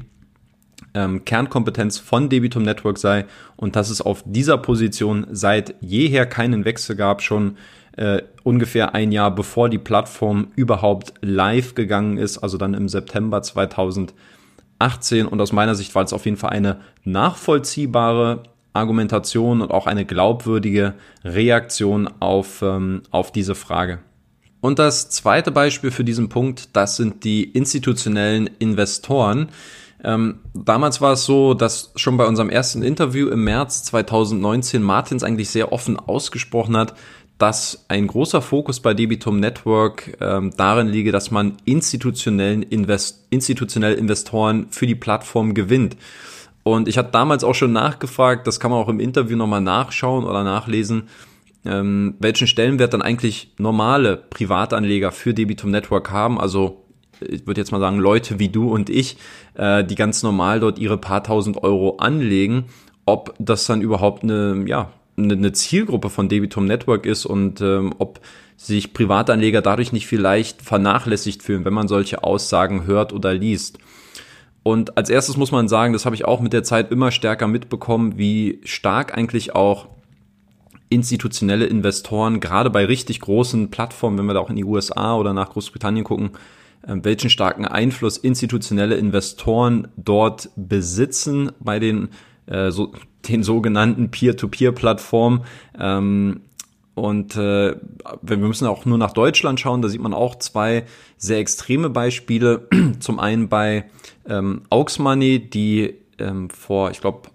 ähm, 0.93 1.25
Kernkompetenz 1.25 1.97
von 1.97 2.29
Debitum 2.29 2.63
Network 2.63 2.97
sei 2.97 3.25
und 3.57 3.75
dass 3.75 3.89
es 3.89 4.01
auf 4.01 4.23
dieser 4.25 4.57
Position 4.57 5.27
seit 5.31 5.75
jeher 5.81 6.25
keinen 6.25 6.65
Wechsel 6.65 6.95
gab, 6.95 7.21
schon 7.21 7.57
äh, 7.97 8.21
ungefähr 8.43 8.95
ein 8.95 9.11
Jahr 9.11 9.33
bevor 9.33 9.69
die 9.69 9.77
Plattform 9.77 10.47
überhaupt 10.55 11.13
live 11.21 11.75
gegangen 11.75 12.17
ist, 12.17 12.37
also 12.37 12.57
dann 12.57 12.73
im 12.73 12.87
September 12.87 13.41
2018. 13.41 14.13
Und 15.25 15.41
aus 15.41 15.51
meiner 15.51 15.75
Sicht 15.75 15.93
war 15.95 16.03
es 16.03 16.13
auf 16.13 16.25
jeden 16.25 16.37
Fall 16.37 16.51
eine 16.51 16.79
nachvollziehbare 17.03 18.43
Argumentation 18.73 19.61
und 19.61 19.71
auch 19.71 19.87
eine 19.87 20.05
glaubwürdige 20.05 20.93
Reaktion 21.23 22.07
auf, 22.19 22.61
ähm, 22.61 23.01
auf 23.11 23.31
diese 23.31 23.55
Frage. 23.55 23.99
Und 24.61 24.79
das 24.79 25.09
zweite 25.09 25.51
Beispiel 25.51 25.91
für 25.91 26.03
diesen 26.03 26.29
Punkt, 26.29 26.75
das 26.75 26.97
sind 26.97 27.23
die 27.23 27.43
institutionellen 27.43 28.49
Investoren. 28.59 29.49
Ähm, 30.03 30.39
damals 30.53 31.01
war 31.01 31.13
es 31.13 31.25
so, 31.25 31.53
dass 31.53 31.91
schon 31.95 32.17
bei 32.17 32.25
unserem 32.25 32.49
ersten 32.49 32.83
Interview 32.83 33.27
im 33.29 33.43
März 33.43 33.83
2019 33.83 34.81
Martins 34.81 35.23
eigentlich 35.23 35.49
sehr 35.49 35.71
offen 35.71 35.97
ausgesprochen 35.97 36.77
hat, 36.77 36.93
dass 37.37 37.85
ein 37.87 38.07
großer 38.07 38.41
Fokus 38.41 38.81
bei 38.81 38.93
Debitum 38.93 39.39
Network 39.39 40.17
ähm, 40.19 40.51
darin 40.57 40.87
liege, 40.87 41.11
dass 41.13 41.31
man 41.31 41.55
institutionellen 41.63 42.63
Invest 42.63 43.25
institutionelle 43.29 43.95
Investoren 43.95 44.67
für 44.71 44.87
die 44.87 44.95
Plattform 44.95 45.53
gewinnt. 45.53 45.95
Und 46.63 46.89
ich 46.89 46.97
hatte 46.97 47.11
damals 47.11 47.45
auch 47.45 47.55
schon 47.55 47.71
nachgefragt, 47.71 48.45
das 48.45 48.59
kann 48.59 48.71
man 48.71 48.81
auch 48.81 48.89
im 48.89 48.99
Interview 48.99 49.37
nochmal 49.37 49.61
nachschauen 49.61 50.25
oder 50.25 50.43
nachlesen, 50.43 51.07
ähm, 51.65 52.15
welchen 52.19 52.47
Stellenwert 52.47 52.93
dann 52.93 53.01
eigentlich 53.01 53.53
normale 53.57 54.17
Privatanleger 54.17 55.11
für 55.11 55.33
Debitum 55.33 55.71
Network 55.71 56.11
haben. 56.11 56.39
Also 56.39 56.85
ich 57.21 57.45
würde 57.45 57.61
jetzt 57.61 57.71
mal 57.71 57.79
sagen, 57.79 57.99
Leute 57.99 58.39
wie 58.39 58.49
du 58.49 58.71
und 58.71 58.89
ich, 58.89 59.17
äh, 59.55 59.83
die 59.83 59.95
ganz 59.95 60.23
normal 60.23 60.59
dort 60.59 60.79
ihre 60.79 60.97
paar 60.97 61.23
tausend 61.23 61.63
Euro 61.63 61.97
anlegen, 61.97 62.65
ob 63.05 63.33
das 63.39 63.65
dann 63.65 63.81
überhaupt 63.81 64.23
eine, 64.23 64.63
ja, 64.67 64.91
eine 65.17 65.51
Zielgruppe 65.51 66.09
von 66.09 66.29
Debitum 66.29 66.65
Network 66.65 67.05
ist 67.05 67.25
und 67.25 67.59
ähm, 67.59 67.93
ob 67.97 68.21
sich 68.55 68.93
Privatanleger 68.93 69.61
dadurch 69.61 69.91
nicht 69.91 70.07
vielleicht 70.07 70.61
vernachlässigt 70.61 71.43
fühlen, 71.43 71.65
wenn 71.65 71.73
man 71.73 71.87
solche 71.87 72.23
Aussagen 72.23 72.85
hört 72.85 73.13
oder 73.13 73.33
liest. 73.33 73.79
Und 74.63 74.97
als 74.97 75.09
erstes 75.09 75.37
muss 75.37 75.51
man 75.51 75.67
sagen, 75.67 75.93
das 75.93 76.05
habe 76.05 76.15
ich 76.15 76.25
auch 76.25 76.41
mit 76.41 76.53
der 76.53 76.63
Zeit 76.63 76.91
immer 76.91 77.11
stärker 77.11 77.47
mitbekommen, 77.47 78.17
wie 78.17 78.59
stark 78.63 79.17
eigentlich 79.17 79.55
auch 79.55 79.87
institutionelle 80.89 81.65
Investoren, 81.65 82.39
gerade 82.39 82.69
bei 82.69 82.85
richtig 82.85 83.21
großen 83.21 83.69
Plattformen, 83.69 84.17
wenn 84.17 84.25
wir 84.25 84.33
da 84.33 84.39
auch 84.39 84.49
in 84.49 84.55
die 84.55 84.65
USA 84.65 85.15
oder 85.15 85.33
nach 85.33 85.51
Großbritannien 85.51 86.03
gucken, 86.03 86.31
äh, 86.81 86.95
welchen 87.03 87.29
starken 87.29 87.65
Einfluss 87.65 88.17
institutionelle 88.17 88.95
Investoren 88.95 89.89
dort 89.95 90.49
besitzen 90.55 91.51
bei 91.59 91.79
den 91.79 92.09
äh, 92.47 92.71
so, 92.71 92.91
den 93.29 93.43
sogenannten 93.43 94.11
Peer-to-Peer-Plattformen. 94.11 95.41
Ähm, 95.77 96.41
und 96.95 97.37
äh, 97.37 97.75
wir 98.21 98.37
müssen 98.37 98.67
auch 98.67 98.85
nur 98.85 98.97
nach 98.97 99.13
Deutschland 99.13 99.59
schauen, 99.59 99.81
da 99.81 99.87
sieht 99.87 100.01
man 100.01 100.13
auch 100.13 100.35
zwei 100.35 100.83
sehr 101.17 101.37
extreme 101.37 101.89
Beispiele. 101.89 102.67
Zum 102.99 103.19
einen 103.19 103.47
bei 103.47 103.85
ähm, 104.27 104.63
Aux 104.69 104.99
Money, 104.99 105.39
die 105.49 105.95
ähm, 106.17 106.49
vor, 106.49 106.91
ich 106.91 106.99
glaube, 106.99 107.29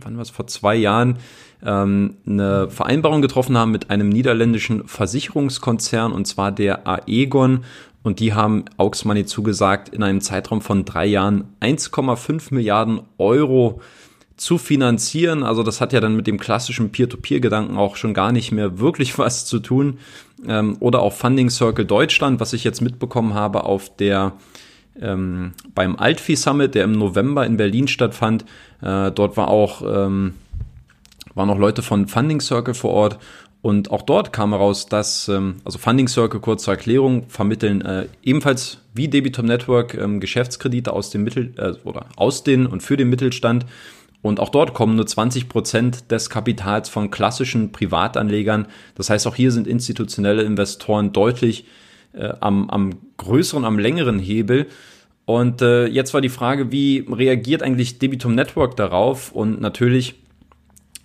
wann 0.00 0.16
war 0.16 0.22
es, 0.22 0.30
vor 0.30 0.46
zwei 0.46 0.76
Jahren 0.76 1.18
ähm, 1.64 2.16
eine 2.26 2.70
Vereinbarung 2.70 3.22
getroffen 3.22 3.56
haben 3.56 3.70
mit 3.70 3.90
einem 3.90 4.08
niederländischen 4.08 4.86
Versicherungskonzern 4.86 6.12
und 6.12 6.26
zwar 6.26 6.52
der 6.52 6.86
Aegon. 6.86 7.64
Und 8.02 8.20
die 8.20 8.32
haben 8.32 8.64
Aux 8.76 9.04
Money 9.04 9.26
zugesagt, 9.26 9.88
in 9.88 10.02
einem 10.02 10.20
Zeitraum 10.20 10.62
von 10.62 10.84
drei 10.84 11.04
Jahren 11.06 11.44
1,5 11.60 12.54
Milliarden 12.54 13.00
Euro 13.18 13.80
zu 14.36 14.56
finanzieren. 14.56 15.42
Also 15.42 15.62
das 15.62 15.80
hat 15.80 15.92
ja 15.92 16.00
dann 16.00 16.16
mit 16.16 16.26
dem 16.26 16.38
klassischen 16.38 16.90
Peer-to-Peer-Gedanken 16.90 17.76
auch 17.76 17.96
schon 17.96 18.14
gar 18.14 18.32
nicht 18.32 18.52
mehr 18.52 18.78
wirklich 18.78 19.18
was 19.18 19.44
zu 19.44 19.58
tun. 19.58 19.98
Ähm, 20.46 20.76
oder 20.80 21.00
auch 21.00 21.12
Funding 21.12 21.50
Circle 21.50 21.84
Deutschland, 21.84 22.40
was 22.40 22.52
ich 22.52 22.64
jetzt 22.64 22.80
mitbekommen 22.80 23.34
habe 23.34 23.64
auf 23.64 23.94
der 23.96 24.32
ähm, 25.00 25.52
beim 25.74 25.96
Altvieh 25.96 26.36
Summit, 26.36 26.74
der 26.74 26.84
im 26.84 26.92
November 26.92 27.46
in 27.46 27.56
Berlin 27.56 27.88
stattfand. 27.88 28.44
Äh, 28.80 29.10
dort 29.10 29.36
war 29.36 29.48
auch 29.48 29.82
ähm, 29.82 30.34
waren 31.38 31.48
auch 31.48 31.58
Leute 31.58 31.80
von 31.80 32.06
Funding 32.06 32.40
Circle 32.40 32.74
vor 32.74 32.90
Ort 32.90 33.18
und 33.60 33.90
auch 33.90 34.02
dort 34.02 34.32
kam 34.32 34.50
heraus, 34.50 34.86
dass, 34.86 35.28
ähm, 35.28 35.56
also 35.64 35.78
Funding 35.78 36.08
Circle, 36.08 36.40
kurz 36.40 36.62
zur 36.62 36.74
Erklärung, 36.74 37.24
vermitteln 37.28 37.80
äh, 37.82 38.06
ebenfalls 38.22 38.78
wie 38.94 39.08
Debitum 39.08 39.46
Network 39.46 39.94
ähm, 39.94 40.20
Geschäftskredite 40.20 40.92
aus 40.92 41.10
dem 41.10 41.24
Mittel, 41.24 41.54
äh, 41.56 41.72
oder 41.84 42.06
aus 42.16 42.44
den 42.44 42.66
und 42.66 42.82
für 42.82 42.96
den 42.96 43.08
Mittelstand. 43.08 43.66
Und 44.22 44.40
auch 44.40 44.48
dort 44.48 44.74
kommen 44.74 44.96
nur 44.96 45.06
20 45.06 45.48
Prozent 45.48 46.10
des 46.10 46.30
Kapitals 46.30 46.88
von 46.88 47.10
klassischen 47.10 47.72
Privatanlegern. 47.72 48.66
Das 48.94 49.10
heißt, 49.10 49.26
auch 49.26 49.34
hier 49.34 49.52
sind 49.52 49.66
institutionelle 49.66 50.42
Investoren 50.42 51.12
deutlich 51.12 51.64
äh, 52.12 52.32
am, 52.40 52.68
am 52.70 52.94
größeren, 53.16 53.64
am 53.64 53.78
längeren 53.78 54.18
Hebel. 54.18 54.66
Und 55.24 55.62
äh, 55.62 55.86
jetzt 55.86 56.14
war 56.14 56.20
die 56.20 56.28
Frage, 56.28 56.72
wie 56.72 57.06
reagiert 57.10 57.62
eigentlich 57.62 57.98
Debitum 57.98 58.34
Network 58.34 58.76
darauf? 58.76 59.32
Und 59.32 59.60
natürlich 59.60 60.14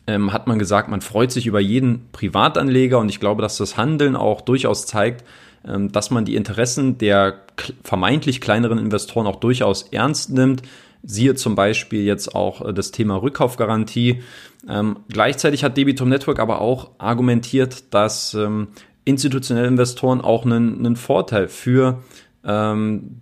ähm, 0.07 0.33
hat 0.33 0.47
man 0.47 0.59
gesagt, 0.59 0.89
man 0.89 1.01
freut 1.01 1.31
sich 1.31 1.47
über 1.47 1.59
jeden 1.59 2.09
Privatanleger 2.11 2.99
und 2.99 3.09
ich 3.09 3.19
glaube, 3.19 3.41
dass 3.41 3.57
das 3.57 3.77
Handeln 3.77 4.15
auch 4.15 4.41
durchaus 4.41 4.85
zeigt, 4.85 5.23
ähm, 5.65 5.91
dass 5.91 6.11
man 6.11 6.25
die 6.25 6.35
Interessen 6.35 6.97
der 6.97 7.41
vermeintlich 7.83 8.41
kleineren 8.41 8.79
Investoren 8.79 9.27
auch 9.27 9.37
durchaus 9.37 9.83
ernst 9.83 10.31
nimmt. 10.31 10.63
Siehe 11.03 11.35
zum 11.35 11.55
Beispiel 11.55 12.03
jetzt 12.03 12.35
auch 12.35 12.67
äh, 12.67 12.73
das 12.73 12.91
Thema 12.91 13.21
Rückkaufgarantie. 13.21 14.23
Ähm, 14.67 14.99
gleichzeitig 15.09 15.63
hat 15.63 15.77
Debitum 15.77 16.09
Network 16.09 16.39
aber 16.39 16.61
auch 16.61 16.91
argumentiert, 16.97 17.93
dass 17.93 18.33
ähm, 18.33 18.69
institutionelle 19.05 19.67
Investoren 19.67 20.21
auch 20.21 20.45
einen, 20.45 20.79
einen 20.79 20.95
Vorteil 20.95 21.47
für 21.47 22.01
ähm, 22.45 23.21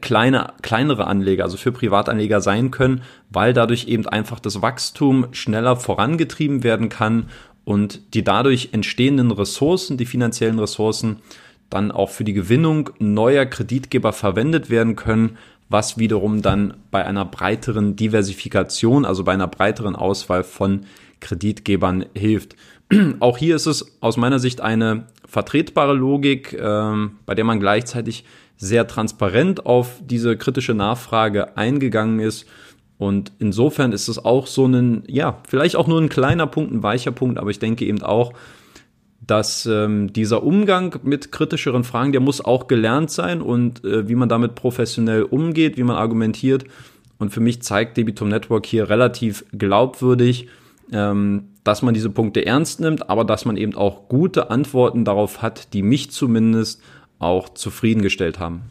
kleine, 0.00 0.52
kleinere 0.62 1.06
Anleger, 1.06 1.44
also 1.44 1.56
für 1.56 1.72
Privatanleger 1.72 2.40
sein 2.40 2.70
können, 2.70 3.02
weil 3.30 3.52
dadurch 3.52 3.88
eben 3.88 4.06
einfach 4.06 4.40
das 4.40 4.62
Wachstum 4.62 5.28
schneller 5.32 5.76
vorangetrieben 5.76 6.62
werden 6.62 6.88
kann 6.88 7.28
und 7.64 8.14
die 8.14 8.24
dadurch 8.24 8.70
entstehenden 8.72 9.30
Ressourcen, 9.30 9.96
die 9.96 10.06
finanziellen 10.06 10.58
Ressourcen, 10.58 11.16
dann 11.70 11.90
auch 11.90 12.10
für 12.10 12.24
die 12.24 12.32
Gewinnung 12.32 12.90
neuer 12.98 13.44
Kreditgeber 13.44 14.12
verwendet 14.12 14.70
werden 14.70 14.94
können, 14.96 15.36
was 15.68 15.98
wiederum 15.98 16.42
dann 16.42 16.74
bei 16.90 17.04
einer 17.04 17.24
breiteren 17.24 17.96
Diversifikation, 17.96 19.04
also 19.04 19.24
bei 19.24 19.32
einer 19.32 19.48
breiteren 19.48 19.96
Auswahl 19.96 20.44
von 20.44 20.86
Kreditgebern 21.20 22.06
hilft. 22.14 22.54
Auch 23.20 23.36
hier 23.36 23.56
ist 23.56 23.66
es 23.66 23.96
aus 24.00 24.16
meiner 24.16 24.38
Sicht 24.38 24.60
eine 24.60 25.06
vertretbare 25.26 25.94
Logik, 25.94 26.56
ähm, 26.58 27.18
bei 27.26 27.34
der 27.34 27.44
man 27.44 27.58
gleichzeitig 27.58 28.24
sehr 28.56 28.86
transparent 28.86 29.66
auf 29.66 30.00
diese 30.04 30.36
kritische 30.36 30.74
Nachfrage 30.74 31.56
eingegangen 31.56 32.20
ist. 32.20 32.46
Und 32.98 33.32
insofern 33.38 33.92
ist 33.92 34.08
es 34.08 34.24
auch 34.24 34.46
so 34.46 34.66
ein, 34.66 35.02
ja, 35.06 35.42
vielleicht 35.48 35.76
auch 35.76 35.86
nur 35.86 36.00
ein 36.00 36.08
kleiner 36.08 36.46
Punkt, 36.46 36.72
ein 36.72 36.82
weicher 36.82 37.12
Punkt, 37.12 37.38
aber 37.38 37.50
ich 37.50 37.58
denke 37.58 37.84
eben 37.84 38.02
auch, 38.02 38.32
dass 39.26 39.66
ähm, 39.66 40.12
dieser 40.12 40.42
Umgang 40.44 40.98
mit 41.02 41.32
kritischeren 41.32 41.84
Fragen, 41.84 42.12
der 42.12 42.20
muss 42.20 42.44
auch 42.44 42.68
gelernt 42.68 43.10
sein 43.10 43.42
und 43.42 43.84
äh, 43.84 44.08
wie 44.08 44.14
man 44.14 44.28
damit 44.28 44.54
professionell 44.54 45.24
umgeht, 45.24 45.76
wie 45.76 45.82
man 45.82 45.96
argumentiert. 45.96 46.64
Und 47.18 47.30
für 47.30 47.40
mich 47.40 47.62
zeigt 47.62 47.96
Debitum 47.96 48.28
Network 48.28 48.66
hier 48.66 48.88
relativ 48.88 49.44
glaubwürdig, 49.52 50.48
ähm, 50.92 51.48
dass 51.64 51.82
man 51.82 51.94
diese 51.94 52.10
Punkte 52.10 52.46
ernst 52.46 52.80
nimmt, 52.80 53.10
aber 53.10 53.24
dass 53.24 53.44
man 53.44 53.56
eben 53.56 53.74
auch 53.74 54.08
gute 54.08 54.50
Antworten 54.50 55.04
darauf 55.04 55.42
hat, 55.42 55.72
die 55.72 55.82
mich 55.82 56.10
zumindest 56.10 56.80
auch 57.18 57.48
zufriedengestellt 57.50 58.38
haben. 58.38 58.62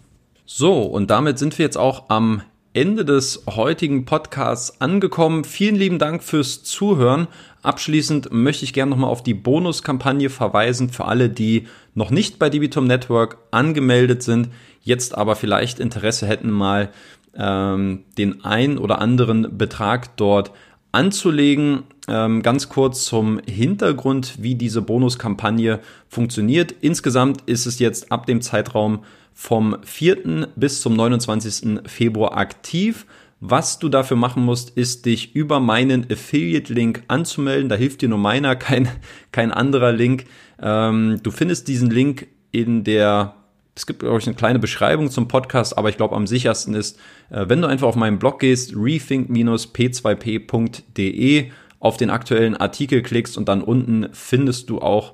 So, 0.46 0.84
und 0.84 1.10
damit 1.10 1.40
sind 1.40 1.58
wir 1.58 1.66
jetzt 1.66 1.78
auch 1.78 2.10
am 2.10 2.42
Ende 2.74 3.06
des 3.06 3.46
heutigen 3.48 4.04
Podcasts 4.04 4.82
angekommen. 4.82 5.46
Vielen 5.46 5.76
lieben 5.76 5.98
Dank 5.98 6.22
fürs 6.22 6.64
Zuhören. 6.64 7.28
Abschließend 7.64 8.34
möchte 8.34 8.66
ich 8.66 8.74
gerne 8.74 8.92
nochmal 8.92 9.10
auf 9.10 9.24
die 9.24 9.34
Bonuskampagne 9.34 10.30
verweisen 10.30 10.90
für 10.90 11.06
alle, 11.06 11.30
die 11.30 11.68
noch 11.94 12.12
nicht 12.12 12.38
bei 12.38 12.50
Debitum 12.50 12.86
Network 12.86 13.38
angemeldet 13.52 14.24
sind, 14.24 14.50
jetzt 14.82 15.18
aber 15.18 15.38
vielleicht 15.38 15.80
Interesse 15.80 16.28
hätten, 16.28 16.52
mal 16.52 16.90
ähm, 17.34 18.04
den 18.18 18.44
ein 18.44 18.78
oder 18.78 19.00
anderen 19.00 19.58
Betrag 19.58 20.18
dort 20.18 20.52
anzulegen. 20.96 21.84
Ähm, 22.08 22.42
ganz 22.42 22.70
kurz 22.70 23.06
zum 23.06 23.40
Hintergrund, 23.48 24.36
wie 24.42 24.56
diese 24.56 24.82
Bonuskampagne 24.82 25.80
funktioniert. 26.08 26.74
Insgesamt 26.82 27.42
ist 27.46 27.66
es 27.66 27.80
jetzt 27.80 28.12
ab 28.12 28.26
dem 28.26 28.42
Zeitraum 28.42 29.04
vom 29.34 29.78
4. 29.84 30.48
bis 30.56 30.82
zum 30.82 30.96
29. 30.96 31.82
Februar 31.86 32.38
aktiv. 32.38 33.06
Was 33.42 33.80
du 33.80 33.90
dafür 33.90 34.18
machen 34.18 34.44
musst, 34.44 34.72
ist 34.78 35.06
dich 35.06 35.36
über 35.36 35.60
meinen 35.60 36.10
Affiliate-Link 36.10 37.04
anzumelden. 37.10 37.68
Da 37.68 37.76
hilft 37.76 38.02
dir 38.02 38.10
nur 38.10 38.18
meiner, 38.18 38.56
kein, 38.56 38.88
kein 39.32 39.52
anderer 39.52 39.92
Link. 39.92 40.26
Ähm, 40.62 41.20
du 41.22 41.32
findest 41.32 41.68
diesen 41.68 41.90
Link 41.90 42.28
in 42.52 42.86
der 42.86 43.36
es 43.76 43.86
gibt, 43.86 44.00
glaube 44.00 44.18
ich, 44.20 44.28
eine 44.28 44.36
kleine 44.36 44.60
Beschreibung 44.60 45.12
zum 45.12 45.28
Podcast, 45.28 45.78
aber 45.78 45.90
ich 45.90 45.98
glaube, 45.98 46.16
am 46.16 46.28
sichersten 46.28 46.74
ist, 46.74 46.98
äh, 47.30 47.50
wenn 47.50 47.62
du 47.62 47.68
einfach 47.68 47.88
auf 47.88 47.98
meinen 47.98 48.20
Blog 48.20 48.40
gehst, 48.40 48.74
rethink-p2p.de, 48.74 51.52
auf 51.80 51.98
den 51.98 52.10
aktuellen 52.10 52.56
Artikel 52.56 53.02
klickst 53.02 53.38
und 53.38 53.50
dann 53.50 53.62
unten 53.62 54.08
findest 54.14 54.70
du 54.70 54.80
auch 54.80 55.14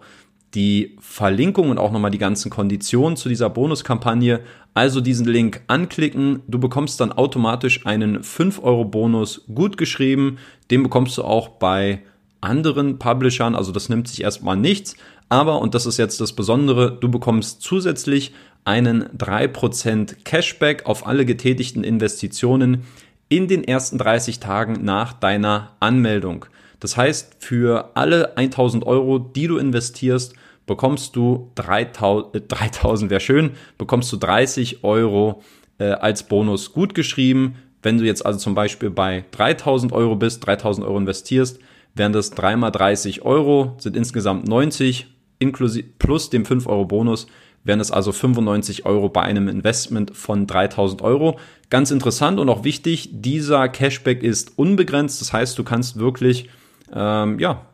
die 0.54 0.98
Verlinkung 1.00 1.70
und 1.70 1.78
auch 1.78 1.92
nochmal 1.92 2.12
die 2.12 2.18
ganzen 2.18 2.50
Konditionen 2.50 3.16
zu 3.18 3.30
dieser 3.30 3.50
Bonuskampagne. 3.50 4.42
Also 4.74 5.02
diesen 5.02 5.26
Link 5.26 5.62
anklicken. 5.68 6.44
Du 6.48 6.58
bekommst 6.60 7.02
dann 7.02 7.12
automatisch 7.12 7.86
einen 7.86 8.22
5-Euro-Bonus 8.22 9.44
gut 9.54 9.78
geschrieben. 9.78 10.38
Den 10.70 10.84
bekommst 10.84 11.18
du 11.18 11.24
auch 11.24 11.50
bei 11.50 12.02
anderen 12.42 13.00
Publishern. 13.00 13.56
Also 13.56 13.72
das 13.72 13.90
nimmt 13.90 14.08
sich 14.08 14.22
erstmal 14.24 14.58
nichts. 14.58 14.96
Aber, 15.32 15.62
und 15.62 15.76
das 15.76 15.86
ist 15.86 15.98
jetzt 15.98 16.20
das 16.20 16.34
Besondere, 16.34 16.98
du 17.00 17.10
bekommst 17.10 17.62
zusätzlich 17.62 18.34
einen 18.66 19.06
3% 19.18 20.24
Cashback 20.24 20.86
auf 20.86 21.08
alle 21.08 21.26
getätigten 21.26 21.84
Investitionen 21.84 22.84
in 23.30 23.48
den 23.48 23.64
ersten 23.64 23.98
30 23.98 24.40
Tagen 24.40 24.84
nach 24.84 25.14
deiner 25.14 25.76
Anmeldung. 25.80 26.46
Das 26.80 26.98
heißt, 26.98 27.38
für 27.40 27.92
alle 27.96 28.38
1000 28.38 28.86
Euro, 28.86 29.20
die 29.20 29.48
du 29.48 29.58
investierst, 29.58 30.34
bekommst 30.66 31.16
du 31.16 31.52
3000, 31.56 32.36
äh, 32.36 32.42
3000 32.42 33.12
wäre 33.12 33.22
schön, 33.22 33.52
bekommst 33.78 34.12
du 34.12 34.18
30 34.18 34.84
Euro 34.84 35.42
äh, 35.80 35.92
als 35.92 36.24
Bonus 36.24 36.74
gut 36.74 36.94
geschrieben. 36.96 37.56
Wenn 37.82 37.98
du 37.98 38.06
jetzt 38.06 38.26
also 38.26 38.40
zum 38.40 38.56
Beispiel 38.56 38.90
bei 38.90 39.26
3000 39.32 39.92
Euro 39.94 40.16
bist, 40.16 40.46
3000 40.46 40.86
Euro 40.86 40.98
investierst, 40.98 41.60
wären 41.96 42.14
das 42.14 42.32
3 42.32 42.56
mal 42.56 42.72
30 42.72 43.24
Euro, 43.24 43.76
sind 43.80 43.96
insgesamt 43.96 44.48
90 44.48 45.08
inklusive 45.40 45.88
plus 45.98 46.30
dem 46.30 46.46
5 46.46 46.68
Euro 46.68 46.86
Bonus 46.86 47.28
wären 47.64 47.80
es 47.80 47.92
also 47.92 48.12
95 48.12 48.86
Euro 48.86 49.10
bei 49.10 49.22
einem 49.22 49.48
Investment 49.48 50.16
von 50.16 50.48
3000 50.48 51.02
Euro. 51.02 51.40
Ganz 51.70 51.92
interessant 51.92 52.40
und 52.40 52.50
auch 52.50 52.64
wichtig, 52.64 53.10
dieser 53.12 53.70
Cashback 53.70 54.24
ist 54.24 54.58
unbegrenzt. 54.58 55.22
Das 55.22 55.34
heißt, 55.34 55.58
du 55.58 55.64
kannst 55.64 56.00
wirklich, 56.00 56.50
ähm, 56.94 57.40
ja, 57.40 57.66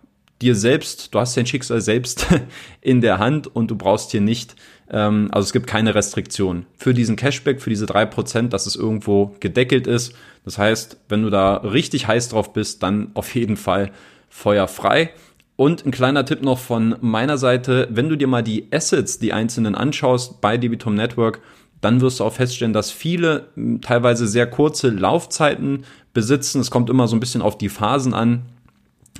dir 0.41 0.55
selbst, 0.55 1.13
du 1.13 1.19
hast 1.19 1.35
dein 1.35 1.45
Schicksal 1.45 1.81
selbst 1.81 2.27
in 2.81 3.01
der 3.01 3.19
Hand 3.19 3.47
und 3.47 3.71
du 3.71 3.75
brauchst 3.75 4.11
hier 4.11 4.21
nicht, 4.21 4.55
ähm, 4.89 5.29
also 5.31 5.45
es 5.45 5.53
gibt 5.53 5.67
keine 5.67 5.95
Restriktion 5.95 6.65
für 6.77 6.93
diesen 6.93 7.15
Cashback, 7.15 7.61
für 7.61 7.69
diese 7.69 7.85
drei 7.85 8.05
Prozent, 8.05 8.53
dass 8.53 8.65
es 8.65 8.75
irgendwo 8.75 9.35
gedeckelt 9.39 9.87
ist. 9.87 10.13
Das 10.45 10.57
heißt, 10.57 10.97
wenn 11.09 11.23
du 11.23 11.29
da 11.29 11.57
richtig 11.57 12.07
heiß 12.07 12.29
drauf 12.29 12.53
bist, 12.53 12.83
dann 12.83 13.11
auf 13.15 13.33
jeden 13.35 13.57
Fall 13.57 13.91
feuerfrei. 14.29 15.11
Und 15.57 15.85
ein 15.85 15.91
kleiner 15.91 16.23
Tipp 16.23 16.43
noch 16.43 16.59
von 16.59 16.95
meiner 17.01 17.39
Seite, 17.39 17.87
wenn 17.91 18.09
du 18.09 18.15
dir 18.15 18.27
mal 18.27 18.43
die 18.43 18.67
Assets, 18.71 19.17
die 19.17 19.33
einzelnen 19.33 19.73
anschaust 19.73 20.39
bei 20.39 20.55
Debitum 20.55 20.93
Network, 20.93 21.41
dann 21.81 21.99
wirst 21.99 22.19
du 22.19 22.23
auch 22.23 22.33
feststellen, 22.33 22.73
dass 22.73 22.91
viele 22.91 23.47
hm, 23.55 23.81
teilweise 23.81 24.27
sehr 24.27 24.47
kurze 24.47 24.89
Laufzeiten 24.89 25.83
besitzen. 26.13 26.61
Es 26.61 26.71
kommt 26.71 26.91
immer 26.91 27.07
so 27.07 27.15
ein 27.15 27.19
bisschen 27.19 27.41
auf 27.41 27.57
die 27.57 27.69
Phasen 27.69 28.13
an. 28.13 28.43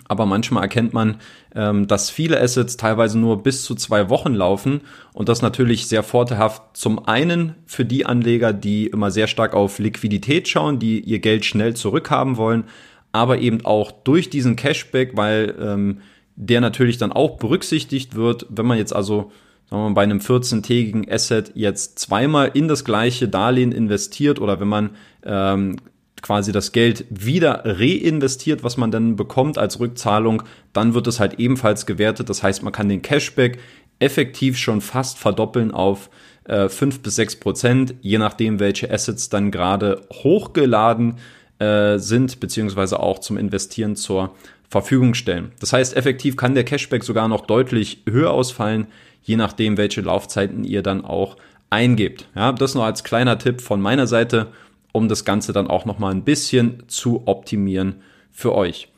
Aber 0.08 0.28
manchmal 0.28 0.62
erkennt 0.62 0.94
man, 0.94 1.18
ähm, 1.56 1.88
dass 1.88 2.12
viele 2.12 2.40
Assets 2.40 2.78
teilweise 2.78 3.18
nur 3.18 3.42
bis 3.42 3.64
zu 3.64 3.74
zwei 3.74 4.10
Wochen 4.10 4.36
laufen 4.36 4.82
und 5.14 5.28
das 5.28 5.42
natürlich 5.42 5.88
sehr 5.88 6.04
vorteilhaft 6.04 6.78
zum 6.78 7.08
einen 7.08 7.56
für 7.66 7.84
die 7.84 8.06
Anleger, 8.06 8.54
die 8.54 8.86
immer 8.86 9.10
sehr 9.10 9.26
stark 9.26 9.56
auf 9.56 9.80
Liquidität 9.80 10.48
schauen, 10.48 10.78
die 10.78 11.00
ihr 11.00 11.18
Geld 11.18 11.46
schnell 11.46 11.76
zurückhaben 11.76 12.38
wollen, 12.38 12.66
aber 13.12 13.40
eben 13.40 13.66
auch 13.66 13.92
durch 13.92 14.30
diesen 14.30 14.56
Cashback, 14.56 15.18
weil 15.18 15.56
ähm, 15.60 16.02
der 16.38 16.62
natürlich 16.62 16.98
dann 16.98 17.12
auch 17.12 17.38
berücksichtigt 17.38 18.16
wird, 18.16 18.46
wenn 18.50 18.66
man 18.66 18.78
jetzt 18.78 18.96
also 18.96 19.32
sagen 19.70 19.82
wir 19.82 19.90
mal, 19.90 19.96
bei 19.96 20.04
einem 20.04 20.20
14-tägigen 20.20 21.12
Asset 21.12 21.52
jetzt 21.56 22.00
zweimal 22.00 22.52
in 22.54 22.70
das 22.70 22.86
gleiche 22.86 23.28
Darlehen 23.28 23.74
investiert 23.74 24.40
oder 24.40 24.62
wenn 24.62 24.68
man 24.70 24.92
ähm, 25.26 25.78
quasi 26.22 26.52
das 26.52 26.72
Geld 26.72 27.06
wieder 27.10 27.64
reinvestiert, 27.66 28.64
was 28.64 28.78
man 28.78 28.92
dann 28.92 29.16
bekommt 29.16 29.58
als 29.58 29.80
Rückzahlung, 29.80 30.44
dann 30.74 30.94
wird 30.94 31.08
es 31.08 31.20
halt 31.20 31.40
ebenfalls 31.40 31.86
gewertet. 31.86 32.30
Das 32.30 32.44
heißt, 32.44 32.64
man 32.64 32.72
kann 32.72 32.88
den 32.88 33.02
Cashback 33.02 33.60
effektiv 34.00 34.58
schon 34.58 34.82
fast 34.82 35.18
verdoppeln 35.18 35.72
auf 35.72 36.10
äh, 36.46 36.70
5 36.70 37.02
bis 37.02 37.16
6 37.16 37.38
Prozent, 37.38 37.96
je 38.02 38.20
nachdem, 38.20 38.60
welche 38.60 38.92
Assets 38.92 39.30
dann 39.30 39.52
gerade 39.52 40.02
hochgeladen 40.14 41.16
äh, 41.60 41.98
sind, 41.98 42.40
beziehungsweise 42.40 43.00
auch 43.00 43.20
zum 43.20 43.38
Investieren 43.38 43.96
zur 43.96 44.36
Verfügung 44.70 45.14
stellen. 45.14 45.52
Das 45.60 45.74
heißt, 45.74 45.96
effektiv 45.96 46.36
kann 46.36 46.56
der 46.56 46.64
Cashback 46.64 47.04
sogar 47.04 47.28
noch 47.28 47.46
deutlich 47.46 48.04
höher 48.08 48.32
ausfallen, 48.32 48.88
je 49.24 49.38
nachdem, 49.38 49.78
welche 49.78 50.02
Laufzeiten 50.02 50.64
ihr 50.64 50.84
dann 50.84 51.06
auch 51.06 51.38
eingebt. 51.70 52.28
Ja, 52.36 52.52
das 52.52 52.76
nur 52.76 52.86
als 52.86 53.04
kleiner 53.04 53.38
Tipp 53.38 53.62
von 53.62 53.82
meiner 53.82 54.08
Seite, 54.08 54.48
um 54.92 55.08
das 55.08 55.26
Ganze 55.26 55.54
dann 55.54 55.68
auch 55.68 55.86
noch 55.86 56.00
mal 56.00 56.12
ein 56.12 56.24
bisschen 56.24 56.84
zu 56.88 57.24
optimieren 57.28 58.02
für 58.32 58.56
euch. 58.56 58.90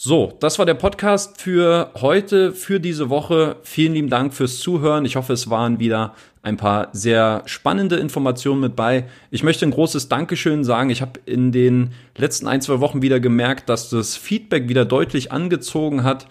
So, 0.00 0.32
das 0.38 0.60
war 0.60 0.64
der 0.64 0.74
Podcast 0.74 1.42
für 1.42 1.90
heute, 2.00 2.52
für 2.52 2.78
diese 2.78 3.10
Woche. 3.10 3.56
Vielen 3.64 3.94
lieben 3.94 4.08
Dank 4.08 4.32
fürs 4.32 4.60
Zuhören. 4.60 5.04
Ich 5.04 5.16
hoffe, 5.16 5.32
es 5.32 5.50
waren 5.50 5.80
wieder 5.80 6.14
ein 6.40 6.56
paar 6.56 6.90
sehr 6.92 7.42
spannende 7.46 7.96
Informationen 7.96 8.60
mit 8.60 8.76
bei. 8.76 9.08
Ich 9.32 9.42
möchte 9.42 9.66
ein 9.66 9.72
großes 9.72 10.08
Dankeschön 10.08 10.62
sagen. 10.62 10.90
Ich 10.90 11.02
habe 11.02 11.18
in 11.26 11.50
den 11.50 11.90
letzten 12.16 12.46
ein, 12.46 12.60
zwei 12.60 12.78
Wochen 12.78 13.02
wieder 13.02 13.18
gemerkt, 13.18 13.68
dass 13.68 13.90
das 13.90 14.16
Feedback 14.16 14.68
wieder 14.68 14.84
deutlich 14.84 15.32
angezogen 15.32 16.04
hat. 16.04 16.28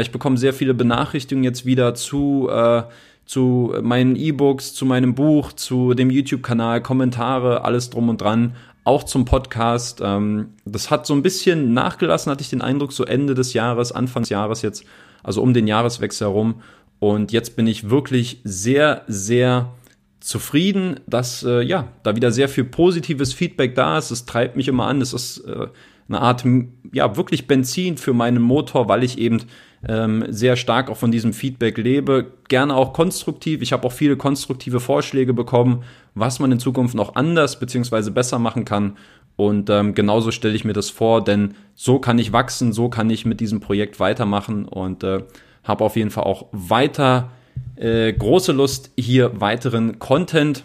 Ich 0.00 0.12
bekomme 0.12 0.38
sehr 0.38 0.54
viele 0.54 0.72
Benachrichtigungen 0.72 1.44
jetzt 1.44 1.66
wieder 1.66 1.94
zu, 1.94 2.48
äh, 2.50 2.84
zu 3.26 3.74
meinen 3.82 4.16
E-Books, 4.16 4.72
zu 4.72 4.86
meinem 4.86 5.14
Buch, 5.14 5.52
zu 5.52 5.92
dem 5.92 6.08
YouTube-Kanal, 6.08 6.80
Kommentare, 6.80 7.66
alles 7.66 7.90
drum 7.90 8.08
und 8.08 8.22
dran 8.22 8.54
auch 8.84 9.04
zum 9.04 9.24
Podcast. 9.24 10.00
Ähm, 10.02 10.54
das 10.64 10.90
hat 10.90 11.06
so 11.06 11.14
ein 11.14 11.22
bisschen 11.22 11.74
nachgelassen, 11.74 12.30
hatte 12.30 12.42
ich 12.42 12.50
den 12.50 12.62
Eindruck, 12.62 12.92
so 12.92 13.04
Ende 13.04 13.34
des 13.34 13.52
Jahres, 13.52 13.92
Anfang 13.92 14.22
des 14.22 14.30
Jahres 14.30 14.62
jetzt, 14.62 14.84
also 15.22 15.42
um 15.42 15.54
den 15.54 15.66
Jahreswechsel 15.66 16.28
herum. 16.28 16.62
Und 16.98 17.32
jetzt 17.32 17.56
bin 17.56 17.66
ich 17.66 17.90
wirklich 17.90 18.40
sehr, 18.44 19.04
sehr 19.06 19.72
zufrieden, 20.20 21.00
dass 21.06 21.42
äh, 21.42 21.62
ja 21.62 21.88
da 22.02 22.14
wieder 22.14 22.30
sehr 22.30 22.48
viel 22.48 22.64
positives 22.64 23.32
Feedback 23.32 23.74
da 23.74 23.98
ist. 23.98 24.10
Es 24.10 24.26
treibt 24.26 24.56
mich 24.56 24.68
immer 24.68 24.86
an. 24.86 25.00
Es 25.00 25.14
ist 25.14 25.38
äh, 25.38 25.68
eine 26.08 26.20
Art 26.20 26.44
ja 26.92 27.16
wirklich 27.16 27.46
Benzin 27.46 27.96
für 27.96 28.12
meinen 28.12 28.42
Motor, 28.42 28.88
weil 28.88 29.02
ich 29.02 29.18
eben 29.18 29.42
ähm, 29.86 30.24
sehr 30.28 30.56
stark 30.56 30.90
auch 30.90 30.96
von 30.96 31.10
diesem 31.10 31.32
Feedback 31.32 31.78
lebe. 31.78 32.32
Gerne 32.48 32.74
auch 32.74 32.92
konstruktiv. 32.92 33.62
Ich 33.62 33.72
habe 33.72 33.86
auch 33.86 33.92
viele 33.92 34.16
konstruktive 34.16 34.80
Vorschläge 34.80 35.32
bekommen, 35.32 35.84
was 36.14 36.38
man 36.38 36.52
in 36.52 36.60
Zukunft 36.60 36.94
noch 36.94 37.14
anders 37.14 37.58
bzw. 37.58 38.10
besser 38.10 38.38
machen 38.38 38.64
kann. 38.64 38.96
Und 39.36 39.70
ähm, 39.70 39.94
genauso 39.94 40.32
stelle 40.32 40.54
ich 40.54 40.66
mir 40.66 40.74
das 40.74 40.90
vor, 40.90 41.24
denn 41.24 41.54
so 41.74 41.98
kann 41.98 42.18
ich 42.18 42.32
wachsen, 42.32 42.74
so 42.74 42.90
kann 42.90 43.08
ich 43.08 43.24
mit 43.24 43.40
diesem 43.40 43.60
Projekt 43.60 43.98
weitermachen 43.98 44.66
und 44.66 45.02
äh, 45.02 45.20
habe 45.64 45.84
auf 45.84 45.96
jeden 45.96 46.10
Fall 46.10 46.24
auch 46.24 46.48
weiter 46.52 47.30
äh, 47.76 48.12
große 48.12 48.52
Lust, 48.52 48.90
hier 48.98 49.40
weiteren 49.40 49.98
Content 49.98 50.64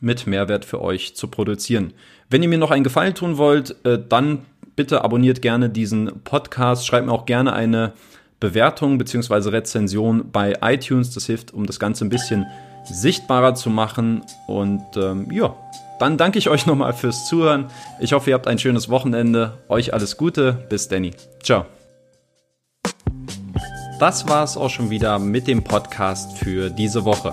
mit 0.00 0.26
Mehrwert 0.26 0.64
für 0.64 0.82
euch 0.82 1.14
zu 1.14 1.28
produzieren. 1.28 1.92
Wenn 2.28 2.42
ihr 2.42 2.48
mir 2.48 2.58
noch 2.58 2.72
einen 2.72 2.84
Gefallen 2.84 3.14
tun 3.14 3.38
wollt, 3.38 3.76
äh, 3.84 3.98
dann 4.08 4.40
bitte 4.74 5.04
abonniert 5.04 5.40
gerne 5.40 5.70
diesen 5.70 6.22
Podcast, 6.24 6.86
schreibt 6.86 7.06
mir 7.06 7.12
auch 7.12 7.26
gerne 7.26 7.52
eine 7.52 7.92
Bewertung 8.40 8.98
bzw. 8.98 9.50
Rezension 9.50 10.30
bei 10.30 10.54
iTunes. 10.62 11.14
Das 11.14 11.26
hilft, 11.26 11.54
um 11.54 11.66
das 11.66 11.78
Ganze 11.78 12.04
ein 12.04 12.08
bisschen 12.08 12.46
sichtbarer 12.84 13.54
zu 13.54 13.70
machen. 13.70 14.22
Und 14.46 14.84
ähm, 14.96 15.30
ja, 15.30 15.54
dann 15.98 16.18
danke 16.18 16.38
ich 16.38 16.48
euch 16.48 16.66
nochmal 16.66 16.92
fürs 16.92 17.26
Zuhören. 17.26 17.66
Ich 18.00 18.12
hoffe, 18.12 18.30
ihr 18.30 18.34
habt 18.34 18.46
ein 18.46 18.58
schönes 18.58 18.88
Wochenende. 18.88 19.58
Euch 19.68 19.94
alles 19.94 20.16
Gute. 20.16 20.52
Bis 20.68 20.88
Danny. 20.88 21.12
Ciao. 21.42 21.66
Das 23.98 24.28
war 24.28 24.44
es 24.44 24.58
auch 24.58 24.68
schon 24.68 24.90
wieder 24.90 25.18
mit 25.18 25.46
dem 25.46 25.64
Podcast 25.64 26.36
für 26.36 26.68
diese 26.68 27.06
Woche. 27.06 27.32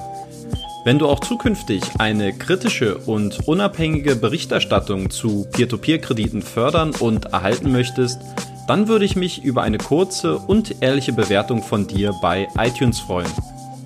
Wenn 0.86 1.00
du 1.00 1.08
auch 1.08 1.20
zukünftig 1.20 1.82
eine 2.00 2.34
kritische 2.34 2.98
und 2.98 3.48
unabhängige 3.48 4.16
Berichterstattung 4.16 5.10
zu 5.10 5.46
Peer-to-Peer-Krediten 5.52 6.42
fördern 6.42 6.92
und 6.92 7.28
erhalten 7.28 7.72
möchtest, 7.72 8.22
dann 8.68 8.88
würde 8.88 9.06
ich 9.06 9.16
mich 9.16 9.44
über 9.44 9.62
eine 9.62 9.78
kurze 9.78 10.38
und 10.38 10.82
ehrliche 10.82 11.14
Bewertung 11.14 11.64
von 11.64 11.88
dir 11.88 12.14
bei 12.22 12.48
iTunes 12.58 13.00
freuen. 13.00 13.32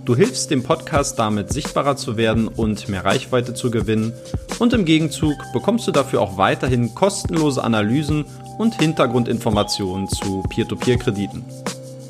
Du 0.05 0.15
hilfst 0.15 0.51
dem 0.51 0.63
Podcast 0.63 1.19
damit 1.19 1.51
sichtbarer 1.51 1.97
zu 1.97 2.15
werden 2.15 2.47
und 2.47 2.87
mehr 2.87 3.03
Reichweite 3.03 3.53
zu 3.53 3.71
gewinnen 3.71 4.13
und 4.59 4.71
im 4.71 4.85
Gegenzug 4.85 5.35
bekommst 5.51 5.85
du 5.87 5.91
dafür 5.91 6.21
auch 6.21 6.37
weiterhin 6.37 6.95
kostenlose 6.95 7.61
Analysen 7.63 8.23
und 8.57 8.79
Hintergrundinformationen 8.79 10.07
zu 10.07 10.43
Peer-to-Peer-Krediten. 10.49 11.43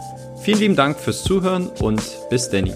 Vielen 0.43 0.59
lieben 0.59 0.75
Dank 0.75 0.99
fürs 0.99 1.23
Zuhören 1.23 1.67
und 1.79 2.01
bis 2.31 2.49
Danny. 2.49 2.73